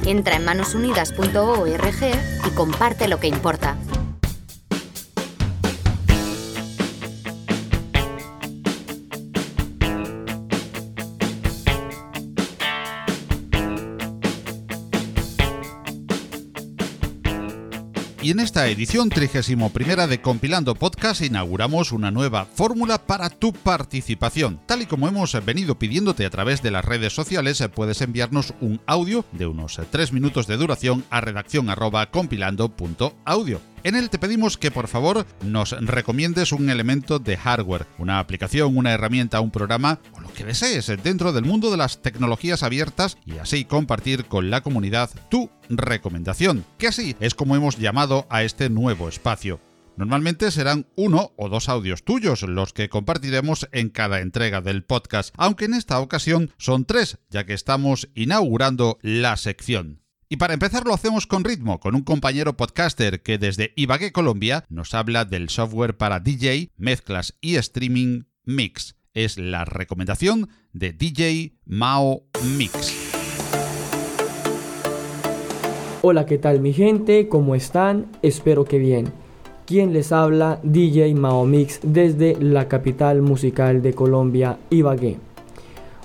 Entra 0.07 0.37
en 0.37 0.45
manosunidas.org 0.45 2.05
y 2.47 2.51
comparte 2.55 3.09
lo 3.09 3.19
que 3.19 3.27
importa. 3.27 3.77
Y 18.25 18.31
en 18.31 18.41
esta 18.41 18.67
edición 18.69 19.11
31 19.11 19.71
de 20.07 20.23
Compilando 20.23 20.75
Podcast 20.75 21.21
inauguramos 21.21 21.93
una 21.93 22.11
nueva 22.11 22.47
fórmula 22.47 22.97
para 22.97 23.29
tu 23.29 23.53
participación. 23.53 24.63
Tal 24.65 24.81
y 24.81 24.87
como 24.87 25.07
hemos 25.09 25.37
venido 25.45 25.79
pidiéndote 25.79 26.25
a 26.25 26.31
través 26.31 26.63
de 26.63 26.71
las 26.71 26.87
redes 26.87 27.13
sociales, 27.13 27.63
puedes 27.75 28.01
enviarnos 28.01 28.55
un 28.63 28.81
audio 28.87 29.27
de 29.33 29.47
unos 29.47 29.79
3 29.91 30.15
minutos 30.15 30.47
de 30.47 30.57
duración 30.57 31.05
a 31.11 31.21
redacción 31.21 31.69
compilando.audio. 32.11 33.74
En 33.85 33.97
él 33.97 34.09
te 34.09 34.19
pedimos 34.19 34.57
que 34.57 34.71
por 34.71 34.89
favor 34.89 35.27
nos 35.43 35.73
recomiendes 35.73 36.53
un 36.53 36.71
elemento 36.71 37.19
de 37.19 37.37
hardware, 37.37 37.87
una 37.99 38.19
aplicación, 38.19 38.79
una 38.79 38.93
herramienta, 38.93 39.43
un 39.43 39.51
programa 39.51 40.01
o 40.15 40.21
lo 40.21 40.33
que 40.33 40.43
desees 40.43 40.91
dentro 41.03 41.35
del 41.35 41.45
mundo 41.45 41.71
de 41.71 41.77
las 41.77 42.01
tecnologías 42.01 42.63
abiertas 42.63 43.19
y 43.27 43.37
así 43.37 43.67
compartir 43.67 44.25
con 44.25 44.49
la 44.49 44.63
comunidad 44.63 45.11
tu 45.29 45.51
recomendación, 45.69 46.65
que 46.79 46.89
así 46.89 47.15
es 47.21 47.35
como 47.35 47.57
hemos 47.57 47.77
llamado 47.77 48.27
a 48.31 48.43
este 48.43 48.71
nuevo 48.71 49.07
espacio. 49.07 49.61
Normalmente 49.99 50.51
serán 50.51 50.87
uno 50.97 51.33
o 51.37 51.51
dos 51.51 51.69
audios 51.69 52.05
tuyos 52.05 52.41
los 52.43 52.73
que 52.73 52.89
compartiremos 52.89 53.69
en 53.71 53.91
cada 53.91 54.21
entrega 54.21 54.63
del 54.63 54.83
podcast, 54.83 55.35
aunque 55.37 55.67
en 55.67 55.75
esta 55.75 56.01
ocasión 56.01 56.51
son 56.57 56.87
tres, 56.87 57.19
ya 57.29 57.45
que 57.45 57.53
estamos 57.53 58.09
inaugurando 58.15 58.99
la 59.03 59.37
sección. 59.37 60.04
Y 60.35 60.37
para 60.37 60.55
empezar 60.55 60.85
lo 60.85 60.93
hacemos 60.93 61.29
con 61.29 61.45
ritmo, 61.45 61.79
con 61.79 61.95
un 61.95 62.03
compañero 62.03 62.57
podcaster 62.57 63.23
que 63.23 63.39
desde 63.39 63.73
Ibagué, 63.77 64.11
Colombia, 64.11 64.65
nos 64.69 64.93
habla 64.93 65.25
del 65.25 65.49
software 65.49 65.97
para 65.97 66.19
DJ, 66.19 66.73
mezclas 66.77 67.39
y 67.41 67.55
streaming 67.55 68.25
Mix. 68.45 68.97
Es 69.13 69.39
la 69.39 69.65
recomendación 69.65 70.49
de 70.73 70.93
DJ 70.93 71.53
Mao 71.67 72.25
Mix. 72.57 72.93
Hola, 76.03 76.27
¿qué 76.27 76.39
tal 76.39 76.59
mi 76.59 76.73
gente? 76.73 77.29
¿Cómo 77.29 77.55
están? 77.55 78.07
Espero 78.23 78.65
que 78.65 78.79
bien. 78.79 79.13
¿Quién 79.67 79.93
les 79.93 80.11
habla? 80.11 80.59
DJ 80.65 81.15
Mao 81.15 81.47
Mix 81.47 81.79
desde 81.85 82.37
la 82.41 82.67
capital 82.67 83.23
musical 83.23 83.83
de 83.83 83.93
Colombia, 83.93 84.59
Ibagué. 84.71 85.17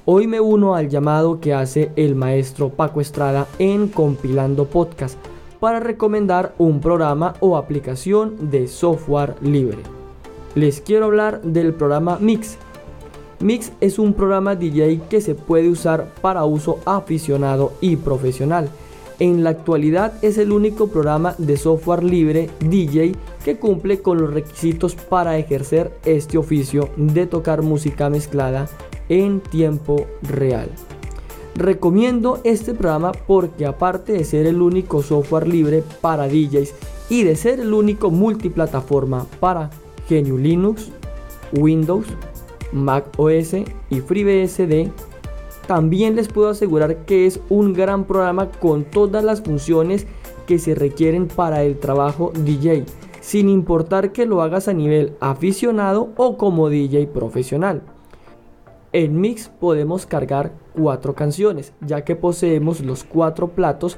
Hoy 0.06 0.28
me 0.28 0.40
uno 0.40 0.76
al 0.76 0.90
llamado 0.90 1.40
que 1.40 1.54
hace 1.54 1.92
el 1.96 2.16
maestro 2.16 2.70
Paco 2.70 3.02
Estrada 3.02 3.48
en 3.60 3.90
Compilando 3.90 4.66
Podcast 4.66 5.18
para 5.60 5.80
recomendar 5.80 6.56
un 6.58 6.80
programa 6.80 7.36
o 7.42 7.58
aplicación 7.58 8.50
de 8.50 8.68
software 8.68 9.36
libre. 9.42 9.80
Les 10.56 10.80
quiero 10.80 11.06
hablar 11.06 11.42
del 11.42 11.74
programa 11.74 12.18
Mix. 12.20 12.58
Mix 13.40 13.72
es 13.82 14.00
un 14.00 14.14
programa 14.14 14.56
DJ 14.56 15.02
que 15.10 15.22
se 15.22 15.36
puede 15.36 15.70
usar 15.70 16.08
para 16.22 16.46
uso 16.46 16.80
aficionado 16.86 17.74
y 17.82 17.98
profesional. 17.98 18.70
En 19.20 19.44
la 19.44 19.50
actualidad 19.50 20.14
es 20.24 20.38
el 20.38 20.54
único 20.54 20.88
programa 20.88 21.36
de 21.38 21.58
software 21.58 22.06
libre 22.06 22.50
DJ 22.62 23.12
que 23.44 23.58
cumple 23.58 24.02
con 24.02 24.22
los 24.22 24.34
requisitos 24.34 24.96
para 24.96 25.38
ejercer 25.38 25.92
este 26.06 26.38
oficio 26.38 26.90
de 26.96 27.28
tocar 27.28 27.62
música 27.62 28.10
mezclada 28.10 28.70
en 29.10 29.42
tiempo 29.42 30.06
real. 30.22 30.70
Recomiendo 31.56 32.40
este 32.44 32.74
programa 32.74 33.12
porque 33.12 33.66
aparte 33.66 34.14
de 34.14 34.24
ser 34.24 34.46
el 34.46 34.62
único 34.62 35.04
software 35.04 35.48
libre 35.48 35.84
para 36.00 36.28
DJs 36.28 36.74
y 37.10 37.24
de 37.24 37.36
ser 37.36 37.60
el 37.60 37.74
único 37.74 38.12
multiplataforma 38.12 39.26
para 39.40 39.70
GNU 40.10 40.38
Linux, 40.38 40.90
Windows, 41.52 42.06
Mac 42.72 43.08
OS 43.18 43.56
y 43.90 44.00
FreeBSD, 44.00 44.92
también 45.68 46.16
les 46.16 46.28
puedo 46.30 46.50
asegurar 46.50 47.06
que 47.06 47.26
es 47.26 47.40
un 47.50 47.74
gran 47.74 48.06
programa 48.06 48.50
con 48.52 48.86
todas 48.86 49.24
las 49.24 49.42
funciones 49.42 50.08
que 50.48 50.60
se 50.60 50.74
requieren 50.76 51.28
para 51.28 51.64
el 51.64 51.78
trabajo 51.78 52.32
DJ, 52.34 52.86
sin 53.22 53.50
importar 53.50 54.12
que 54.12 54.26
lo 54.26 54.42
hagas 54.42 54.68
a 54.68 54.74
nivel 54.74 55.14
aficionado 55.20 56.10
o 56.16 56.38
como 56.38 56.70
DJ 56.70 57.08
profesional. 57.08 57.84
En 58.92 59.22
Mix 59.22 59.50
podemos 59.50 60.08
cargar 60.08 60.52
cuatro 60.74 61.14
canciones, 61.14 61.74
ya 61.80 62.04
que 62.04 62.16
poseemos 62.16 62.82
los 62.82 63.04
cuatro 63.04 63.50
platos 63.50 63.98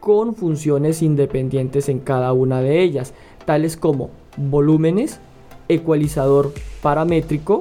con 0.00 0.34
funciones 0.34 1.00
independientes 1.00 1.88
en 1.88 2.00
cada 2.00 2.32
una 2.32 2.60
de 2.60 2.82
ellas, 2.82 3.14
tales 3.44 3.76
como 3.76 4.10
volúmenes, 4.36 5.20
ecualizador 5.68 6.52
paramétrico, 6.82 7.60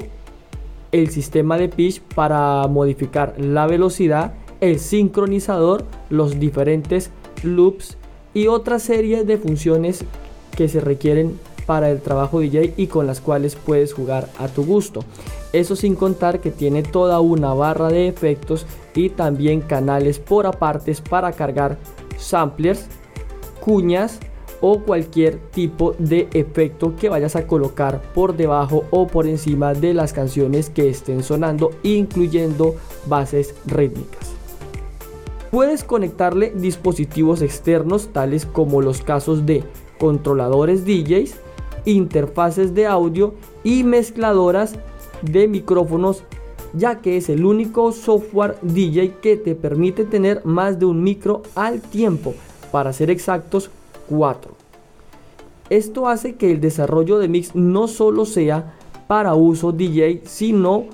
el 0.92 1.12
sistema 1.12 1.60
de 1.60 1.70
pitch 1.70 2.02
para 2.02 2.68
modificar 2.68 3.36
la 3.38 3.68
velocidad, 3.68 4.34
el 4.60 4.80
sincronizador, 4.80 5.86
los 6.10 6.40
diferentes 6.40 7.12
loops 7.44 7.96
y 8.34 8.48
otra 8.48 8.80
serie 8.80 9.24
de 9.24 9.38
funciones 9.38 10.04
que 10.58 10.68
se 10.68 10.82
requieren 10.82 11.40
para 11.68 11.92
el 11.92 12.02
trabajo 12.02 12.40
DJ 12.40 12.74
y 12.76 12.88
con 12.88 13.06
las 13.06 13.22
cuales 13.22 13.56
puedes 13.56 13.94
jugar 13.94 14.30
a 14.40 14.48
tu 14.48 14.66
gusto. 14.66 15.06
Eso 15.54 15.76
sin 15.76 15.96
contar 15.96 16.40
que 16.40 16.52
tiene 16.52 16.82
toda 16.82 17.20
una 17.20 17.54
barra 17.54 17.90
de 17.90 18.08
efectos 18.08 18.66
y 18.96 19.10
también 19.10 19.62
canales 19.62 20.20
por 20.20 20.46
apartes 20.46 21.02
para 21.02 21.34
cargar 21.34 21.78
samplers, 22.18 22.86
cuñas 23.60 24.20
o 24.62 24.80
cualquier 24.80 25.38
tipo 25.38 25.94
de 25.98 26.30
efecto 26.34 26.96
que 26.96 27.10
vayas 27.10 27.36
a 27.36 27.48
colocar 27.48 28.02
por 28.14 28.38
debajo 28.38 28.86
o 28.92 29.08
por 29.08 29.28
encima 29.28 29.74
de 29.74 29.94
las 29.94 30.14
canciones 30.14 30.70
que 30.70 30.90
estén 30.90 31.24
sonando, 31.24 31.72
incluyendo 31.84 32.76
bases 33.08 33.56
rítmicas. 33.66 34.32
Puedes 35.50 35.84
conectarle 35.84 36.54
dispositivos 36.56 37.42
externos 37.42 38.10
tales 38.14 38.46
como 38.46 38.82
los 38.82 39.02
casos 39.02 39.46
de 39.46 39.64
controladores 40.00 40.86
DJs, 40.86 41.36
interfaces 41.86 42.74
de 42.74 42.86
audio 42.86 43.34
y 43.64 43.84
mezcladoras 43.84 44.76
de 45.22 45.48
micrófonos 45.48 46.24
ya 46.74 47.02
que 47.02 47.18
es 47.18 47.30
el 47.30 47.46
único 47.46 47.92
software 47.92 48.58
DJ 48.62 49.16
que 49.22 49.38
te 49.38 49.56
permite 49.56 50.06
tener 50.06 50.46
más 50.46 50.80
de 50.80 50.86
un 50.86 51.04
micro 51.04 51.42
al 51.56 51.82
tiempo, 51.82 52.34
para 52.72 52.94
ser 52.94 53.10
exactos 53.10 53.70
4. 54.10 54.54
Esto 55.70 56.08
hace 56.08 56.36
que 56.36 56.52
el 56.52 56.62
desarrollo 56.62 57.18
de 57.18 57.28
mix 57.28 57.56
no 57.56 57.88
solo 57.88 58.26
sea 58.26 58.76
para 59.08 59.36
uso 59.36 59.72
DJ, 59.72 60.22
sino 60.26 60.86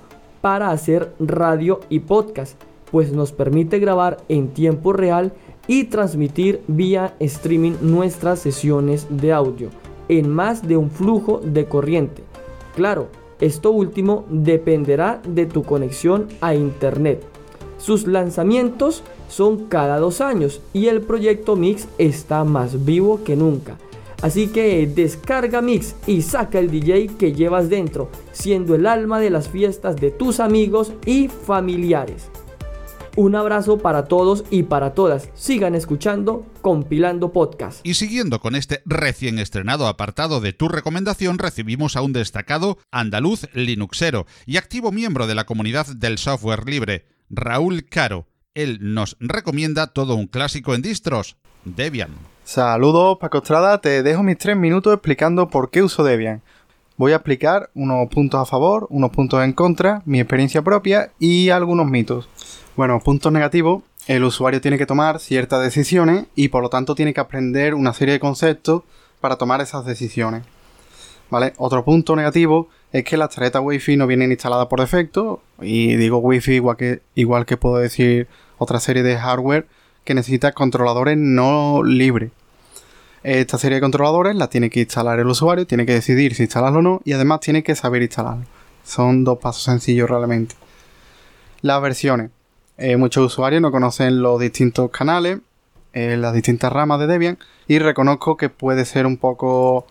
para 0.41 0.71
hacer 0.71 1.13
radio 1.19 1.79
y 1.89 1.99
podcast, 1.99 2.59
pues 2.91 3.11
nos 3.11 3.31
permite 3.31 3.79
grabar 3.79 4.17
en 4.29 4.49
tiempo 4.49 4.93
real 4.93 5.33
y 5.67 5.85
transmitir 5.85 6.61
vía 6.67 7.15
streaming 7.19 7.73
nuestras 7.81 8.39
sesiones 8.39 9.07
de 9.09 9.33
audio 9.33 9.69
en 10.09 10.29
más 10.29 10.65
de 10.65 10.77
un 10.77 10.89
flujo 10.89 11.41
de 11.43 11.65
corriente. 11.65 12.23
Claro, 12.75 13.07
esto 13.39 13.71
último 13.71 14.25
dependerá 14.29 15.21
de 15.27 15.45
tu 15.45 15.63
conexión 15.63 16.27
a 16.41 16.55
Internet. 16.55 17.23
Sus 17.77 18.07
lanzamientos 18.07 19.03
son 19.29 19.65
cada 19.65 19.99
dos 19.99 20.21
años 20.21 20.61
y 20.73 20.87
el 20.87 21.01
proyecto 21.01 21.55
Mix 21.55 21.87
está 21.97 22.43
más 22.43 22.85
vivo 22.85 23.23
que 23.23 23.35
nunca. 23.35 23.77
Así 24.21 24.47
que 24.47 24.87
descarga 24.87 25.61
Mix 25.61 25.95
y 26.07 26.23
saca 26.23 26.57
el 26.57 26.71
DJ 26.71 27.07
que 27.19 27.33
llevas 27.33 27.69
dentro, 27.69 28.09
siendo 28.31 28.73
el 28.73 28.87
alma 28.87 29.19
de 29.19 29.29
las 29.29 29.47
fiestas 29.47 29.95
de 29.97 30.09
tus 30.09 30.39
amigos 30.39 30.93
y 31.05 31.27
familiares. 31.27 32.31
Un 33.17 33.33
abrazo 33.33 33.79
para 33.79 34.03
todos 34.03 34.43
y 34.51 34.61
para 34.61 34.93
todas. 34.93 35.31
Sigan 35.33 35.73
escuchando 35.73 36.45
Compilando 36.61 37.33
Podcast. 37.33 37.79
Y 37.83 37.95
siguiendo 37.95 38.39
con 38.39 38.53
este 38.53 38.83
recién 38.85 39.39
estrenado 39.39 39.87
apartado 39.87 40.39
de 40.39 40.53
tu 40.53 40.67
recomendación, 40.67 41.39
recibimos 41.39 41.95
a 41.95 42.03
un 42.03 42.13
destacado 42.13 42.77
andaluz 42.91 43.49
Linuxero 43.55 44.27
y 44.45 44.57
activo 44.57 44.91
miembro 44.91 45.25
de 45.25 45.33
la 45.33 45.45
comunidad 45.45 45.87
del 45.87 46.19
software 46.19 46.67
libre, 46.67 47.07
Raúl 47.31 47.89
Caro. 47.89 48.27
Él 48.53 48.77
nos 48.81 49.17
recomienda 49.19 49.87
todo 49.87 50.13
un 50.13 50.27
clásico 50.27 50.75
en 50.75 50.83
distros, 50.83 51.37
Debian. 51.65 52.11
Saludos, 52.43 53.17
Paco 53.19 53.39
Estrada. 53.39 53.81
Te 53.81 54.03
dejo 54.03 54.21
mis 54.21 54.37
tres 54.37 54.55
minutos 54.55 54.93
explicando 54.93 55.47
por 55.49 55.71
qué 55.71 55.81
uso 55.81 56.03
Debian. 56.03 56.43
Voy 56.97 57.11
a 57.11 57.17
explicar 57.17 57.69
unos 57.75 58.09
puntos 58.09 58.41
a 58.41 58.45
favor, 58.45 58.87
unos 58.89 59.11
puntos 59.11 59.43
en 59.43 59.53
contra, 59.53 60.01
mi 60.05 60.19
experiencia 60.19 60.63
propia 60.63 61.11
y 61.19 61.49
algunos 61.49 61.87
mitos. 61.87 62.27
Bueno, 62.75 62.99
puntos 62.99 63.31
negativos, 63.31 63.83
el 64.07 64.23
usuario 64.23 64.61
tiene 64.61 64.77
que 64.77 64.85
tomar 64.85 65.19
ciertas 65.19 65.61
decisiones 65.61 66.25
y 66.35 66.49
por 66.49 66.63
lo 66.63 66.69
tanto 66.69 66.95
tiene 66.95 67.13
que 67.13 67.19
aprender 67.19 67.75
una 67.75 67.93
serie 67.93 68.13
de 68.13 68.19
conceptos 68.19 68.83
para 69.21 69.37
tomar 69.37 69.61
esas 69.61 69.85
decisiones. 69.85 70.43
¿Vale? 71.29 71.53
Otro 71.57 71.83
punto 71.83 72.15
negativo 72.15 72.69
es 72.93 73.03
que 73.03 73.17
las 73.17 73.29
tarjetas 73.29 73.61
Wi-Fi 73.63 73.97
no 73.97 74.07
vienen 74.07 74.31
instaladas 74.31 74.67
por 74.67 74.79
defecto 74.79 75.41
y 75.61 75.95
digo 75.97 76.19
Wi-Fi 76.19 76.53
igual 76.53 76.77
que, 76.77 77.01
igual 77.15 77.45
que 77.45 77.57
puedo 77.57 77.77
decir 77.77 78.27
otra 78.57 78.79
serie 78.79 79.03
de 79.03 79.17
hardware 79.17 79.67
que 80.05 80.13
necesita 80.13 80.53
controladores 80.53 81.17
no 81.17 81.83
libres. 81.83 82.31
Esta 83.27 83.57
serie 83.57 83.75
de 83.75 83.81
controladores 83.81 84.37
la 84.37 84.47
tiene 84.47 84.69
que 84.69 84.79
instalar 84.79 85.19
el 85.19 85.27
usuario, 85.27 85.67
tiene 85.67 85.85
que 85.85 85.91
decidir 85.91 86.33
si 86.33 86.43
instalarlo 86.43 86.79
o 86.79 86.81
no 86.81 87.01
y 87.03 87.11
además 87.11 87.41
tiene 87.41 87.61
que 87.61 87.75
saber 87.75 88.01
instalarlo. 88.01 88.45
Son 88.85 89.25
dos 89.25 89.37
pasos 89.39 89.63
sencillos 89.63 90.09
realmente. 90.09 90.55
Las 91.59 91.81
versiones. 91.81 92.31
Eh, 92.77 92.95
muchos 92.95 93.25
usuarios 93.25 93.61
no 93.61 93.69
conocen 93.69 94.21
los 94.21 94.39
distintos 94.39 94.89
canales, 94.91 95.39
eh, 95.91 96.15
las 96.15 96.33
distintas 96.33 96.71
ramas 96.71 97.01
de 97.01 97.07
Debian 97.07 97.37
y 97.67 97.79
reconozco 97.79 98.37
que 98.37 98.47
puede 98.47 98.85
ser 98.85 99.05
un 99.05 99.17
poco 99.17 99.87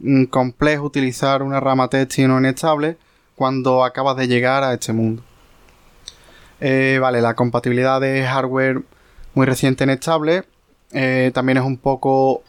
mm, 0.00 0.24
complejo 0.24 0.84
utilizar 0.84 1.44
una 1.44 1.60
rama 1.60 1.86
testing 1.86 2.26
no 2.26 2.40
inestable 2.40 2.96
cuando 3.36 3.84
acabas 3.84 4.16
de 4.16 4.26
llegar 4.26 4.64
a 4.64 4.74
este 4.74 4.92
mundo. 4.92 5.22
Eh, 6.60 6.98
vale, 7.00 7.20
la 7.20 7.34
compatibilidad 7.34 8.00
de 8.00 8.24
hardware 8.24 8.82
muy 9.34 9.46
reciente 9.46 9.84
en 9.84 9.90
estable 9.90 10.42
también 11.32 11.56
es 11.56 11.64
un 11.64 11.78
poco 11.78 12.42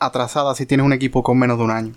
atrasada 0.00 0.54
si 0.54 0.66
tienes 0.66 0.84
un 0.84 0.92
equipo 0.92 1.22
con 1.22 1.38
menos 1.38 1.58
de 1.58 1.64
un 1.64 1.70
año. 1.70 1.92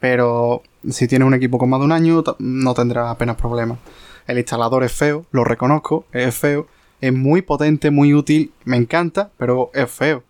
Pero 0.00 0.62
si 0.88 1.08
tienes 1.08 1.26
un 1.26 1.34
equipo 1.34 1.58
con 1.58 1.70
más 1.70 1.80
de 1.80 1.86
un 1.86 1.92
año, 1.92 2.22
no 2.38 2.74
tendrás 2.74 3.10
apenas 3.10 3.36
problemas. 3.36 3.78
El 4.26 4.38
instalador 4.38 4.84
es 4.84 4.92
feo, 4.92 5.24
lo 5.32 5.44
reconozco, 5.44 6.04
es 6.12 6.34
feo. 6.34 6.66
Es 7.00 7.12
muy 7.12 7.42
potente, 7.42 7.90
muy 7.90 8.12
útil, 8.12 8.52
me 8.64 8.76
encanta, 8.76 9.30
pero 9.38 9.70
es 9.72 9.90
feo. 9.90 10.24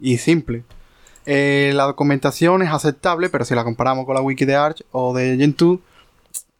Y 0.00 0.18
simple. 0.18 0.64
Eh, 1.26 1.72
la 1.74 1.84
documentación 1.84 2.62
es 2.62 2.70
aceptable, 2.70 3.28
pero 3.28 3.44
si 3.44 3.54
la 3.54 3.64
comparamos 3.64 4.06
con 4.06 4.14
la 4.14 4.20
wiki 4.20 4.44
de 4.44 4.54
Arch 4.54 4.84
o 4.92 5.12
de 5.12 5.36
Gentoo, 5.36 5.80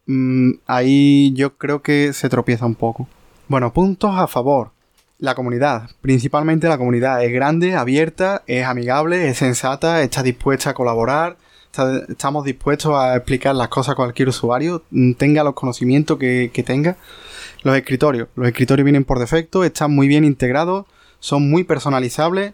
mm, 0.05 0.51
ahí 0.67 1.33
yo 1.33 1.57
creo 1.57 1.81
que 1.81 2.11
se 2.13 2.29
tropieza 2.29 2.65
un 2.65 2.75
poco. 2.75 3.07
Bueno, 3.47 3.71
puntos 3.73 4.11
a 4.15 4.27
favor 4.27 4.71
la 5.19 5.35
comunidad, 5.35 5.89
principalmente 6.01 6.67
la 6.67 6.77
comunidad, 6.77 7.23
es 7.23 7.31
grande, 7.33 7.75
abierta, 7.75 8.43
es 8.45 8.65
amigable, 8.65 9.29
es 9.29 9.37
sensata, 9.37 10.01
está 10.01 10.21
dispuesta 10.21 10.71
a 10.71 10.73
colaborar, 10.73 11.37
estamos 12.07 12.43
dispuestos 12.43 12.93
a 12.95 13.15
explicar 13.15 13.55
las 13.55 13.67
cosas 13.69 13.93
a 13.93 13.95
cualquier 13.95 14.29
usuario, 14.29 14.83
mm, 14.91 15.13
tenga 15.13 15.43
los 15.43 15.53
conocimientos 15.53 16.17
que, 16.17 16.63
tenga. 16.65 16.97
Los 17.63 17.75
escritorios, 17.75 18.27
los 18.35 18.47
escritorios 18.47 18.85
vienen 18.85 19.03
por 19.03 19.19
defecto, 19.19 19.63
están 19.63 19.93
muy 19.93 20.07
bien 20.07 20.23
integrados, 20.23 20.85
son 21.19 21.49
muy 21.49 21.63
personalizables 21.63 22.53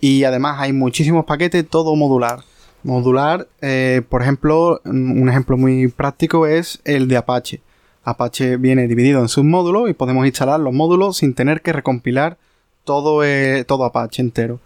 y 0.00 0.24
además 0.24 0.56
hay 0.60 0.72
muchísimos 0.72 1.24
paquetes, 1.24 1.68
todo 1.68 1.96
modular. 1.96 2.40
Modular, 2.84 3.48
eh, 3.60 4.02
por 4.08 4.22
ejemplo, 4.22 4.80
un 4.84 5.28
ejemplo 5.28 5.56
muy 5.56 5.88
práctico 5.88 6.46
es 6.46 6.80
el 6.84 7.08
de 7.08 7.16
Apache. 7.16 7.60
Apache 8.06 8.56
viene 8.56 8.86
dividido 8.86 9.20
en 9.20 9.28
submódulos 9.28 9.90
y 9.90 9.92
podemos 9.92 10.24
instalar 10.26 10.60
los 10.60 10.72
módulos 10.72 11.16
sin 11.16 11.34
tener 11.34 11.60
que 11.60 11.72
recompilar 11.72 12.38
todo, 12.84 13.24
eh, 13.24 13.64
todo 13.66 13.84
Apache 13.84 14.22
entero. 14.22 14.60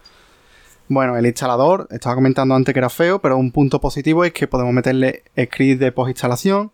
Bueno, 0.89 1.17
el 1.17 1.25
instalador, 1.25 1.89
estaba 1.91 2.17
comentando 2.17 2.55
antes 2.55 2.75
que 2.75 2.79
era 2.79 2.91
feo, 2.91 3.19
pero 3.21 3.39
un 3.39 3.51
punto 3.51 3.81
positivo 3.81 4.25
es 4.25 4.35
que 4.35 4.47
podemos 4.47 4.75
meterle 4.75 5.23
script 5.43 5.81
de 5.81 5.91
post-instalación, 5.91 6.71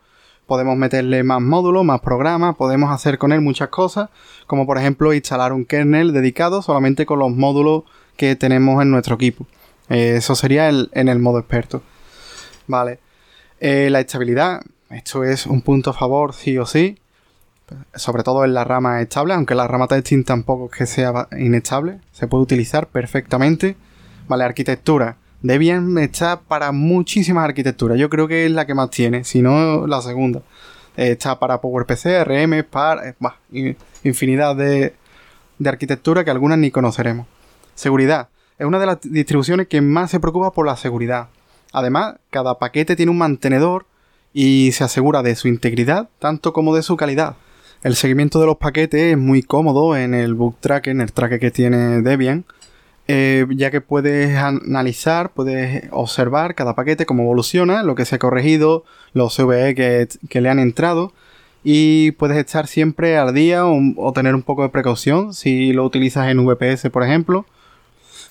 podemos 0.46 0.76
meterle 0.76 1.22
más 1.22 1.40
módulos, 1.40 1.84
más 1.84 2.00
programas, 2.00 2.56
podemos 2.56 2.90
hacer 2.90 3.16
con 3.16 3.30
él 3.30 3.40
muchas 3.42 3.68
cosas, 3.68 4.10
como 4.48 4.66
por 4.66 4.76
ejemplo 4.76 5.14
instalar 5.14 5.52
un 5.52 5.66
kernel 5.66 6.12
dedicado 6.12 6.62
solamente 6.62 7.06
con 7.06 7.20
los 7.20 7.30
módulos 7.30 7.84
que 8.16 8.34
tenemos 8.34 8.82
en 8.82 8.90
nuestro 8.90 9.14
equipo. 9.14 9.46
Eh, 9.88 10.14
eso 10.16 10.34
sería 10.34 10.68
en 10.68 11.08
el 11.08 11.20
modo 11.20 11.38
experto. 11.38 11.82
Vale. 12.66 12.98
Eh, 13.60 13.88
la 13.88 14.00
estabilidad, 14.00 14.62
esto 14.90 15.24
es 15.24 15.46
un 15.46 15.62
punto 15.62 15.90
a 15.90 15.94
favor 15.94 16.32
sí 16.32 16.56
o 16.58 16.66
sí, 16.66 16.98
sobre 17.94 18.22
todo 18.22 18.44
en 18.44 18.54
la 18.54 18.64
rama 18.64 19.00
estable, 19.00 19.34
aunque 19.34 19.54
la 19.54 19.66
rama 19.66 19.88
testing 19.88 20.24
tampoco 20.24 20.66
es 20.66 20.78
que 20.78 20.86
sea 20.86 21.28
inestable, 21.38 22.00
se 22.12 22.26
puede 22.28 22.44
utilizar 22.44 22.86
perfectamente. 22.88 23.76
Vale, 24.28 24.44
arquitectura. 24.44 25.16
Debian 25.42 25.98
está 25.98 26.40
para 26.40 26.72
muchísimas 26.72 27.44
arquitecturas, 27.44 27.98
yo 27.98 28.08
creo 28.08 28.26
que 28.26 28.46
es 28.46 28.50
la 28.50 28.66
que 28.66 28.74
más 28.74 28.90
tiene, 28.90 29.24
si 29.24 29.42
no 29.42 29.86
la 29.86 30.00
segunda. 30.00 30.42
Está 30.96 31.38
para 31.38 31.60
PowerPC, 31.60 32.24
RM, 32.24 32.64
para 32.70 33.14
infinidad 34.02 34.56
de, 34.56 34.94
de 35.58 35.68
arquitectura 35.68 36.24
que 36.24 36.30
algunas 36.30 36.58
ni 36.58 36.70
conoceremos. 36.70 37.26
Seguridad. 37.74 38.28
Es 38.58 38.66
una 38.66 38.78
de 38.78 38.86
las 38.86 39.00
distribuciones 39.02 39.68
que 39.68 39.82
más 39.82 40.10
se 40.10 40.20
preocupa 40.20 40.52
por 40.52 40.66
la 40.66 40.76
seguridad. 40.76 41.28
Además, 41.72 42.14
cada 42.30 42.58
paquete 42.58 42.96
tiene 42.96 43.10
un 43.10 43.18
mantenedor 43.18 43.84
y 44.38 44.72
se 44.72 44.84
asegura 44.84 45.22
de 45.22 45.34
su 45.34 45.48
integridad 45.48 46.10
tanto 46.18 46.52
como 46.52 46.76
de 46.76 46.82
su 46.82 46.98
calidad. 46.98 47.36
El 47.82 47.96
seguimiento 47.96 48.38
de 48.38 48.44
los 48.44 48.58
paquetes 48.58 49.12
es 49.12 49.16
muy 49.16 49.42
cómodo 49.42 49.96
en 49.96 50.12
el 50.12 50.34
book 50.34 50.56
tracker, 50.60 50.90
en 50.90 51.00
el 51.00 51.10
tracker 51.10 51.40
que 51.40 51.50
tiene 51.50 52.02
Debian, 52.02 52.44
eh, 53.08 53.46
ya 53.48 53.70
que 53.70 53.80
puedes 53.80 54.36
analizar, 54.36 55.30
puedes 55.30 55.84
observar 55.90 56.54
cada 56.54 56.74
paquete 56.74 57.06
cómo 57.06 57.22
evoluciona, 57.22 57.82
lo 57.82 57.94
que 57.94 58.04
se 58.04 58.16
ha 58.16 58.18
corregido, 58.18 58.84
los 59.14 59.34
CVE 59.34 59.74
que, 59.74 60.40
le 60.42 60.50
han 60.50 60.58
entrado 60.58 61.14
y 61.64 62.10
puedes 62.10 62.36
estar 62.36 62.66
siempre 62.66 63.16
al 63.16 63.32
día 63.32 63.64
o, 63.64 64.12
tener 64.12 64.34
un 64.34 64.42
poco 64.42 64.64
de 64.64 64.68
precaución 64.68 65.32
si 65.32 65.72
lo 65.72 65.82
utilizas 65.82 66.28
en 66.28 66.44
VPS, 66.44 66.90
por 66.90 67.04
ejemplo. 67.04 67.46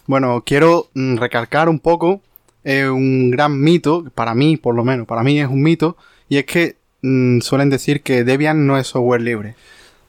Bueno, 0.06 0.43
quiero 0.45 0.88
mm, 0.93 1.18
recalcar 1.18 1.68
un 1.68 1.80
poco 1.80 2.22
es 2.66 2.89
un 2.89 3.30
gran 3.32 3.61
mito, 3.61 4.03
para 4.16 4.34
mí 4.34 4.57
por 4.57 4.76
lo 4.76 4.84
menos, 4.84 5.07
para 5.07 5.24
mí 5.24 5.39
es 5.39 5.47
un 5.47 5.61
mito, 5.61 5.95
y 6.28 6.38
es 6.38 6.45
que 6.45 6.76
mm, 7.03 7.39
suelen 7.39 7.70
decir 7.70 8.01
que 8.01 8.26
Debian 8.26 8.66
no 8.68 8.78
es 8.78 8.88
software 8.88 9.22
libre. 9.22 9.55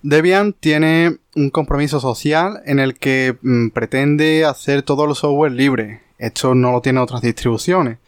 Debian 0.03 0.55
tiene 0.55 1.19
un 1.35 1.51
compromiso 1.51 2.01
social 2.01 2.63
en 2.65 2.79
el 2.79 2.95
que 2.95 3.37
mm, 3.43 3.69
pretende 3.69 4.47
hacer 4.47 4.83
todo 4.83 5.05
el 5.05 5.15
software 5.15 5.53
libre. 5.53 6.01
Esto 6.19 6.55
no 6.55 6.73
lo 6.73 6.81
tienen 6.81 7.03
otras 7.03 7.21
distribuciones. 7.21 7.99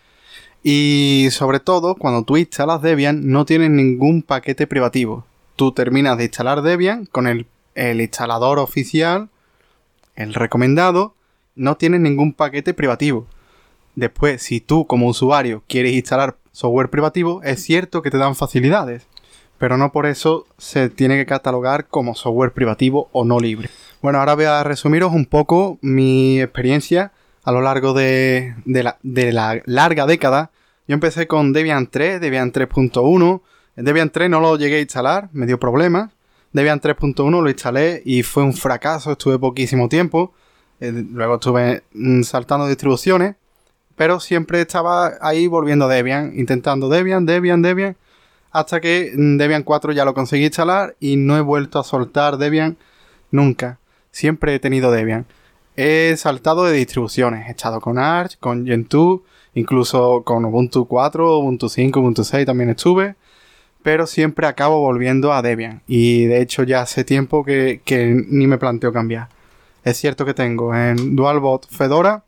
Y 0.62 1.28
sobre 1.30 1.60
todo, 1.60 1.94
cuando 1.94 2.24
tú 2.24 2.38
instalas 2.38 2.80
Debian, 2.80 3.28
no 3.30 3.44
tienes 3.44 3.70
ningún 3.70 4.22
paquete 4.22 4.66
privativo. 4.66 5.26
Tú 5.56 5.72
terminas 5.72 6.16
de 6.16 6.24
instalar 6.24 6.62
Debian 6.62 7.04
con 7.04 7.26
el, 7.26 7.46
el 7.74 8.00
instalador 8.00 8.58
oficial, 8.58 9.28
el 10.16 10.32
recomendado, 10.32 11.14
no 11.54 11.76
tienes 11.76 12.00
ningún 12.00 12.32
paquete 12.32 12.72
privativo. 12.72 13.26
Después, 13.98 14.40
si 14.40 14.60
tú 14.60 14.86
como 14.86 15.08
usuario 15.08 15.64
quieres 15.66 15.92
instalar 15.92 16.36
software 16.52 16.88
privativo, 16.88 17.42
es 17.42 17.64
cierto 17.64 18.00
que 18.00 18.12
te 18.12 18.16
dan 18.16 18.36
facilidades, 18.36 19.08
pero 19.58 19.76
no 19.76 19.90
por 19.90 20.06
eso 20.06 20.46
se 20.56 20.88
tiene 20.88 21.16
que 21.16 21.26
catalogar 21.26 21.88
como 21.88 22.14
software 22.14 22.52
privativo 22.52 23.08
o 23.10 23.24
no 23.24 23.40
libre. 23.40 23.70
Bueno, 24.00 24.20
ahora 24.20 24.36
voy 24.36 24.44
a 24.44 24.62
resumiros 24.62 25.12
un 25.12 25.26
poco 25.26 25.78
mi 25.82 26.40
experiencia 26.40 27.10
a 27.42 27.50
lo 27.50 27.60
largo 27.60 27.92
de, 27.92 28.54
la, 28.66 28.98
larga 29.64 30.06
década. 30.06 30.52
Yo 30.86 30.94
empecé 30.94 31.26
con 31.26 31.52
Debian 31.52 31.88
3, 31.88 32.20
Debian 32.20 32.52
3.1. 32.52 33.42
Debian 33.74 34.10
3 34.10 34.30
no 34.30 34.38
lo 34.38 34.56
llegué 34.56 34.76
a 34.76 34.80
instalar, 34.80 35.28
me 35.32 35.44
dio 35.46 35.58
problemas. 35.58 36.12
Debian 36.52 36.80
3.1 36.80 37.42
lo 37.42 37.50
instalé 37.50 38.00
y 38.04 38.22
fue 38.22 38.44
un 38.44 38.54
fracaso, 38.54 39.10
estuve 39.10 39.40
poquísimo 39.40 39.88
tiempo. 39.88 40.34
Eh, 40.78 40.92
luego 40.92 41.34
estuve 41.34 41.82
mm, 41.94 42.22
saltando 42.22 42.68
distribuciones 42.68 43.34
pero 43.98 44.20
siempre 44.20 44.60
estaba 44.60 45.14
ahí 45.20 45.48
volviendo 45.48 45.88
Debian, 45.88 46.32
intentando 46.36 46.88
Debian, 46.88 47.26
Debian, 47.26 47.62
Debian, 47.62 47.96
hasta 48.52 48.80
que 48.80 49.12
Debian 49.12 49.64
4 49.64 49.92
ya 49.92 50.04
lo 50.04 50.14
conseguí 50.14 50.44
instalar 50.44 50.94
y 51.00 51.16
no 51.16 51.36
he 51.36 51.40
vuelto 51.40 51.80
a 51.80 51.84
soltar 51.84 52.38
Debian 52.38 52.78
nunca. 53.32 53.80
Siempre 54.12 54.54
he 54.54 54.60
tenido 54.60 54.92
Debian. 54.92 55.26
He 55.76 56.14
saltado 56.16 56.64
de 56.64 56.74
distribuciones, 56.74 57.48
he 57.48 57.50
estado 57.50 57.80
con 57.80 57.98
Arch, 57.98 58.38
con 58.38 58.64
Gentoo, 58.66 59.24
incluso 59.54 60.22
con 60.24 60.44
Ubuntu 60.44 60.86
4, 60.86 61.38
Ubuntu 61.38 61.68
5, 61.68 61.98
Ubuntu 61.98 62.22
6 62.22 62.46
también 62.46 62.70
estuve, 62.70 63.16
pero 63.82 64.06
siempre 64.06 64.46
acabo 64.46 64.78
volviendo 64.80 65.32
a 65.32 65.42
Debian. 65.42 65.82
Y 65.88 66.26
de 66.26 66.40
hecho 66.40 66.62
ya 66.62 66.82
hace 66.82 67.02
tiempo 67.02 67.44
que, 67.44 67.80
que 67.84 68.24
ni 68.28 68.46
me 68.46 68.58
planteo 68.58 68.92
cambiar. 68.92 69.28
Es 69.82 69.96
cierto 69.96 70.24
que 70.24 70.34
tengo 70.34 70.72
en 70.72 71.16
DualBot 71.16 71.68
Fedora 71.68 72.22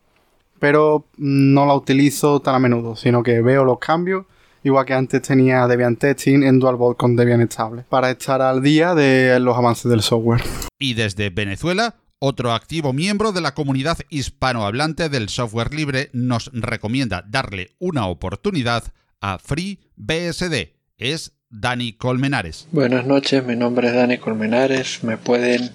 pero 0.61 1.07
no 1.17 1.65
la 1.65 1.73
utilizo 1.73 2.39
tan 2.39 2.53
a 2.53 2.59
menudo, 2.59 2.95
sino 2.95 3.23
que 3.23 3.41
veo 3.41 3.65
los 3.65 3.79
cambios, 3.79 4.27
igual 4.63 4.85
que 4.85 4.93
antes 4.93 5.23
tenía 5.23 5.65
Debian 5.65 5.95
Testing 5.95 6.43
en 6.43 6.59
DualBot 6.59 6.97
con 6.97 7.15
Debian 7.15 7.41
Estable, 7.41 7.83
para 7.89 8.11
estar 8.11 8.43
al 8.43 8.61
día 8.61 8.93
de 8.93 9.39
los 9.39 9.57
avances 9.57 9.89
del 9.89 10.03
software. 10.03 10.43
Y 10.77 10.93
desde 10.93 11.31
Venezuela, 11.31 11.95
otro 12.19 12.53
activo 12.53 12.93
miembro 12.93 13.31
de 13.31 13.41
la 13.41 13.55
comunidad 13.55 13.97
hispanohablante 14.11 15.09
del 15.09 15.29
software 15.29 15.73
libre 15.73 16.11
nos 16.13 16.51
recomienda 16.53 17.25
darle 17.27 17.71
una 17.79 18.05
oportunidad 18.05 18.83
a 19.19 19.39
FreeBSD. 19.39 20.75
Es 20.99 21.33
Dani 21.49 21.93
Colmenares. 21.93 22.67
Buenas 22.71 23.07
noches, 23.07 23.43
mi 23.43 23.55
nombre 23.55 23.87
es 23.87 23.95
Dani 23.95 24.19
Colmenares. 24.19 25.03
Me 25.03 25.17
pueden 25.17 25.71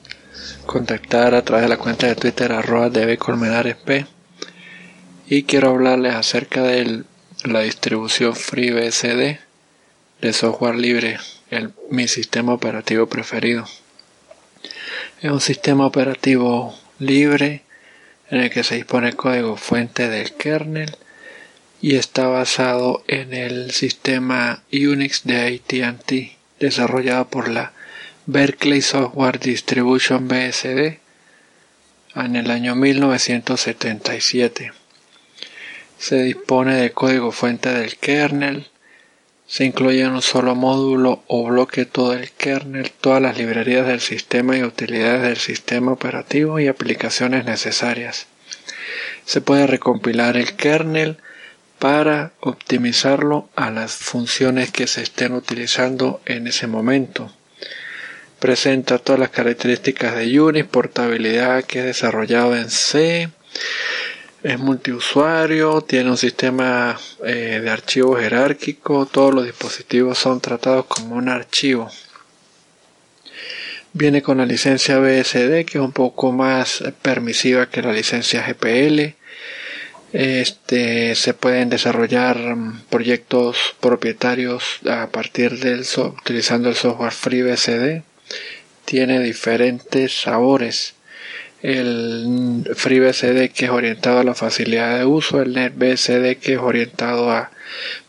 contactar 0.65 1.35
a 1.35 1.43
través 1.43 1.65
de 1.65 1.71
la 1.71 1.77
cuenta 1.77 2.07
de 2.07 2.15
Twitter 2.15 2.53
arroba 2.53 2.89
dbcolmenaresp 2.89 4.15
y 5.29 5.43
quiero 5.43 5.71
hablarles 5.71 6.15
acerca 6.15 6.63
de 6.63 7.03
la 7.45 7.61
distribución 7.61 8.35
FreeBSD 8.37 9.39
de 10.21 10.33
software 10.33 10.77
libre, 10.77 11.19
el, 11.51 11.73
mi 11.91 12.07
sistema 12.09 12.53
operativo 12.55 13.07
preferido. 13.09 13.67
Es 15.21 15.31
un 15.31 15.41
sistema 15.41 15.87
operativo 15.87 16.79
libre 16.99 17.63
en 18.31 18.41
el 18.41 18.51
que 18.51 18.65
se 18.65 18.77
dispone 18.77 19.09
el 19.09 19.17
código 19.17 19.57
fuente 19.57 20.09
del 20.09 20.33
kernel 20.35 20.97
y 21.83 21.97
está 21.97 22.29
basado 22.29 23.03
en 23.09 23.35
el 23.35 23.73
sistema 23.73 24.63
Unix 24.73 25.25
de 25.25 25.61
AT&T 25.61 26.37
desarrollado 26.61 27.29
por 27.29 27.49
la 27.49 27.73
Berkeley 28.27 28.81
Software 28.81 29.39
Distribution 29.39 30.29
BSD 30.29 30.99
en 32.15 32.37
el 32.37 32.51
año 32.51 32.75
1977. 32.75 34.73
Se 35.99 36.23
dispone 36.23 36.77
de 36.77 36.93
código 36.93 37.33
fuente 37.33 37.71
del 37.71 37.97
kernel, 37.97 38.69
se 39.47 39.65
incluye 39.65 40.03
en 40.03 40.11
un 40.11 40.23
solo 40.23 40.55
módulo 40.55 41.23
o 41.29 41.47
bloque 41.47 41.85
todo 41.85 42.13
el 42.15 42.33
kernel, 42.33 42.91
todas 42.91 43.23
las 43.23 43.39
librerías 43.39 43.87
del 43.87 44.01
sistema 44.01 44.57
y 44.57 44.65
utilidades 44.65 45.23
del 45.23 45.37
sistema 45.37 45.93
operativo 45.93 46.59
y 46.59 46.67
aplicaciones 46.67 47.45
necesarias. 47.45 48.27
Se 49.25 49.41
puede 49.41 49.67
recompilar 49.67 50.37
el 50.37 50.57
kernel 50.57 51.19
para 51.79 52.33
optimizarlo 52.41 53.49
a 53.55 53.71
las 53.71 53.93
funciones 53.95 54.71
que 54.73 54.87
se 54.87 55.03
estén 55.03 55.33
utilizando 55.33 56.21
en 56.25 56.47
ese 56.47 56.67
momento. 56.67 57.33
Presenta 58.41 58.99
todas 58.99 59.21
las 59.21 59.31
características 59.31 60.17
de 60.17 60.41
Unix, 60.41 60.67
portabilidad 60.67 61.65
que 61.65 61.81
es 61.81 61.85
desarrollado 61.85 62.57
en 62.57 62.71
C, 62.71 63.31
es 64.43 64.59
multiusuario, 64.59 65.81
tiene 65.81 66.11
un 66.11 66.17
sistema 66.17 66.99
eh, 67.25 67.61
de 67.63 67.71
archivo 67.71 68.17
jerárquico, 68.17 69.07
todos 69.07 69.35
los 69.35 69.45
dispositivos 69.45 70.19
son 70.19 70.41
tratados 70.41 70.87
como 70.87 71.17
un 71.17 71.29
archivo. 71.29 71.91
Viene 73.93 74.21
con 74.21 74.39
la 74.39 74.45
licencia 74.45 74.99
BSD 74.99 75.65
que 75.65 75.79
es 75.79 75.85
un 75.85 75.93
poco 75.93 76.31
más 76.31 76.85
permisiva 77.01 77.71
que 77.71 77.81
la 77.81 77.93
licencia 77.93 78.47
GPL. 78.47 79.15
Este, 80.13 81.15
se 81.15 81.35
pueden 81.35 81.71
desarrollar 81.71 82.37
mm, 82.37 82.83
proyectos 82.91 83.75
propietarios 83.81 84.81
a 84.89 85.09
partir 85.09 85.59
del 85.59 85.85
utilizando 86.21 86.69
el 86.69 86.75
software 86.75 87.13
FreeBSD. 87.13 88.03
Tiene 88.85 89.21
diferentes 89.21 90.21
sabores. 90.21 90.96
El 91.75 92.71
FreeBSD 92.75 93.51
que 93.53 93.65
es 93.65 93.71
orientado 93.71 94.21
a 94.21 94.25
la 94.25 94.35
facilidad 94.35 94.99
de 94.99 95.05
uso, 95.05 95.43
el 95.43 95.55
NetBSD 95.55 96.37
que 96.41 96.55
es 96.55 96.59
orientado 96.59 97.31
a 97.31 97.51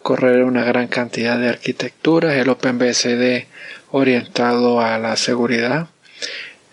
correr 0.03 0.43
una 0.43 0.64
gran 0.64 0.88
cantidad 0.88 1.39
de 1.39 1.49
arquitecturas, 1.49 2.36
el 2.36 2.49
OpenBSD 2.49 3.45
orientado 3.91 4.82
a 4.82 4.97
la 4.99 5.16
seguridad 5.16 5.88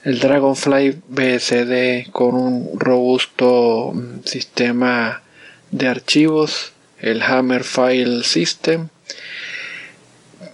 el 0.05 0.21
Dragonfly 0.21 1.01
BSD 1.09 2.11
con 2.13 2.35
un 2.35 2.79
robusto 2.79 3.93
mm, 3.95 4.25
sistema 4.25 5.23
de 5.71 5.89
archivos, 5.89 6.73
el 7.01 7.23
Hammer 7.23 7.65
File 7.65 8.23
System, 8.23 8.89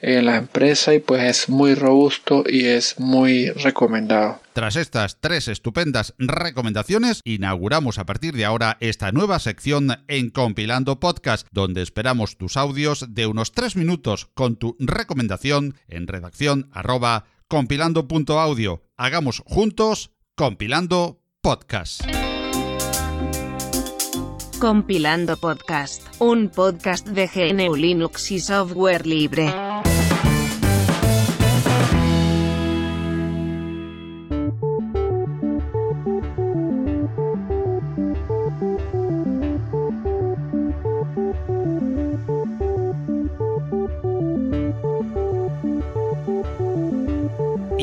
en 0.00 0.26
la 0.26 0.36
empresa 0.36 0.94
y 0.94 1.00
pues 1.00 1.22
es 1.24 1.48
muy 1.48 1.74
robusto 1.74 2.44
y 2.48 2.66
es 2.66 2.98
muy 2.98 3.50
recomendado. 3.50 4.40
Tras 4.52 4.76
estas 4.76 5.20
tres 5.20 5.48
estupendas 5.48 6.14
recomendaciones, 6.18 7.20
inauguramos 7.24 7.98
a 7.98 8.06
partir 8.06 8.34
de 8.34 8.44
ahora 8.44 8.76
esta 8.80 9.12
nueva 9.12 9.38
sección 9.38 10.02
en 10.08 10.30
Compilando 10.30 11.00
Podcast, 11.00 11.46
donde 11.52 11.82
esperamos 11.82 12.36
tus 12.36 12.56
audios 12.56 13.06
de 13.14 13.26
unos 13.26 13.52
tres 13.52 13.76
minutos 13.76 14.26
con 14.34 14.56
tu 14.56 14.76
recomendación 14.80 15.74
en 15.88 16.06
redacción 16.06 16.68
arroba 16.72 17.26
compilando.audio. 17.48 18.82
Hagamos 18.96 19.42
juntos 19.46 20.10
Compilando 20.34 21.20
Podcast. 21.40 22.02
Compilando 24.58 25.36
Podcast, 25.36 26.02
un 26.18 26.48
podcast 26.48 27.06
de 27.06 27.28
GNU 27.28 27.76
Linux 27.76 28.32
y 28.32 28.40
software 28.40 29.06
libre. 29.06 29.54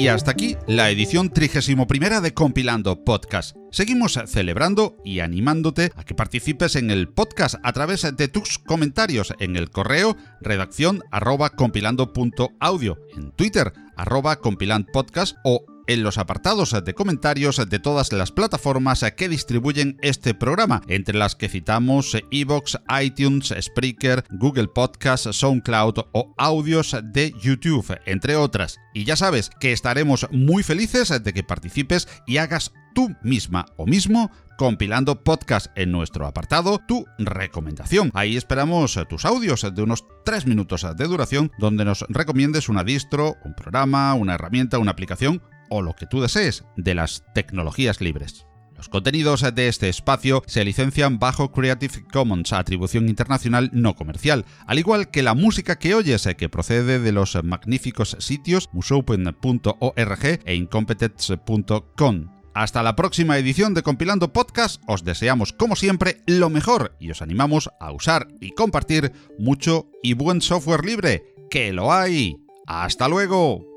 Y 0.06 0.08
hasta 0.08 0.30
aquí 0.30 0.56
la 0.68 0.92
edición 0.92 1.32
31 1.32 2.22
de 2.22 2.32
Compilando 2.32 3.04
Podcast. 3.04 3.58
Seguimos 3.72 4.20
celebrando 4.28 4.98
y 5.04 5.20
animándote 5.22 5.92
a 5.96 6.04
que 6.04 6.14
participes 6.14 6.76
en 6.76 6.92
el 6.92 7.08
podcast 7.08 7.56
a 7.64 7.74
través 7.74 8.04
de 8.16 8.28
tus 8.28 8.60
comentarios 8.60 9.34
en 9.40 9.56
el 9.56 9.72
correo 9.72 10.16
redacción 10.42 11.02
arroba 11.10 11.50
compilando.audio, 11.50 13.00
en 13.18 13.32
Twitter 13.32 13.74
arroba 13.96 14.36
compilandpodcast 14.36 15.38
o 15.44 15.66
en 15.88 16.04
los 16.04 16.18
apartados 16.18 16.76
de 16.84 16.94
comentarios 16.94 17.62
de 17.70 17.80
todas 17.80 18.12
las 18.12 18.32
plataformas 18.32 19.06
que 19.16 19.30
distribuyen 19.30 19.98
este 20.02 20.34
programa, 20.34 20.82
entre 20.88 21.18
las 21.18 21.36
que 21.36 21.50
citamos 21.50 22.18
Evox, 22.32 22.78
iTunes, 23.02 23.54
Spreaker, 23.60 24.24
Google 24.32 24.68
Podcast, 24.68 25.32
SoundCloud 25.32 26.00
o 26.12 26.34
audios 26.38 26.96
de 27.04 27.34
YouTube, 27.42 27.98
entre 28.06 28.36
otras. 28.36 28.78
Y 28.94 29.04
ya 29.06 29.16
sabes 29.16 29.50
que 29.60 29.72
estaremos 29.72 30.28
muy 30.32 30.64
felices 30.64 31.24
de 31.24 31.34
que 31.34 31.44
participes 31.44 32.08
y 32.26 32.38
hagas 32.38 32.74
tú 32.94 33.14
misma 33.22 33.66
o 33.78 33.86
mismo 33.86 34.32
compilando 34.58 35.24
podcast 35.24 35.68
en 35.76 35.92
nuestro 35.92 36.26
apartado 36.26 36.80
Tu 36.88 37.06
recomendación. 37.18 38.10
Ahí 38.14 38.38
esperamos 38.38 38.98
tus 39.10 39.26
audios 39.26 39.68
de 39.74 39.82
unos 39.82 40.06
3 40.24 40.48
minutos 40.48 40.88
de 40.96 41.06
duración 41.06 41.52
donde 41.60 41.84
nos 41.86 42.06
recomiendes 42.08 42.70
una 42.70 42.84
distro, 42.84 43.36
un 43.44 43.54
programa, 43.54 44.14
una 44.14 44.36
herramienta, 44.36 44.80
una 44.80 44.92
aplicación 44.92 45.42
o 45.70 45.82
lo 45.82 45.94
que 45.94 46.06
tú 46.06 46.22
desees 46.22 46.64
de 46.78 46.96
las 46.96 47.24
tecnologías 47.34 48.02
libres. 48.02 48.46
Los 48.76 48.90
contenidos 48.90 49.46
de 49.56 49.68
este 49.68 49.88
espacio 49.88 50.44
se 50.48 50.66
licencian 50.66 51.18
bajo 51.18 51.52
Creative 51.52 52.04
Commons, 52.12 52.52
atribución 52.52 53.08
internacional 53.08 53.70
no 53.72 53.96
comercial, 53.96 54.46
al 54.68 54.80
igual 54.80 55.10
que 55.10 55.24
la 55.24 55.34
música 55.34 55.78
que 55.78 55.96
oyes, 55.96 56.28
que 56.38 56.50
procede 56.50 57.00
de 57.00 57.12
los 57.14 57.42
magníficos 57.44 58.18
sitios 58.20 58.70
musopen.org 58.74 60.26
e 60.46 60.56
incompetence.com. 60.56 62.36
Hasta 62.54 62.84
la 62.84 62.96
próxima 62.96 63.38
edición 63.38 63.74
de 63.74 63.84
Compilando 63.84 64.32
Podcast, 64.32 64.82
os 64.88 65.04
deseamos 65.04 65.52
como 65.52 65.76
siempre 65.76 66.22
lo 66.26 66.50
mejor 66.50 66.96
y 67.00 67.12
os 67.12 67.22
animamos 67.22 67.70
a 67.80 67.92
usar 67.92 68.28
y 68.40 68.52
compartir 68.52 69.12
mucho 69.38 69.90
y 70.02 70.14
buen 70.14 70.42
software 70.42 70.86
libre, 70.86 71.24
que 71.50 71.74
lo 71.74 71.92
hay. 71.92 72.38
¡Hasta 72.66 73.08
luego! 73.10 73.75